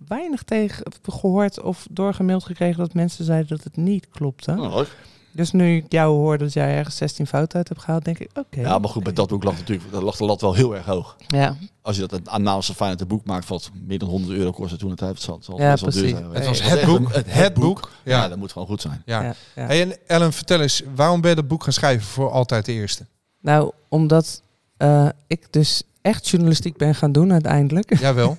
weinig 0.09 0.43
tegen 0.43 0.93
gehoord 1.03 1.61
of 1.61 1.87
doorgemaild 1.91 2.45
gekregen 2.45 2.79
dat 2.79 2.95
mensen 2.95 3.25
zeiden 3.25 3.49
dat 3.49 3.65
het 3.65 3.77
niet 3.77 4.09
klopte. 4.09 4.61
Leuk. 4.61 4.97
Dus 5.33 5.53
nu 5.53 5.77
ik 5.77 5.85
jou 5.89 6.15
hoor 6.17 6.39
dat 6.39 6.53
jij 6.53 6.77
ergens 6.77 6.97
16 6.97 7.27
fouten 7.27 7.59
uit 7.59 7.69
hebt 7.69 7.81
gehaald, 7.81 8.05
denk 8.05 8.19
ik, 8.19 8.31
oké. 8.35 8.61
Ja, 8.61 8.79
maar 8.79 8.89
goed, 8.91 9.03
bij 9.03 9.13
dat 9.13 9.29
boek 9.29 9.45
lag 9.45 9.55
natuurlijk 9.59 9.91
dat 9.93 10.03
lag 10.03 10.17
de 10.17 10.25
lat 10.25 10.41
wel 10.41 10.55
heel 10.55 10.75
erg 10.77 10.85
hoog. 10.87 11.17
Ja, 11.27 11.57
Als 11.83 11.97
je 11.97 12.07
dat 12.07 12.29
aan 12.29 12.43
namens 12.43 12.67
van 12.67 12.75
Feyenoord 12.75 13.01
een 13.01 13.07
boek 13.07 13.25
maakt 13.27 13.49
wat 13.49 13.71
meer 13.87 13.99
dan 13.99 14.09
100 14.09 14.39
euro 14.39 14.51
kostte 14.51 14.77
toen 14.77 14.91
het 14.91 15.01
het 15.01 15.23
zal 15.23 15.41
Ja, 15.57 15.75
duur 15.75 15.83
precies. 15.83 16.13
Het 16.13 16.47
was 16.47 16.61
Dat 16.63 16.71
het 16.71 16.85
boek. 16.87 17.15
een- 17.15 17.23
Het 17.27 17.55
boek. 17.55 17.91
Ja. 18.05 18.23
Ja. 18.23 18.29
dat 18.29 18.39
moet 18.39 18.53
gewoon 18.53 18.69
goed 18.69 18.81
zijn. 18.81 19.03
Ja. 19.05 19.23
ja, 19.23 19.35
ja. 19.55 19.67
Hey, 19.67 19.81
en 19.83 19.97
Ellen, 20.07 20.33
vertel 20.33 20.61
eens, 20.61 20.83
waarom 20.95 21.21
ben 21.21 21.31
je 21.31 21.37
dat 21.37 21.49
boek 21.49 21.63
gaan 21.65 21.73
schrijven 21.73 22.07
voor 22.07 22.31
altijd 22.31 22.65
de 22.65 22.73
eerste? 22.73 23.07
Nou, 23.41 23.73
omdat 23.89 24.43
eh, 24.77 25.09
ik 25.27 25.47
dus 25.53 25.83
echt 26.03 26.29
journalistiek 26.29 26.77
ben 26.77 26.95
gaan 26.95 27.13
doen 27.13 27.33
uiteindelijk. 27.33 27.99
Jawel. 27.99 28.37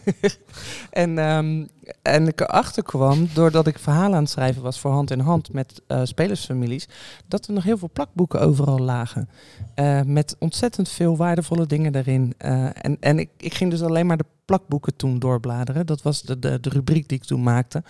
en, 0.89 1.17
ehm, 1.17 1.65
en 2.01 2.27
ik 2.27 2.41
erachter 2.41 2.83
kwam, 2.83 3.27
doordat 3.33 3.67
ik 3.67 3.79
verhalen 3.79 4.15
aan 4.15 4.23
het 4.23 4.31
schrijven 4.31 4.61
was 4.61 4.79
voor 4.79 4.91
hand 4.91 5.11
in 5.11 5.19
hand 5.19 5.53
met 5.53 5.81
eh, 5.87 6.01
spelersfamilies, 6.03 6.87
dat 7.27 7.47
er 7.47 7.53
nog 7.53 7.63
heel 7.63 7.77
veel 7.77 7.89
plakboeken 7.93 8.41
overal 8.41 8.79
lagen. 8.79 9.29
Eh, 9.75 10.01
met 10.01 10.35
ontzettend 10.39 10.89
veel 10.89 11.17
waardevolle 11.17 11.65
dingen 11.65 11.95
erin. 11.95 12.33
Eh, 12.37 12.65
en 12.65 12.97
en 12.99 13.19
ik, 13.19 13.29
ik 13.37 13.53
ging 13.53 13.71
dus 13.71 13.81
alleen 13.81 14.05
maar 14.05 14.17
de 14.17 14.25
plakboeken 14.45 14.95
toen 14.95 15.19
doorbladeren. 15.19 15.85
Dat 15.85 16.01
was 16.01 16.21
de, 16.21 16.39
de, 16.39 16.59
de 16.59 16.69
rubriek 16.69 17.09
die 17.09 17.17
ik 17.17 17.23
toen 17.23 17.43
maakte. 17.43 17.83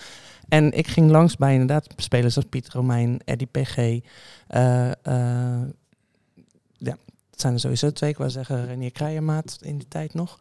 En 0.48 0.72
ik 0.72 0.88
ging 0.88 1.12
langs 1.12 1.38
bij 1.38 1.52
inderdaad 1.52 1.88
spelers 1.96 2.36
als 2.36 2.46
Piet 2.50 2.70
Romein, 2.70 3.20
Eddie 3.26 3.48
PG. 3.48 4.00
ja, 4.48 4.92
het 7.42 7.62
zijn 7.62 7.74
er 7.74 7.80
sowieso 7.80 7.98
twee. 7.98 8.10
Ik 8.10 8.18
wou 8.18 8.30
zeggen 8.30 8.66
Renier 8.66 8.92
Krijemaat 8.92 9.58
in 9.62 9.78
die 9.78 9.88
tijd 9.88 10.14
nog. 10.14 10.40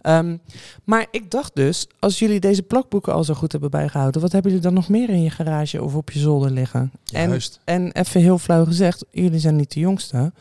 Ehm, 0.00 0.36
maar 0.84 1.06
ik 1.10 1.30
dacht 1.30 1.54
dus, 1.54 1.86
als 1.98 2.18
jullie 2.18 2.40
deze 2.40 2.62
plakboeken 2.62 3.12
al 3.12 3.24
zo 3.24 3.34
goed 3.34 3.52
hebben 3.52 3.70
bijgehouden, 3.70 4.20
wat 4.20 4.32
hebben 4.32 4.50
jullie 4.50 4.66
dan 4.66 4.74
nog 4.74 4.88
meer 4.88 5.08
in 5.08 5.22
je 5.22 5.30
garage 5.30 5.82
of 5.82 5.94
op 5.94 6.10
je 6.10 6.18
zolder 6.18 6.50
liggen? 6.50 6.90
Juist. 7.04 7.60
En, 7.64 7.92
en 7.92 8.02
even 8.02 8.20
heel 8.20 8.38
flauw 8.38 8.64
gezegd, 8.64 9.04
jullie 9.10 9.38
zijn 9.38 9.56
niet 9.56 9.72
de 9.72 9.80
jongste. 9.80 10.32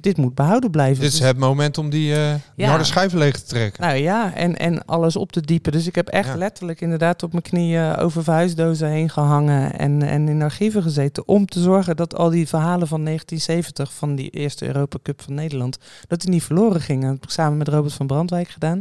Dit 0.00 0.16
moet 0.16 0.34
behouden 0.34 0.70
blijven. 0.70 1.02
Dit 1.02 1.12
is 1.12 1.18
Dus- 1.18 1.26
het 1.28 1.38
moment 1.38 1.78
om 1.78 1.90
die, 1.90 2.14
die 2.14 2.40
Ja. 2.54 2.68
harde 2.68 2.84
schijven 2.84 3.18
leeg 3.18 3.36
te 3.38 3.44
trekken. 3.44 3.82
nou 3.82 3.96
ja, 3.96 4.34
en, 4.34 4.56
en 4.56 4.84
alles 4.84 5.16
op 5.16 5.32
te 5.32 5.40
diepen. 5.40 5.72
Dus 5.72 5.86
ik 5.86 5.94
heb 5.94 6.08
echt 6.08 6.28
Ja. 6.28 6.36
letterlijk 6.36 6.80
inderdaad 6.80 7.22
op 7.22 7.30
mijn 7.32 7.42
knieën 7.44 7.96
over 7.96 8.22
verhuisdozen 8.22 8.88
heen 8.88 9.10
gehangen 9.10 9.78
en, 9.78 10.02
en 10.02 10.28
in 10.28 10.42
archieven 10.42 10.82
gezeten. 10.82 11.28
Om 11.28 11.46
te 11.46 11.60
zorgen 11.60 11.96
dat 11.96 12.16
al 12.16 12.30
die 12.30 12.48
verhalen 12.48 12.88
van 12.88 13.04
1970, 13.04 13.92
van 13.92 14.14
die 14.14 14.30
eerste 14.30 14.66
Europa 14.66 14.98
Cup 15.02 15.22
van 15.22 15.34
Nederland, 15.34 15.78
dat 16.08 16.20
die 16.20 16.30
niet 16.30 16.42
verloren 16.44 16.80
gingen. 16.80 17.02
Dat 17.02 17.12
heb 17.14 17.24
ik 17.24 17.30
samen 17.30 17.58
met 17.58 17.68
Robert 17.68 17.94
van 17.94 18.06
Brandwijk 18.06 18.48
gedaan. 18.48 18.80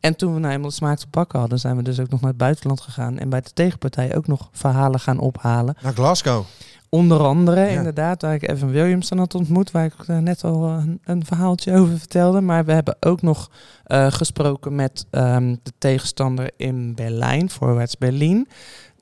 En 0.00 0.16
toen 0.16 0.34
we 0.34 0.40
nou 0.40 0.52
eenmaal 0.54 0.68
de 0.68 0.74
smaak 0.74 0.98
te 0.98 1.06
pakken 1.06 1.38
hadden, 1.38 1.58
zijn 1.58 1.76
we 1.76 1.82
dus 1.82 2.00
ook 2.00 2.10
nog 2.10 2.20
naar 2.20 2.28
het 2.30 2.38
buitenland 2.38 2.80
gegaan. 2.80 3.18
En 3.18 3.28
bij 3.28 3.40
de 3.40 3.50
tegenpartij 3.54 4.16
ook 4.16 4.26
nog 4.26 4.48
verhalen 4.52 5.00
gaan 5.00 5.18
ophalen. 5.18 5.76
Naar 5.82 5.92
Glasgow. 5.92 6.44
Onder 6.90 7.18
andere, 7.20 7.60
Ja. 7.60 7.66
inderdaad, 7.66 8.22
waar 8.22 8.34
ik 8.34 8.48
Evan 8.48 8.70
Williamson 8.70 9.18
had 9.18 9.34
ontmoet, 9.34 9.70
waar 9.70 9.84
ik 9.84 9.94
eh, 10.06 10.18
net 10.18 10.44
al 10.44 10.66
eh, 10.68 10.74
een, 10.86 11.00
een 11.04 11.24
verhaaltje 11.24 11.74
over 11.74 11.98
vertelde. 11.98 12.40
Maar 12.40 12.64
we 12.64 12.72
hebben 12.72 12.96
ook 13.00 13.22
nog 13.22 13.50
eh, 13.84 14.06
gesproken 14.12 14.74
met 14.74 15.06
ehm, 15.10 15.54
de 15.62 15.72
tegenstander 15.78 16.50
in 16.56 16.94
Berlijn, 16.94 17.50
voorwaarts 17.50 17.98
Berlin. 17.98 18.48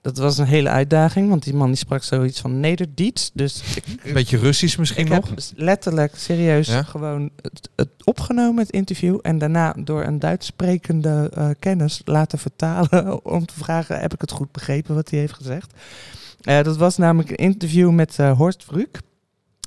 Dat 0.00 0.18
was 0.18 0.38
een 0.38 0.46
hele 0.46 0.68
uitdaging, 0.68 1.28
want 1.28 1.42
die 1.44 1.54
man 1.54 1.66
die 1.68 1.76
sprak 1.76 2.02
zoiets 2.02 2.40
van 2.40 2.60
Nederdiets. 2.60 3.30
Dus 3.34 3.62
Een 4.04 4.12
beetje 4.12 4.36
Russisch 4.38 4.76
misschien 4.78 5.04
ik 5.04 5.10
nog. 5.12 5.28
heb 5.28 5.38
letterlijk, 5.56 6.16
serieus, 6.16 6.66
Ja? 6.68 6.82
gewoon 6.82 7.30
het, 7.42 7.68
het 7.76 7.88
opgenomen, 8.04 8.62
het 8.62 8.72
interview. 8.72 9.18
En 9.22 9.38
daarna 9.38 9.74
door 9.78 10.04
een 10.04 10.18
Duits 10.18 10.46
sprekende 10.46 11.30
kennis 11.58 12.02
laten 12.04 12.38
vertalen. 12.38 13.24
Om 13.34 13.46
te 13.46 13.54
vragen, 13.54 14.00
heb 14.00 14.14
ik 14.14 14.20
het 14.20 14.30
goed 14.30 14.52
begrepen 14.52 14.94
wat 14.94 15.10
hij 15.10 15.18
heeft 15.18 15.34
gezegd? 15.34 15.72
Eh, 16.48 16.62
dat 16.62 16.76
was 16.76 16.96
namelijk 16.96 17.30
een 17.30 17.36
interview 17.36 17.90
met 17.90 18.18
eh, 18.18 18.36
Horst 18.36 18.64
Vruk. 18.64 19.00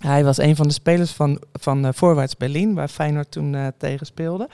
Hij 0.02 0.24
was 0.24 0.38
een 0.38 0.56
van 0.56 0.68
de 0.68 0.74
spelers 0.74 1.12
van, 1.12 1.42
van 1.54 1.86
eh, 1.86 1.92
Voorwaarts 1.94 2.38
Berlin, 2.38 2.74
waar 2.74 2.88
Feyenoord 2.88 3.32
toen 3.32 3.72
tegen 3.78 4.06
speelde. 4.06 4.50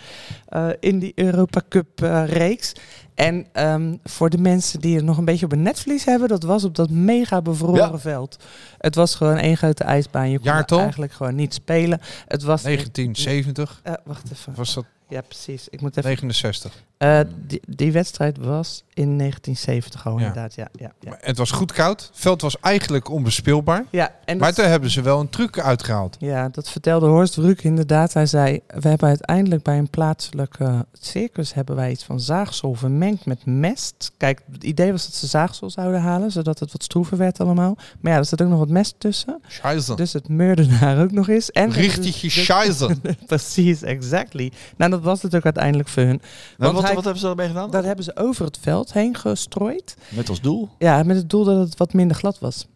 in 0.80 1.00
die 1.00 1.12
Europa 1.16 1.62
Cup 1.70 2.00
reeks. 2.26 2.74
En 3.16 3.46
ehm, 3.52 3.96
voor 4.04 4.30
de 4.30 4.38
mensen 4.38 4.80
die 4.80 4.96
het 4.96 5.06
nog 5.06 5.18
een 5.18 5.26
beetje 5.26 5.46
op 5.46 5.52
een 5.52 5.62
netvlies 5.62 6.06
hebben, 6.06 6.28
dat 6.28 6.44
was 6.44 6.64
op 6.64 6.76
dat 6.76 6.90
mega 6.90 7.42
bevroren 7.42 7.92
Ja. 7.92 7.98
veld. 8.00 8.38
Het 8.78 8.96
was 8.96 9.16
gewoon 9.16 9.38
één 9.38 9.58
grote 9.58 9.84
ijsbaan. 9.84 10.30
Je 10.30 10.38
kon 10.40 10.46
Jaartal? 10.52 10.80
eigenlijk 10.80 11.12
gewoon 11.12 11.36
niet 11.36 11.54
spelen. 11.54 12.00
Het 12.28 12.44
was 12.44 12.62
1970 12.64 13.80
Eh, 13.84 13.94
wacht 14.06 14.32
even. 14.32 14.54
was 14.56 14.74
dat 14.74 14.86
Ja, 15.10 15.22
precies. 15.22 15.68
Ik 15.70 15.82
moet 15.82 15.98
even. 15.98 16.10
69. 16.10 16.84
Eh, 16.98 17.20
die, 17.48 17.62
die 17.68 17.92
wedstrijd 17.92 18.38
was 18.38 18.84
in 18.94 19.18
1970 19.18 20.06
al, 20.06 20.12
Ja. 20.20 20.20
inderdaad. 20.28 20.54
Ja, 20.56 20.68
ja, 20.72 20.92
ja. 21.00 21.10
Maar 21.10 21.18
Het 21.22 21.38
was 21.38 21.52
goed 21.52 21.72
koud. 21.72 22.02
Het 22.02 22.10
veld 22.14 22.42
was 22.42 22.60
eigenlijk 22.60 23.10
onbespeelbaar. 23.10 23.86
ja 23.92 24.12
en 24.26 24.38
Maar 24.38 24.48
dat, 24.48 24.56
toen 24.58 24.66
hebben 24.72 24.90
ze 24.90 25.02
wel 25.02 25.20
een 25.20 25.30
truc 25.30 25.60
uitgehaald. 25.60 26.16
ja, 26.20 26.50
dat 26.50 26.70
vertelde 26.70 27.08
Horst 27.08 27.34
Vruk 27.34 27.64
inderdaad. 27.64 28.14
Hij 28.14 28.26
zei, 28.26 28.60
we 28.68 28.88
hebben 28.90 29.08
uiteindelijk 29.08 29.64
bij 29.64 29.78
een 29.78 29.90
plaatselijke 29.90 30.86
circus 30.94 31.54
hebben 31.54 31.76
wij 31.76 31.92
iets 31.92 32.04
van 32.04 32.20
zaagsel 32.20 32.74
vermengd 32.74 33.26
met 33.26 33.46
mest. 33.46 34.12
Kijk, 34.18 34.42
het 34.52 34.64
idee 34.64 34.92
was 34.92 35.06
dat 35.06 35.14
ze 35.16 35.28
zaagsel 35.28 35.70
zouden 35.70 36.02
halen, 36.02 36.32
zodat 36.32 36.60
het 36.60 36.72
wat 36.72 36.84
stroever 36.84 37.18
werd 37.18 37.40
allemaal. 37.40 37.78
Maar 38.02 38.12
ja, 38.12 38.18
er 38.18 38.26
zit 38.26 38.42
ook 38.42 38.50
nog 38.50 38.60
wat 38.60 38.70
mest 38.70 38.96
tussen. 38.98 39.42
Scheisse. 39.48 39.96
Dus 39.96 40.14
het 40.14 40.28
meurde 40.30 40.68
daar 40.80 41.02
ook 41.02 41.12
nog 41.12 41.30
eens. 41.30 41.52
En 41.52 41.72
Richtige 41.72 42.28
dus-. 42.28 43.16
Precies, 43.26 43.82
exactly. 43.82 44.52
Nou, 44.78 44.92
dat 44.92 45.02
was 45.02 45.22
het 45.22 45.36
ook 45.36 45.44
uiteindelijk 45.44 45.90
voor 45.90 46.04
hun. 46.04 46.22
Nou, 46.58 46.74
wat, 46.88 46.96
hij- 46.96 46.96
wat 46.96 47.04
hebben 47.04 47.22
ze 47.22 47.28
daarmee 47.28 47.48
gedaan? 47.48 47.72
Dat 47.72 47.84
hebben 47.84 48.06
ze 48.06 48.16
over 48.18 48.46
het 48.46 48.58
veld 48.62 48.94
heen 48.94 49.16
gestrooid. 49.18 49.96
Met 50.10 50.30
als 50.30 50.42
doel. 50.42 50.70
Ja, 50.78 51.04
met 51.04 51.16
het 51.16 51.30
doel 51.30 51.44
dat 51.44 51.58
het 51.58 51.78
wat 51.78 51.94
minder 51.94 52.18
glad 52.18 52.40
was. 52.40 52.68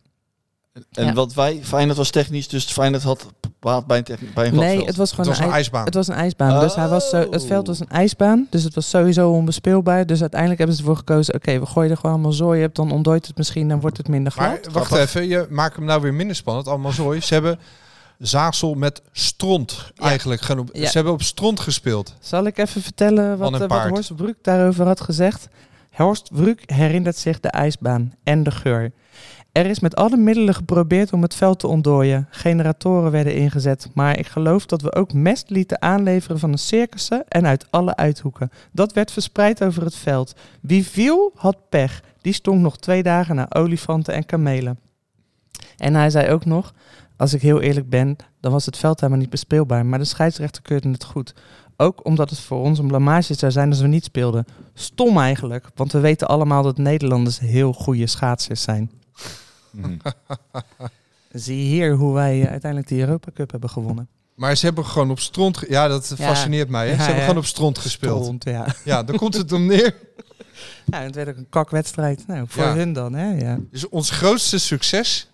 En 0.91 1.05
Ja. 1.05 1.13
wat 1.13 1.33
wij, 1.33 1.59
Feyenoord 1.63 1.97
was 1.97 2.09
technisch, 2.09 2.47
dus 2.47 2.65
Feyenoord 2.65 3.03
had 3.03 3.27
baat 3.59 3.87
bij 3.87 3.97
een, 3.97 4.03
bij 4.33 4.45
een 4.45 4.51
glad 4.51 4.63
Nee, 4.65 4.75
veld. 4.75 4.87
het 4.87 4.95
was 4.95 5.09
Het 5.11 5.19
gewoon 5.19 5.29
was 5.35 5.39
een 5.45 5.51
ij- 5.51 5.55
ijsbaan. 5.57 5.85
Het 5.85 5.93
was 5.93 6.07
een 6.07 6.13
ijsbaan. 6.15 6.59
Dus 6.59 6.75
hij 6.75 6.87
was 6.87 7.09
zo, 7.09 7.27
het 7.31 7.45
veld 7.45 7.67
was 7.67 7.79
een 7.79 7.89
ijsbaan. 7.89 8.47
Dus 8.49 8.63
het 8.63 8.75
was 8.75 8.89
sowieso 8.89 9.29
onbespeelbaar. 9.31 10.05
Dus 10.05 10.19
uiteindelijk 10.21 10.59
hebben 10.59 10.77
ze 10.77 10.81
ervoor 10.81 10.97
gekozen. 10.97 11.33
Oké, 11.35 11.59
we 11.59 11.65
gooien 11.65 11.91
er 11.91 11.97
gewoon 11.97 12.11
allemaal 12.11 12.31
zooi 12.31 12.63
op. 12.63 12.75
Dan 12.75 12.91
ontdooit 12.91 13.27
het 13.27 13.37
misschien. 13.37 13.67
Dan 13.67 13.79
wordt 13.79 13.97
het 13.97 14.07
minder 14.07 14.31
glad. 14.31 14.47
Maar 14.47 14.71
wacht 14.71 14.91
even, 14.95 15.27
je 15.27 15.47
maakt 15.49 15.75
hem 15.75 15.85
nou 15.85 16.01
weer 16.01 16.13
minder 16.13 16.35
spannend. 16.35 16.67
Allemaal 16.67 16.91
zooi. 16.91 17.21
Ze 17.21 17.33
hebben 17.33 17.59
zaagsel 18.21 18.73
met 18.73 19.01
stront 19.11 19.91
Ja. 19.95 20.05
eigenlijk. 20.05 20.41
Ja. 20.73 20.85
Ze 20.87 20.95
hebben 20.95 21.13
op 21.13 21.21
stront 21.21 21.59
gespeeld. 21.59 22.15
Zal 22.19 22.45
ik 22.45 22.57
even 22.57 22.81
vertellen 22.81 23.37
wat, 23.37 23.61
eh, 23.61 23.67
wat. 23.67 23.87
Horst 23.87 24.15
Bruk 24.15 24.35
daarover 24.41 24.85
had 24.85 25.01
gezegd? 25.01 25.47
Horst 25.91 26.29
Bruk 26.33 26.63
herinnert 26.65 27.17
zich 27.17 27.39
de 27.39 27.49
ijsbaan 27.49 28.13
en 28.23 28.43
de 28.43 28.51
geur. 28.51 28.91
Er 29.51 29.65
is 29.65 29.79
met 29.79 29.95
alle 29.95 30.17
middelen 30.17 30.53
geprobeerd 30.53 31.13
om 31.13 31.21
het 31.21 31.35
veld 31.35 31.59
te 31.59 31.67
ontdooien. 31.67 32.27
Generatoren 32.29 33.11
werden 33.11 33.35
ingezet, 33.35 33.89
maar 33.93 34.19
ik 34.19 34.27
geloof 34.27 34.65
dat 34.65 34.81
we 34.81 34.95
ook 34.95 35.13
mest 35.13 35.49
lieten 35.49 35.81
aanleveren 35.81 36.39
van 36.39 36.51
een 36.51 36.57
circussen 36.57 37.23
en 37.27 37.45
uit 37.45 37.65
alle 37.69 37.95
uithoeken. 37.95 38.51
Dat 38.71 38.93
werd 38.93 39.11
verspreid 39.11 39.63
over 39.63 39.83
het 39.83 39.95
veld. 39.95 40.33
Wie 40.61 40.85
viel, 40.87 41.31
had 41.35 41.57
pech. 41.69 42.01
Die 42.21 42.33
stonk 42.33 42.61
nog 42.61 42.77
twee 42.77 43.03
dagen 43.03 43.35
naar 43.35 43.53
olifanten 43.55 44.13
en 44.13 44.25
kamelen. 44.25 44.79
En 45.77 45.95
hij 45.95 46.09
zei 46.09 46.29
ook 46.29 46.45
nog, 46.45 46.73
als 47.21 47.33
ik 47.33 47.41
heel 47.41 47.61
eerlijk 47.61 47.89
ben, 47.89 48.15
dan 48.39 48.51
was 48.51 48.65
het 48.65 48.77
veld 48.77 48.99
helemaal 48.99 49.21
niet 49.21 49.29
bespeelbaar, 49.29 49.85
maar 49.85 49.99
de 49.99 50.05
scheidsrechter 50.05 50.61
keurde 50.61 50.89
het 50.89 51.03
goed. 51.03 51.33
Ook 51.77 52.05
omdat 52.05 52.29
het 52.29 52.39
voor 52.39 52.59
ons 52.61 52.79
een 52.79 52.87
blamage 52.87 53.33
zou 53.33 53.51
zijn 53.51 53.69
als 53.69 53.79
we 53.81 53.87
niet 53.87 54.03
speelden. 54.03 54.45
Stom 54.73 55.17
eigenlijk, 55.17 55.65
want 55.75 55.91
we 55.91 55.99
weten 55.99 56.27
allemaal 56.27 56.63
dat 56.63 56.77
Nederlanders 56.77 57.39
heel 57.39 57.73
goede 57.73 58.07
schaatsers 58.07 58.61
zijn. 58.61 58.91
Mhm. 59.71 59.97
Zie 61.31 61.63
hier 61.65 61.95
hoe 61.95 62.13
wij 62.13 62.41
eh, 62.41 62.49
uiteindelijk 62.49 62.91
de 62.91 62.99
Europa 62.99 63.31
Cup 63.33 63.51
hebben 63.51 63.69
gewonnen. 63.69 64.07
Maar 64.35 64.55
ze 64.55 64.65
hebben 64.65 64.85
gewoon 64.85 65.11
op 65.11 65.19
stront... 65.19 65.57
ge- 65.57 65.65
Ja, 65.69 65.87
dat 65.87 66.13
Ja. 66.17 66.25
fascineert 66.25 66.69
mij. 66.69 66.85
Hè? 66.85 66.91
Ja, 66.91 66.95
ze 66.97 67.01
hebben 67.03 67.19
ja. 67.21 67.25
gewoon 67.27 67.37
op 67.43 67.45
stront 67.45 67.77
gespeeld. 67.77 68.21
Stront, 68.23 68.43
ja. 68.43 68.65
Ja, 68.85 69.03
daar 69.03 69.17
komt 69.17 69.33
het 69.33 69.51
om 69.51 69.65
neer. 69.65 69.95
ja, 70.91 70.99
en 70.99 71.05
het 71.05 71.15
werd 71.15 71.29
ook 71.29 71.37
een 71.37 71.49
kakwedstrijd. 71.49 72.27
Nou, 72.27 72.45
voor 72.47 72.63
Ja. 72.63 72.73
hun 72.75 72.93
dan, 72.93 73.13
hè? 73.13 73.29
Ja. 73.31 73.57
Dus 73.71 73.89
ons 73.89 74.09
grootste 74.09 74.57
succes 74.57 75.29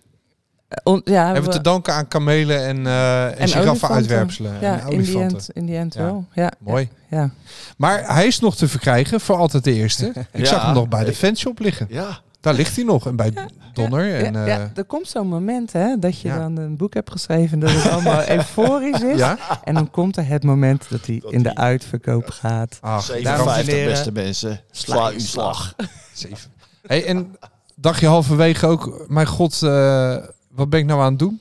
on- 0.84 1.01
ja, 1.05 1.26
hebben 1.26 1.43
we 1.43 1.49
te 1.49 1.61
danken 1.61 1.93
aan 1.93 2.07
kamelen 2.07 2.65
en, 2.65 2.88
eh 2.88 3.26
en, 3.26 3.38
en 3.38 3.47
giraffen 3.47 3.68
olifanten. 3.70 3.95
uitwerpselen. 3.95 4.53
Ja, 4.61 4.80
en 4.80 4.89
in 4.91 5.01
die 5.01 5.15
olifanten. 5.18 5.53
in 5.53 5.65
die 5.65 5.78
end 5.78 5.93
Ja. 5.93 6.03
wel. 6.03 6.26
Ja, 6.34 6.51
Mooi. 6.59 6.89
Ja. 7.09 7.30
Maar 7.78 8.13
hij 8.13 8.28
is 8.28 8.39
nog 8.39 8.55
te 8.55 8.68
verkrijgen 8.68 9.20
voor 9.22 9.36
altijd 9.36 9.63
de 9.63 9.74
eerste. 9.74 10.05
Ik 10.32 10.39
Ja, 10.39 10.45
zag 10.45 10.65
hem 10.65 10.74
nog 10.74 10.88
bij 10.88 11.03
de 11.03 11.13
fanshop 11.13 11.59
liggen. 11.59 11.86
Ja, 11.89 12.20
Daar 12.41 12.53
ligt 12.53 12.76
hij 12.76 12.86
nog. 12.86 13.07
En 13.07 13.15
bij 13.15 13.34
Donner. 13.74 14.24
En, 14.26 14.34
ja, 14.34 14.41
eh, 14.41 14.47
ja, 14.47 14.72
er 14.76 14.84
komt 14.86 15.07
zo'n 15.07 15.28
moment 15.28 15.74
hè, 15.74 15.99
dat 15.99 16.22
je 16.22 16.28
Ja. 16.28 16.38
dan 16.38 16.57
een 16.57 16.78
boek 16.78 16.93
hebt 16.93 17.11
geschreven 17.11 17.59
dat 17.59 17.72
het 17.72 17.91
allemaal 17.91 18.28
euforisch 18.38 19.01
is. 19.01 19.18
ja? 19.18 19.38
En 19.63 19.74
dan 19.74 19.91
komt 19.91 20.18
er 20.18 20.28
het 20.28 20.43
moment 20.43 20.86
dat 20.89 21.05
hij 21.05 21.20
Dat 21.20 21.32
in 21.32 21.43
de 21.43 21.55
uitverkoop 21.55 22.30
gaat. 22.30 22.78
Ach, 22.82 23.05
Dames 23.05 23.09
en 23.09 23.24
57 23.24 23.74
heren, 23.74 23.89
beste 23.89 24.11
mensen. 24.11 24.61
sla 24.72 25.09
uw 25.11 25.20
slag. 25.20 25.76
Zeven. 26.13 26.51
Hey, 26.88 27.05
en 27.05 27.36
dacht 27.76 27.99
je 27.99 28.07
halverwege 28.07 28.65
ook, 28.68 29.05
mijn 29.07 29.28
god, 29.28 29.61
eh, 29.63 30.15
wat 30.58 30.70
ben 30.70 30.80
ik 30.80 30.86
nou 30.86 31.01
aan 31.01 31.10
het 31.10 31.20
doen? 31.20 31.39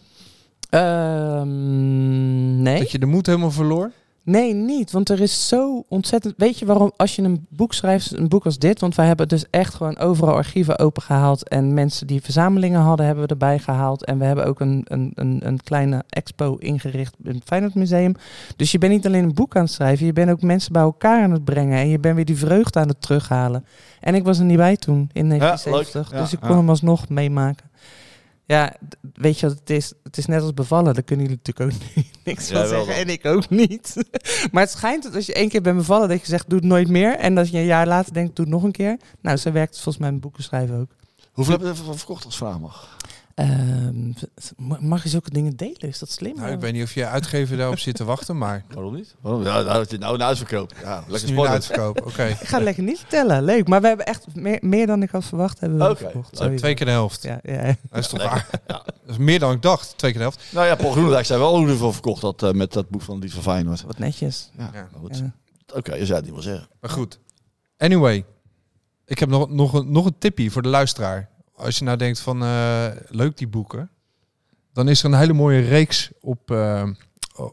Ehm, 0.71 2.63
nee. 2.63 2.79
Dat 2.79 2.91
je 2.91 2.99
de 2.99 3.07
moed 3.07 3.27
helemaal 3.27 3.51
verloor? 3.51 3.91
Nee, 4.23 4.55
niet. 4.55 4.91
Want 4.91 5.09
er 5.09 5.21
is 5.21 5.49
zo 5.49 5.85
ontzettend. 5.89 6.35
Weet 6.37 6.59
je 6.59 6.67
waarom? 6.67 6.93
Als 6.97 7.17
je 7.17 7.23
een 7.23 7.47
boek 7.49 7.75
schrijft, 7.75 8.17
een 8.17 8.29
boek 8.29 8.45
als 8.45 8.59
dit. 8.59 8.81
Want 8.81 8.95
wij 8.95 9.07
hebben 9.07 9.29
dus 9.29 9.45
echt 9.51 9.75
gewoon 9.75 9.99
overal 9.99 10.35
archieven 10.35 10.79
opengehaald. 10.79 11.49
En 11.49 11.75
mensen 11.75 12.07
die 12.07 12.23
verzamelingen 12.23 12.81
hadden, 12.81 13.07
hebben 13.07 13.25
we 13.25 13.31
erbij 13.31 13.59
gehaald. 13.59 14.05
En 14.05 14.19
we 14.19 14.25
hebben 14.25 14.47
ook 14.47 14.61
een, 14.61 14.83
een, 14.85 15.13
een, 15.15 15.47
een 15.47 15.61
kleine 15.63 16.05
expo 16.09 16.55
ingericht 16.55 17.15
in 17.23 17.35
het 17.35 17.45
Feyenoord 17.45 17.75
Museum. 17.75 18.15
Dus 18.57 18.73
je 18.73 18.79
bent 18.79 18.93
niet 18.93 19.07
alleen 19.07 19.25
een 19.25 19.35
boek 19.35 19.57
aan 19.57 19.63
het 19.63 19.73
schrijven, 19.73 20.07
je 20.07 20.13
bent 20.13 20.31
ook 20.31 20.43
mensen 20.43 20.73
bij 20.73 20.83
elkaar 20.83 21.23
aan 21.23 21.33
het 21.33 21.45
brengen. 21.45 21.79
En 21.79 21.89
je 21.89 21.99
bent 21.99 22.15
weer 22.17 22.25
die 22.25 22.39
vreugde 22.39 22.81
aan 22.81 22.89
het 22.89 23.01
terughalen. 23.01 23.65
En 24.01 24.15
ik 24.15 24.25
was 24.25 24.39
er 24.39 24.45
niet 24.45 24.57
bij 24.57 24.77
toen, 24.77 25.11
in 25.13 25.29
1970. 25.29 25.95
leuk. 25.95 26.19
Ja, 26.19 26.25
dus 26.25 26.33
ik 26.33 26.41
ja. 26.41 26.47
kon 26.47 26.57
hem 26.57 26.69
alsnog 26.69 27.09
meemaken. 27.09 27.71
Ja, 28.47 28.73
weet 29.15 29.39
je 29.39 29.47
wat 29.49 29.59
het 29.59 29.71
is? 29.71 29.93
Het 30.03 30.19
is 30.19 30.27
net 30.27 30.43
als 30.43 30.55
bevallen. 30.55 30.95
Daar 30.95 31.03
kunnen 31.03 31.27
jullie 31.27 31.41
natuurlijk 31.45 31.75
ook 31.75 32.05
niks 32.25 32.49
van 32.51 32.61
Ja, 32.61 32.67
zeggen. 32.67 32.95
En 32.95 33.09
ik 33.09 33.25
ook 33.27 33.51
niet. 33.51 33.97
maar 34.53 34.63
het 34.63 34.71
schijnt 34.71 35.03
dat 35.03 35.15
als 35.15 35.27
je 35.27 35.35
één 35.35 35.49
keer 35.49 35.63
bent 35.63 35.77
bevallen, 35.77 36.09
dat 36.09 36.21
je 36.21 36.27
zegt, 36.27 36.49
doe 36.49 36.59
het 36.59 36.69
nooit 36.69 36.89
meer. 36.89 37.17
En 37.17 37.35
dat 37.35 37.51
je 37.51 37.59
een 37.59 37.65
jaar 37.65 37.87
later 37.87 38.13
denkt, 38.13 38.37
doe 38.37 38.45
het 38.45 38.55
nog 38.55 38.63
een 38.63 38.73
keer. 38.73 38.97
Nou, 39.21 39.37
zo 39.37 39.53
werkt 39.53 39.75
het 39.75 39.83
volgens 39.83 40.05
mij 40.05 40.13
met 40.13 40.21
boeken 40.21 40.43
schrijven 40.43 40.81
ook. 40.81 40.91
Hoeveel 41.33 41.55
heb 41.55 41.63
je 41.63 41.69
ervan 41.69 41.97
verkocht 41.97 42.25
als 42.25 42.37
vraag 42.37 42.61
mag? 42.61 42.96
Ehm, 43.37 44.09
ma- 44.57 44.79
mag 44.81 45.03
je 45.03 45.09
zulke 45.09 45.31
dingen 45.31 45.57
delen? 45.57 45.81
Is 45.81 45.99
dat 45.99 46.11
slim? 46.11 46.37
Nou, 46.37 46.53
ik 46.53 46.61
weet 46.61 46.73
niet 46.73 46.83
of 46.83 46.95
je 46.95 47.07
uitgever 47.07 47.57
daarop 47.57 47.79
zit 47.79 47.95
te 47.97 48.05
wachten, 48.05 48.39
maar 48.39 48.65
Waarom 48.75 48.95
niet? 48.95 49.15
Waarom? 49.21 49.43
Ja, 49.43 49.61
nou, 49.61 49.79
het 49.81 49.93
is 49.93 49.99
nou 49.99 50.15
een 50.15 50.23
uitverkoop. 50.23 50.73
Ja, 50.83 50.97
lekker 51.09 51.19
spannend. 51.29 51.49
uitverkoop. 51.49 52.07
Oké. 52.07 52.25
Ik 52.41 52.47
ga 52.49 52.55
het 52.55 52.65
lekker 52.65 52.83
niet 52.83 52.99
vertellen. 52.99 53.43
Leuk. 53.45 53.69
Maar 53.69 53.81
we 53.81 53.87
hebben 53.87 54.07
echt 54.07 54.35
meer, 54.35 54.59
meer 54.61 54.87
dan 54.87 55.03
ik 55.03 55.11
had 55.11 55.25
verwacht 55.25 55.61
hebben 55.61 55.79
we 55.79 55.85
Oké. 55.91 55.97
verkocht. 55.97 56.35
Twee 56.57 56.75
keer 56.75 56.87
de 56.87 56.93
helft. 56.93 57.23
Ja, 57.23 57.41
ja. 57.43 57.63
Dat 57.91 57.99
is 57.99 58.09
toch 58.09 58.23
waar? 58.23 58.49
Ja. 58.67 58.83
Dat 58.85 58.95
is 59.07 59.17
meer 59.19 59.39
dan 59.39 59.53
ik 59.53 59.63
dacht. 59.63 59.99
Twee 59.99 60.11
keer 60.11 60.21
de 60.21 60.27
helft. 60.27 60.45
Nou 60.53 60.67
ja, 60.67 60.75
Paul 60.75 60.91
Groenendijk 60.93 61.27
zei 61.27 61.41
wel 61.41 61.57
hoe 61.59 61.69
ervoor 61.69 61.93
verkocht 61.93 62.21
dat 62.21 62.43
eh, 62.43 62.51
met 62.51 62.73
dat 62.73 62.89
boek 62.89 63.03
van 63.03 63.19
Lied 63.19 63.33
van 63.33 63.43
Feyenoord. 63.43 63.83
Wat 63.83 63.99
netjes. 63.99 64.51
Ja, 64.59 64.71
Ja. 64.73 64.89
maar 64.93 65.01
goed. 65.01 65.19
Ja. 65.19 65.33
Oké, 65.75 65.95
je 65.95 66.05
zou 66.07 66.17
het 66.17 66.25
niet 66.25 66.35
wel 66.35 66.43
zeggen. 66.43 66.69
Maar 66.81 66.91
goed. 66.91 67.19
Anyway. 67.79 68.25
Ik 69.07 69.19
heb 69.19 69.29
nog, 69.29 69.49
nog, 69.51 69.73
een, 69.73 69.93
nog 69.93 70.07
een 70.07 70.19
tipje 70.19 70.51
voor 70.51 70.63
de 70.63 70.69
luisteraar. 70.69 71.29
Als 71.57 71.79
je 71.79 71.85
nou 71.85 71.97
denkt 71.97 72.21
van 72.21 72.43
eh, 72.43 72.87
leuk 73.09 73.37
die 73.37 73.49
boeken. 73.49 73.91
Dan 74.73 74.89
is 74.89 75.03
er 75.03 75.13
een 75.13 75.19
hele 75.19 75.33
mooie 75.33 75.61
reeks 75.61 76.11
op, 76.21 76.51
eh, 76.51 76.89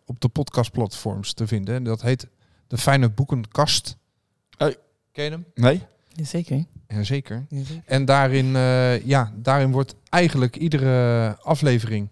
op 0.06 0.22
de 0.22 0.28
podcastplatforms 0.28 1.34
te 1.34 1.48
vinden. 1.48 1.76
En 1.76 1.84
dat 1.84 2.02
heet 2.02 2.28
de 2.68 2.78
Fijne 2.78 3.10
Boekenkast. 3.10 3.98
Hey. 4.58 4.78
Ken 5.12 5.24
je 5.24 5.30
hem? 5.30 5.46
Nee? 5.56 5.82
Jazeker. 6.08 6.66
Jazeker. 6.88 7.46
Jazeker. 7.50 7.82
En 7.86 8.06
daarin, 8.06 8.56
eh, 8.56 9.06
ja, 9.06 9.32
daarin 9.36 9.72
wordt 9.72 9.96
eigenlijk 10.10 10.56
iedere 10.56 11.38
aflevering... 11.42 12.10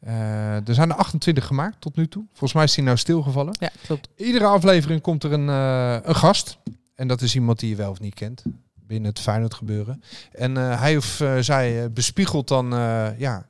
eh, 0.00 0.68
er 0.68 0.74
zijn 0.74 0.90
er 0.90 0.96
28 0.96 1.46
gemaakt 1.46 1.80
tot 1.80 1.96
nu 1.96 2.08
toe. 2.08 2.24
Volgens 2.28 2.52
mij 2.52 2.64
is 2.64 2.74
die 2.74 2.84
nou 2.84 2.96
stilgevallen. 2.96 3.56
Ja, 3.60 3.70
klopt. 3.82 4.08
Iedere 4.16 4.44
aflevering 4.46 5.00
komt 5.00 5.24
er 5.24 5.32
een, 5.32 5.48
eh, 5.48 6.08
een 6.08 6.16
gast. 6.16 6.58
En 6.94 7.08
dat 7.08 7.20
is 7.20 7.34
iemand 7.34 7.58
die 7.58 7.68
je 7.68 7.76
wel 7.76 7.90
of 7.90 8.00
niet 8.00 8.14
kent. 8.14 8.42
Binnen 8.90 9.10
het 9.10 9.20
Feyenoord 9.20 9.54
gebeuren. 9.54 10.02
En 10.32 10.56
eh, 10.56 10.80
hij 10.80 10.96
of 10.96 11.20
eh, 11.20 11.38
zij 11.40 11.82
eh, 11.82 11.90
bespiegelt 11.90 12.48
dan 12.48 12.70
ja, 13.18 13.46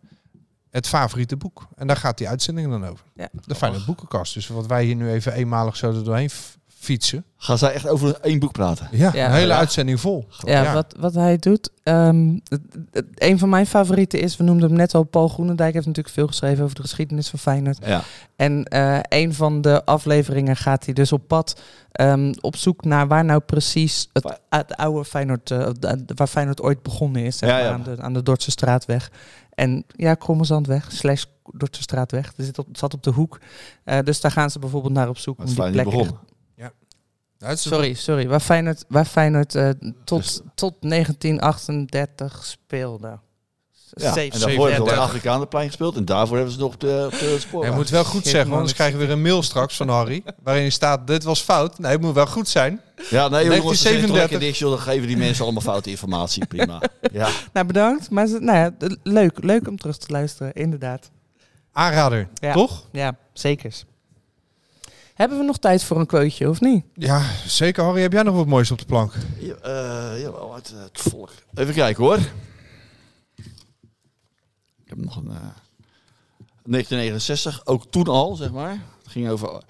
het 0.70 0.88
favoriete 0.88 1.36
boek. 1.36 1.68
En 1.76 1.86
daar 1.86 1.97
gaat 1.97 2.18
die 2.18 2.28
uitzending 2.28 2.70
dan 2.70 2.86
over. 2.86 3.05
Ja. 3.14 3.28
De 3.47 3.55
Feyenoord 3.55 3.86
Boekenkast. 3.86 4.34
Dus 4.34 4.49
wat 4.49 4.66
wij 4.66 4.84
hier 4.84 4.95
nu 4.95 5.11
even 5.11 5.32
eenmalig 5.32 5.76
zo 5.76 5.93
er 5.93 6.05
doorheen 6.05 6.30
fietsen. 6.81 7.24
Gaan 7.37 7.59
zij 7.59 7.72
echt 7.72 7.89
over 7.89 8.18
één 8.20 8.39
boek 8.39 8.53
praten? 8.53 8.89
Ja, 8.91 9.11
Ja. 9.14 9.26
een 9.26 9.33
hele 9.33 9.53
Ja. 9.53 9.59
uitzending 9.59 10.01
vol. 10.01 10.26
Ja, 10.45 10.62
Ja. 10.62 10.74
Wat, 10.74 10.95
wat 10.99 11.14
hij 11.14 11.37
doet. 11.37 11.70
ehm, 11.83 12.39
het- 12.49 12.61
het- 12.91 13.07
een 13.14 13.39
van 13.39 13.49
mijn 13.49 13.66
favorieten 13.66 14.20
is, 14.20 14.37
we 14.37 14.45
noemden 14.45 14.68
hem 14.68 14.76
net 14.76 14.95
al, 14.95 15.03
Paul 15.03 15.28
Groenendijk 15.28 15.72
heeft 15.74 15.87
natuurlijk 15.87 16.14
veel 16.14 16.26
geschreven 16.26 16.64
over 16.64 16.76
de 16.76 16.83
geschiedenis 16.83 17.28
van 17.28 17.39
Feyenoord. 17.39 17.78
Ja. 17.87 18.03
En 18.37 18.64
eh, 18.64 18.99
een 19.09 19.35
van 19.35 19.61
de 19.61 19.85
afleveringen 19.85 20.57
gaat 20.57 20.85
hij 20.85 20.95
dus 20.95 21.12
op 21.12 21.28
pad 21.28 21.61
ehm, 21.93 22.33
op 22.41 22.57
zoek 22.57 22.85
naar 22.85 23.09
waar 23.09 23.24
nou 23.24 23.41
precies 23.41 24.09
het, 24.12 24.37
het 24.49 24.76
oude 24.76 25.05
Feyenoord, 25.05 25.51
eh, 25.51 25.68
waar 26.14 26.26
Feyenoord 26.26 26.62
ooit 26.62 26.83
begonnen 26.83 27.24
is. 27.24 27.39
Zeg 27.39 27.49
Ja, 27.49 27.55
maar, 27.55 27.64
ja. 27.64 27.72
Aan, 27.72 27.83
de, 27.83 28.03
aan 28.03 28.12
de 28.12 28.22
Dordtse 28.22 28.51
straatweg. 28.51 29.11
En 29.55 29.85
ja, 29.97 30.14
Krommelsandweg, 30.14 30.93
slash 30.93 31.24
Dordtse 31.53 31.83
straatweg. 31.83 32.33
Er 32.37 32.45
zit 32.45 32.59
op, 32.59 32.66
het 32.66 32.78
zat 32.78 32.95
op 32.95 33.03
de 33.03 33.11
hoek. 33.11 33.39
Eh, 33.85 33.99
dus 34.05 34.20
daar 34.20 34.31
gaan 34.31 34.51
ze 34.51 34.59
bijvoorbeeld 34.59 34.93
naar 34.93 35.09
op 35.09 35.18
zoek. 35.18 35.39
Het 35.39 35.49
om 35.49 35.55
die 35.72 35.83
plek. 35.83 36.11
Ja, 37.41 37.47
het 37.49 37.59
is- 37.59 37.62
Sorry, 37.68 37.95
sorry. 37.95 38.28
Waar 38.28 38.41
Feyenoord, 38.41 38.84
waar 38.88 39.05
Feyenoord 39.05 39.55
eh, 39.55 39.68
tot, 40.05 40.22
Dus- 40.22 40.41
tot 40.55 40.74
1938 40.80 42.45
speelde. 42.45 43.18
Ja, 43.95 44.16
en 44.16 44.30
daarvoor 44.30 44.30
hebben 44.30 44.41
ze 44.41 44.47
op 44.47 44.51
37. 44.61 44.91
het 44.91 44.99
Afrikaanplein 44.99 45.66
gespeeld. 45.66 45.97
En 45.97 46.05
daarvoor 46.05 46.36
hebben 46.36 46.55
ze 46.55 46.61
nog 46.61 46.72
op 46.74 46.80
de, 46.80 47.09
op 47.12 47.18
de 47.18 47.36
spoor. 47.41 47.64
Hij 47.64 47.74
moet 47.74 47.88
wel 47.91 48.05
goed 48.05 48.22
zeggen, 48.24 48.43
want 48.45 48.55
anders 48.55 48.74
krijgen 48.74 48.99
we 48.99 49.05
weer 49.05 49.14
een 49.14 49.22
mail 49.22 49.43
straks 49.43 49.76
van 49.76 49.88
Harry. 49.88 50.22
Waarin 50.43 50.72
staat, 50.72 51.07
dit 51.07 51.24
was 51.24 51.41
fout. 51.41 51.78
Nee, 51.78 51.91
het 51.93 52.01
moet 52.01 52.14
wel 52.14 52.26
goed 52.26 52.49
zijn. 52.49 52.80
Ja, 52.97 53.28
nee, 53.28 53.45
jongens, 53.45 53.82
1937. 53.82 54.14
lekker 54.16 54.38
niks, 54.38 54.59
joh. 54.59 54.70
Dan 54.70 54.78
geven 54.80 55.07
die 55.07 55.16
mensen 55.16 55.45
allemaal 55.45 55.62
foute 55.62 55.91
informatie. 55.91 56.47
Prima. 56.47 56.80
Ja. 57.12 57.28
Nou, 57.53 57.66
bedankt. 57.66 58.11
Maar 58.11 58.28
nou 58.28 58.59
ja, 58.59 58.88
leuk, 59.03 59.43
leuk 59.45 59.68
om 59.68 59.76
terug 59.76 59.97
te 59.99 60.12
luisteren, 60.12 60.53
inderdaad. 60.53 61.11
Aanrader, 61.72 62.28
Ja. 62.34 62.53
toch? 62.53 62.88
Ja, 62.93 63.16
zeker. 63.32 63.74
Hebben 65.21 65.39
we 65.39 65.45
nog 65.45 65.59
tijd 65.59 65.83
voor 65.83 65.99
een 65.99 66.07
quoteje, 66.07 66.49
of 66.49 66.61
niet? 66.61 66.85
Ja, 66.95 67.25
zeker 67.47 67.85
Harry. 67.85 68.01
Heb 68.01 68.12
jij 68.12 68.23
nog 68.23 68.35
wat 68.35 68.47
moois 68.47 68.71
op 68.71 68.79
de 68.79 68.85
plank? 68.85 69.12
Ja, 69.39 69.55
eh, 69.55 70.21
ja, 70.21 70.33
wel 70.33 70.55
uit 70.55 70.73
eh, 70.73 70.83
het 70.83 71.01
volk. 71.01 71.31
Even 71.55 71.75
kijken 71.75 72.05
hoor. 72.05 72.18
Ik 74.85 74.87
heb 74.87 74.99
nog 74.99 75.16
een. 75.16 75.31
eh 75.31 75.37
1969, 76.64 77.66
ook 77.66 77.85
toen 77.91 78.07
al, 78.07 78.35
zeg 78.37 78.51
maar. 78.51 78.71
Het 79.03 79.12
ging 79.12 79.29
over. 79.29 79.62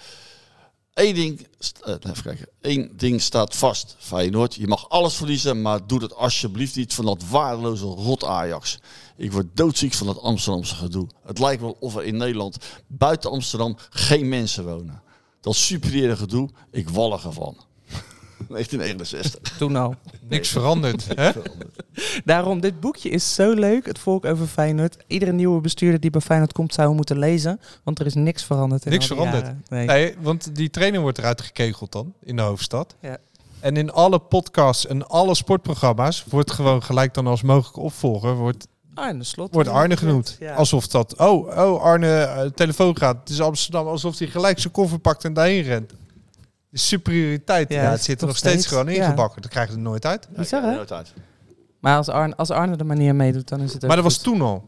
Eén 0.94 1.14
ding, 1.14 1.46
st- 1.58 1.80
eh, 1.80 1.94
even 2.10 2.22
kijken. 2.22 2.48
Eén 2.60 2.92
ding 2.96 3.20
staat 3.20 3.56
vast, 3.56 3.96
Feyenoord. 3.98 4.54
Je 4.54 4.66
mag 4.66 4.88
alles 4.88 5.14
verliezen, 5.14 5.62
maar 5.62 5.86
doe 5.86 6.02
het 6.02 6.14
alsjeblieft 6.14 6.76
niet 6.76 6.94
van 6.94 7.04
dat 7.04 7.24
waardeloze 7.30 7.84
rot 7.84 8.24
Ajax. 8.24 8.78
Ik 9.16 9.32
word 9.32 9.46
doodziek 9.56 9.92
van 9.94 10.06
dat 10.06 10.20
Amsterdamse 10.20 10.74
gedoe. 10.74 11.08
Het 11.24 11.38
lijkt 11.38 11.60
wel 11.62 11.76
of 11.80 11.96
er 11.96 12.04
in 12.04 12.16
Nederland 12.16 12.56
buiten 12.86 13.30
Amsterdam 13.30 13.76
geen 13.90 14.28
mensen 14.28 14.64
wonen. 14.64 15.02
Dat 15.40 15.54
superieure 15.54 16.16
gedoe, 16.16 16.48
ik 16.70 16.88
wallig 16.88 17.24
ervan. 17.24 17.56
1969. 18.48 19.56
Toen 19.56 19.76
al. 19.76 19.94
Niks 20.28 20.48
veranderd. 20.48 21.06
Hè? 21.14 21.30
Daarom, 22.24 22.60
dit 22.60 22.80
boekje 22.80 23.08
is 23.08 23.34
zo 23.34 23.52
leuk. 23.52 23.86
Het 23.86 23.98
volk 23.98 24.24
over 24.24 24.46
Feyenoord. 24.46 24.96
Iedere 25.06 25.32
nieuwe 25.32 25.60
bestuurder 25.60 26.00
die 26.00 26.10
bij 26.10 26.20
Feyenoord 26.20 26.52
komt, 26.52 26.74
zou 26.74 26.86
hem 26.86 26.96
moeten 26.96 27.18
lezen. 27.18 27.60
Want 27.82 27.98
er 27.98 28.06
is 28.06 28.14
niks 28.14 28.44
veranderd 28.44 28.84
in 28.84 28.90
Niks 28.90 29.06
veranderd. 29.06 29.68
Nee. 29.68 29.86
Nee, 29.86 30.14
want 30.20 30.54
die 30.56 30.70
trainer 30.70 31.00
wordt 31.00 31.18
eruit 31.18 31.40
gekegeld 31.40 31.92
dan 31.92 32.12
in 32.22 32.36
de 32.36 32.42
hoofdstad. 32.42 32.96
Ja. 33.00 33.18
En 33.60 33.76
in 33.76 33.92
alle 33.92 34.18
podcasts 34.18 34.86
en 34.86 35.08
alle 35.08 35.34
sportprogramma's 35.34 36.24
wordt 36.28 36.50
gewoon 36.50 36.82
gelijk 36.82 37.14
dan 37.14 37.26
als 37.26 37.42
mogelijke 37.42 37.80
opvolger 37.80 38.34
wordt, 38.34 38.66
Arne 39.00 39.24
Slot. 39.24 39.54
wordt 39.54 39.68
Arne 39.68 39.96
genoemd. 39.96 40.36
Ja. 40.40 40.54
Alsof 40.54 40.86
dat, 40.86 41.16
oh, 41.16 41.58
oh 41.58 41.82
Arne, 41.82 42.20
eh, 42.22 42.46
telefoon 42.46 42.96
gaat. 42.96 43.16
Het 43.20 43.28
is 43.28 43.40
Amsterdam. 43.40 43.86
Alsof 43.86 44.18
hij 44.18 44.26
gelijk 44.28 44.58
zijn 44.58 44.72
koffer 44.72 44.98
pakt 44.98 45.24
en 45.24 45.32
daarheen 45.32 45.62
rent. 45.62 45.92
De 46.70 46.78
superioriteit, 46.78 47.72
Ja, 47.72 47.82
ja, 47.82 47.90
het 47.90 48.02
zit 48.04 48.20
er 48.20 48.26
nog 48.26 48.36
steeds, 48.36 48.54
steeds, 48.54 48.66
gewoon 48.66 48.94
ja. 48.94 49.02
ingebakken. 49.04 49.42
Dat 49.42 49.50
krijgen 49.50 49.72
ze 49.72 49.78
er 49.78 49.84
nooit 49.84 50.06
uit. 50.06 50.28
Bizar, 50.36 50.62
hè? 50.62 50.74
nooit 50.74 50.92
uit. 50.92 51.12
Maar 51.80 51.96
als 51.96 52.08
Arne, 52.08 52.36
als 52.36 52.50
Arne 52.50 52.76
de 52.76 52.84
manier 52.84 53.14
meedoet, 53.14 53.48
dan 53.48 53.60
is 53.60 53.72
het 53.72 53.82
Maar 53.82 53.96
dat 53.96 54.04
was 54.04 54.18
toen 54.18 54.40
al. 54.40 54.64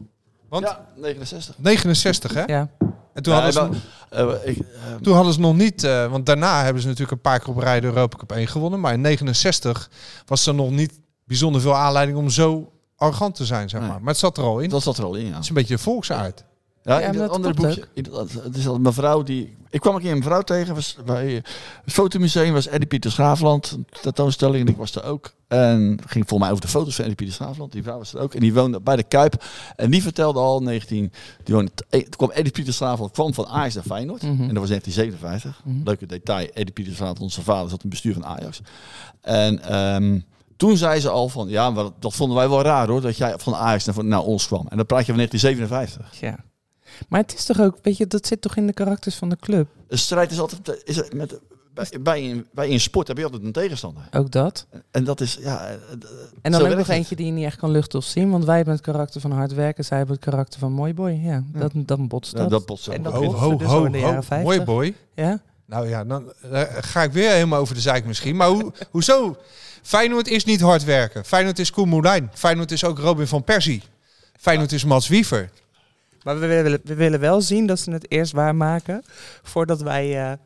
Want 0.49 0.63
Ja, 0.65 0.85
69. 0.95 1.55
69, 1.57 2.33
hè? 2.33 2.43
Ja. 2.43 2.69
En 3.13 3.23
toen, 3.23 3.33
Ja, 3.33 3.41
hadden 3.41 3.73
ze, 3.73 3.79
eh, 4.09 4.33
ik, 4.43 4.57
eh, 4.57 4.95
toen 5.01 5.15
hadden 5.15 5.33
ze 5.33 5.39
nog 5.39 5.55
niet... 5.55 5.83
eh, 5.83 6.11
want 6.11 6.25
daarna 6.25 6.63
hebben 6.63 6.81
ze 6.81 6.87
natuurlijk 6.87 7.11
een 7.15 7.21
paar 7.21 7.39
keer 7.39 7.49
op 7.49 7.57
rij 7.57 7.79
de 7.79 7.87
Europa 7.87 8.17
Cup 8.17 8.31
1 8.31 8.47
gewonnen. 8.47 8.79
Maar 8.79 8.93
in 8.93 9.01
69 9.01 9.89
was 10.25 10.45
er 10.45 10.53
nog 10.53 10.71
niet 10.71 10.99
bijzonder 11.25 11.61
veel 11.61 11.75
aanleiding 11.75 12.17
om 12.17 12.29
zo 12.29 12.72
arrogant 13.03 13.35
te 13.35 13.45
zijn, 13.45 13.69
zeg 13.69 13.79
Nee. 13.79 13.89
maar. 13.89 13.99
Maar 13.99 14.09
het 14.09 14.17
zat 14.17 14.37
er 14.37 14.43
al 14.43 14.59
in. 14.59 14.69
dat 14.69 14.83
zat 14.83 14.97
er 14.97 15.03
al 15.03 15.15
in, 15.15 15.25
ja. 15.25 15.33
Het 15.33 15.43
is 15.43 15.49
een 15.49 15.55
beetje 15.55 15.75
de 15.75 15.81
volksaard. 15.81 16.43
Ja, 16.83 16.99
Ja, 16.99 17.07
in 17.07 17.17
dat 17.17 17.29
andere 17.29 17.53
boekje. 17.53 17.87
in 17.93 18.03
dat- 18.03 18.31
Het 18.31 18.55
is 18.57 18.67
al 18.67 18.75
een 18.75 18.81
mevrouw 18.81 19.23
die. 19.23 19.55
Ik 19.69 19.79
kwam 19.81 19.95
een 19.95 20.01
keer 20.01 20.11
een 20.11 20.17
mevrouw 20.17 20.41
tegen. 20.41 20.73
Was 20.75 20.97
bij 21.05 21.33
het 21.83 21.93
fotomuseum 21.93 22.53
was 22.53 22.67
Eddie 22.67 22.87
Pieters 22.87 23.13
Graafland. 23.13 23.71
Een 23.71 23.85
tentoonstelling. 24.01 24.65
En 24.65 24.71
ik 24.71 24.77
was 24.77 24.95
er 24.95 25.03
ook. 25.03 25.33
En 25.47 25.81
het 25.81 26.11
ging 26.11 26.27
volgens 26.27 26.39
mij 26.39 26.49
over 26.49 26.61
de 26.61 26.67
foto's 26.67 26.93
van 26.95 27.03
Eddie 27.03 27.15
Pieters 27.17 27.37
Graafland. 27.39 27.71
Die 27.71 27.83
vrouw 27.83 27.97
was 27.97 28.13
er 28.13 28.19
ook. 28.19 28.33
En 28.33 28.39
die 28.39 28.53
woonde 28.53 28.79
bij 28.81 28.95
de 28.95 29.03
Kuip. 29.03 29.43
En 29.75 29.91
die 29.91 30.01
vertelde 30.01 30.39
al 30.39 30.61
19. 30.61 31.11
Die 31.43 31.55
woonde, 31.55 31.71
toen 31.89 32.03
kwam 32.09 32.29
Eddie 32.31 32.51
Pieters 32.51 32.77
Graafland 32.77 33.11
kwam 33.11 33.33
van 33.33 33.47
Ajax 33.47 33.73
naar 33.75 33.83
Feyenoord. 33.83 34.21
Mhm. 34.21 34.31
En 34.41 34.47
dat 34.53 34.57
was 34.57 34.69
1957. 34.69 35.61
Mhm. 35.63 35.83
Leuke 35.83 36.05
detail. 36.05 36.47
Eddie 36.53 36.73
Pieters 36.73 36.95
Graafland, 36.95 37.19
onze 37.19 37.41
vader, 37.41 37.69
zat 37.69 37.83
in 37.83 37.89
het 37.89 37.89
bestuur 37.89 38.13
van 38.13 38.25
Ajax. 38.25 38.61
En 39.21 39.61
ehm, 39.63 40.19
toen 40.57 40.77
zei 40.77 40.99
ze 40.99 41.09
al 41.09 41.29
van. 41.29 41.47
Ja, 41.49 41.69
maar 41.69 41.83
dat, 41.83 41.93
dat 41.99 42.13
vonden 42.13 42.37
wij 42.37 42.49
wel 42.49 42.61
raar 42.61 42.87
hoor. 42.87 43.01
Dat 43.01 43.17
jij 43.17 43.33
van 43.37 43.55
Ajax 43.55 43.85
naar, 43.85 44.05
naar 44.05 44.23
ons 44.23 44.47
kwam. 44.47 44.65
En 44.69 44.77
dan 44.77 44.85
praat 44.85 45.05
je 45.05 45.13
van 45.13 45.15
1957. 45.15 46.19
Ja. 46.19 46.35
Maar 47.09 47.21
het 47.21 47.33
is 47.33 47.45
toch 47.45 47.59
ook, 47.61 47.77
weet 47.81 47.97
je, 47.97 48.07
dat 48.07 48.27
zit 48.27 48.41
toch 48.41 48.55
in 48.55 48.67
de 48.67 48.73
karakters 48.73 49.15
van 49.15 49.29
de 49.29 49.35
club? 49.35 49.67
Een 49.87 49.97
strijd 49.97 50.31
is 50.31 50.39
altijd 50.39 50.81
is 50.83 50.95
het 50.95 51.13
met, 51.13 51.39
bij, 51.73 51.87
bij, 52.01 52.31
een, 52.31 52.47
bij 52.51 52.71
een 52.71 52.79
sport 52.79 53.07
heb 53.07 53.17
je 53.17 53.23
altijd 53.23 53.43
een 53.43 53.51
tegenstander. 53.51 54.03
Ook 54.11 54.31
dat. 54.31 54.67
En 54.91 55.03
dat 55.03 55.21
is, 55.21 55.37
ja... 55.41 55.67
eh, 55.67 55.75
En 56.41 56.51
dan 56.51 56.61
ook 56.71 56.77
nog 56.77 56.87
eentje 56.87 57.15
die 57.15 57.25
je 57.25 57.31
niet 57.31 57.45
echt 57.45 57.57
kan 57.57 57.71
luchten 57.71 57.99
of 57.99 58.05
zien. 58.05 58.29
Want 58.29 58.45
wij 58.45 58.55
hebben 58.55 58.73
het 58.73 58.83
karakter 58.83 59.21
van 59.21 59.31
hard 59.31 59.53
werken, 59.53 59.85
zij 59.85 59.97
hebben 59.97 60.15
het 60.15 60.25
karakter 60.25 60.59
van 60.59 60.71
mooi 60.71 60.93
boy. 60.93 61.11
Ja, 61.11 61.43
dat, 61.53 61.71
dan 61.75 62.07
botst 62.07 62.31
dat. 62.31 62.41
Ja, 62.43 62.47
dat 62.49 62.65
botst. 62.65 62.87
En 62.87 63.03
dat 63.03 63.13
Ho, 63.13 63.33
ho, 63.33 63.55
dus 63.57 63.67
ho, 63.67 63.77
al 63.77 63.85
in 63.85 63.91
de 63.91 63.99
jaren 63.99 64.15
ho. 64.15 64.21
50. 64.21 64.43
Mooi 64.43 64.61
boy. 64.61 64.95
Ja? 65.15 65.41
Nou 65.65 65.87
ja, 65.89 66.03
dan 66.05 66.33
eh, 66.51 66.61
ga 66.69 67.03
ik 67.03 67.11
weer 67.11 67.31
helemaal 67.31 67.59
over 67.59 67.75
de 67.75 67.81
zeik 67.81 68.05
misschien. 68.05 68.35
Maar 68.35 68.47
hoe, 68.47 68.71
hoezo? 68.91 69.35
Feyenoord 69.83 70.27
is 70.27 70.45
niet 70.45 70.61
hard 70.61 70.83
werken. 70.83 71.25
Feyenoord 71.25 71.59
is 71.59 71.71
Koen 71.71 71.89
Moulijn. 71.89 72.31
Feyenoord 72.33 72.71
is 72.71 72.83
ook 72.83 72.99
Robin 72.99 73.27
van 73.27 73.43
Persie. 73.43 73.83
Feyenoord 74.39 74.71
is 74.71 74.83
Mats 74.83 75.07
Wiever. 75.07 75.49
Maar 76.23 76.39
we 76.39 76.47
willen, 76.47 76.79
we 76.83 76.93
willen 76.93 77.19
wel 77.19 77.41
zien 77.41 77.65
dat 77.65 77.79
ze 77.79 77.91
het 77.91 78.11
eerst 78.11 78.31
waarmaken 78.31 79.03
voordat 79.43 79.81
wij 79.81 80.21
eh, 80.21 80.37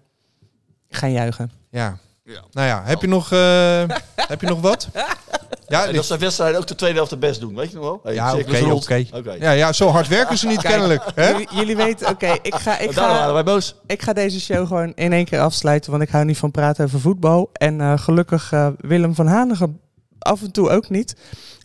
gaan 0.89 1.11
juichen. 1.11 1.51
Ja. 1.69 1.97
Ja. 2.23 2.43
Nou 2.51 2.67
ja, 2.67 2.83
heb 2.85 3.01
je 3.01 3.07
nog, 3.07 3.31
eh, 3.31 3.83
heb 4.31 4.41
je 4.41 4.47
nog 4.47 4.61
wat? 4.61 4.87
Ja, 5.67 5.85
En 5.85 5.93
dat 5.93 6.05
zijn 6.05 6.19
wedstrijden 6.19 6.59
ook 6.59 6.67
de 6.67 6.75
tweede 6.75 6.95
helft 6.95 7.11
het 7.11 7.19
best 7.19 7.39
doen, 7.39 7.55
weet 7.55 7.69
je 7.69 7.75
nog 7.75 7.85
wel? 7.85 7.99
Hey, 8.03 8.13
Ja, 8.13 8.35
oké, 8.35 9.05
oké. 9.13 9.31
Ja, 9.39 9.51
ja, 9.51 9.73
zo 9.73 9.87
hard 9.87 10.07
werken 10.07 10.37
ze 10.37 10.47
niet 10.47 10.61
Kijk, 10.61 10.73
kennelijk. 10.73 11.03
Hè? 11.15 11.29
Jullie, 11.29 11.47
jullie 11.53 11.75
weten, 11.75 12.07
oké, 12.09 12.37
ik, 12.41 12.55
ga, 12.65 12.77
ik, 12.79 12.93
Daarom 12.95 13.13
waren 13.13 13.27
ga, 13.27 13.33
wij 13.33 13.43
boos. 13.43 13.75
ik 13.85 14.01
ga 14.01 14.13
deze 14.13 14.39
show 14.39 14.67
gewoon 14.67 14.91
in 14.95 15.13
één 15.13 15.25
keer 15.25 15.39
afsluiten, 15.39 15.91
want 15.91 16.03
ik 16.03 16.09
hou 16.09 16.25
niet 16.25 16.37
van 16.37 16.51
praten 16.51 16.85
over 16.85 16.99
voetbal. 16.99 17.49
En 17.53 17.81
eh, 17.81 17.97
gelukkig 17.97 18.51
eh, 18.51 18.67
Willem 18.77 19.15
van 19.15 19.27
Hanegem 19.27 19.79
af 20.19 20.41
en 20.41 20.51
toe 20.51 20.69
ook 20.69 20.89
niet. 20.89 21.15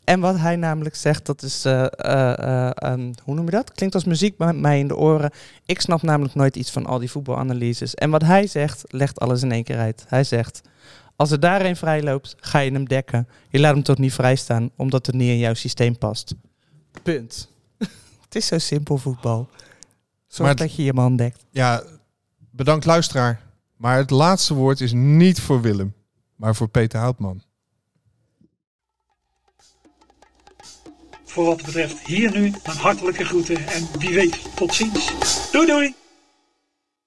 En 0.05 0.21
wat 0.21 0.39
hij 0.39 0.57
namelijk 0.57 0.95
zegt, 0.97 1.27
dat 1.27 1.43
is, 1.43 1.65
eh, 1.65 1.85
eh, 1.85 2.39
eh, 2.39 2.71
ehm, 2.75 3.13
hoe 3.25 3.35
noem 3.35 3.45
je 3.45 3.51
dat? 3.51 3.73
Klinkt 3.73 3.95
als 3.95 4.05
muziek 4.05 4.37
bij 4.37 4.53
mij 4.53 4.79
in 4.79 4.89
de 4.89 4.97
oren. 4.97 5.31
Ik 5.67 5.81
snap 5.81 6.03
namelijk 6.03 6.35
nooit 6.35 6.57
iets 6.57 6.71
van 6.71 6.87
al 6.87 6.99
die 6.99 7.11
voetbalanalyses. 7.11 7.95
En 7.95 8.11
wat 8.11 8.23
hij 8.23 8.47
zegt, 8.47 8.83
legt 8.87 9.21
alles 9.21 9.43
in 9.43 9.53
één 9.53 9.65
keer 9.65 9.79
uit. 9.79 10.05
Hij 10.09 10.25
zegt, 10.25 10.61
als 11.17 11.31
er 11.31 11.41
daar 11.41 11.65
een 11.65 11.77
vrij 11.77 12.03
loopt, 12.03 12.35
ga 12.41 12.59
je 12.59 12.71
hem 12.71 12.89
dekken. 12.89 13.29
Je 13.51 13.61
laat 13.61 13.75
hem 13.75 13.83
toch 13.83 13.99
niet 13.99 14.13
vrij 14.13 14.37
staan, 14.37 14.71
omdat 14.77 15.07
het 15.07 15.15
niet 15.15 15.29
in 15.29 15.39
jouw 15.39 15.55
systeem 15.55 15.99
past. 15.99 16.35
Punt. 17.03 17.51
het 18.25 18.35
is 18.35 18.47
zo 18.47 18.59
simpel 18.59 18.99
voetbal. 18.99 19.49
Zorg 20.27 20.49
Maar 20.49 20.57
dat 20.57 20.75
je 20.75 20.85
je 20.85 20.93
man 20.93 21.17
dekt. 21.17 21.45
Ja, 21.51 21.83
bedankt 22.51 22.85
luisteraar. 22.85 23.41
Maar 23.77 23.97
het 23.97 24.11
laatste 24.11 24.55
woord 24.55 24.81
is 24.81 24.93
niet 24.93 25.41
voor 25.41 25.61
Willem, 25.61 25.95
maar 26.37 26.55
voor 26.55 26.69
Peter 26.69 27.01
Houtman. 27.01 27.43
Voor 31.25 31.45
wat 31.45 31.63
betreft 31.63 32.07
hier 32.07 32.31
nu 32.31 32.41
mijn 32.65 32.77
hartelijke 32.77 33.25
groeten 33.25 33.67
en 33.67 33.87
wie 33.99 34.15
weet 34.15 34.57
tot 34.57 34.75
ziens. 34.75 35.51
Doei 35.51 35.67
doei! 35.67 36.02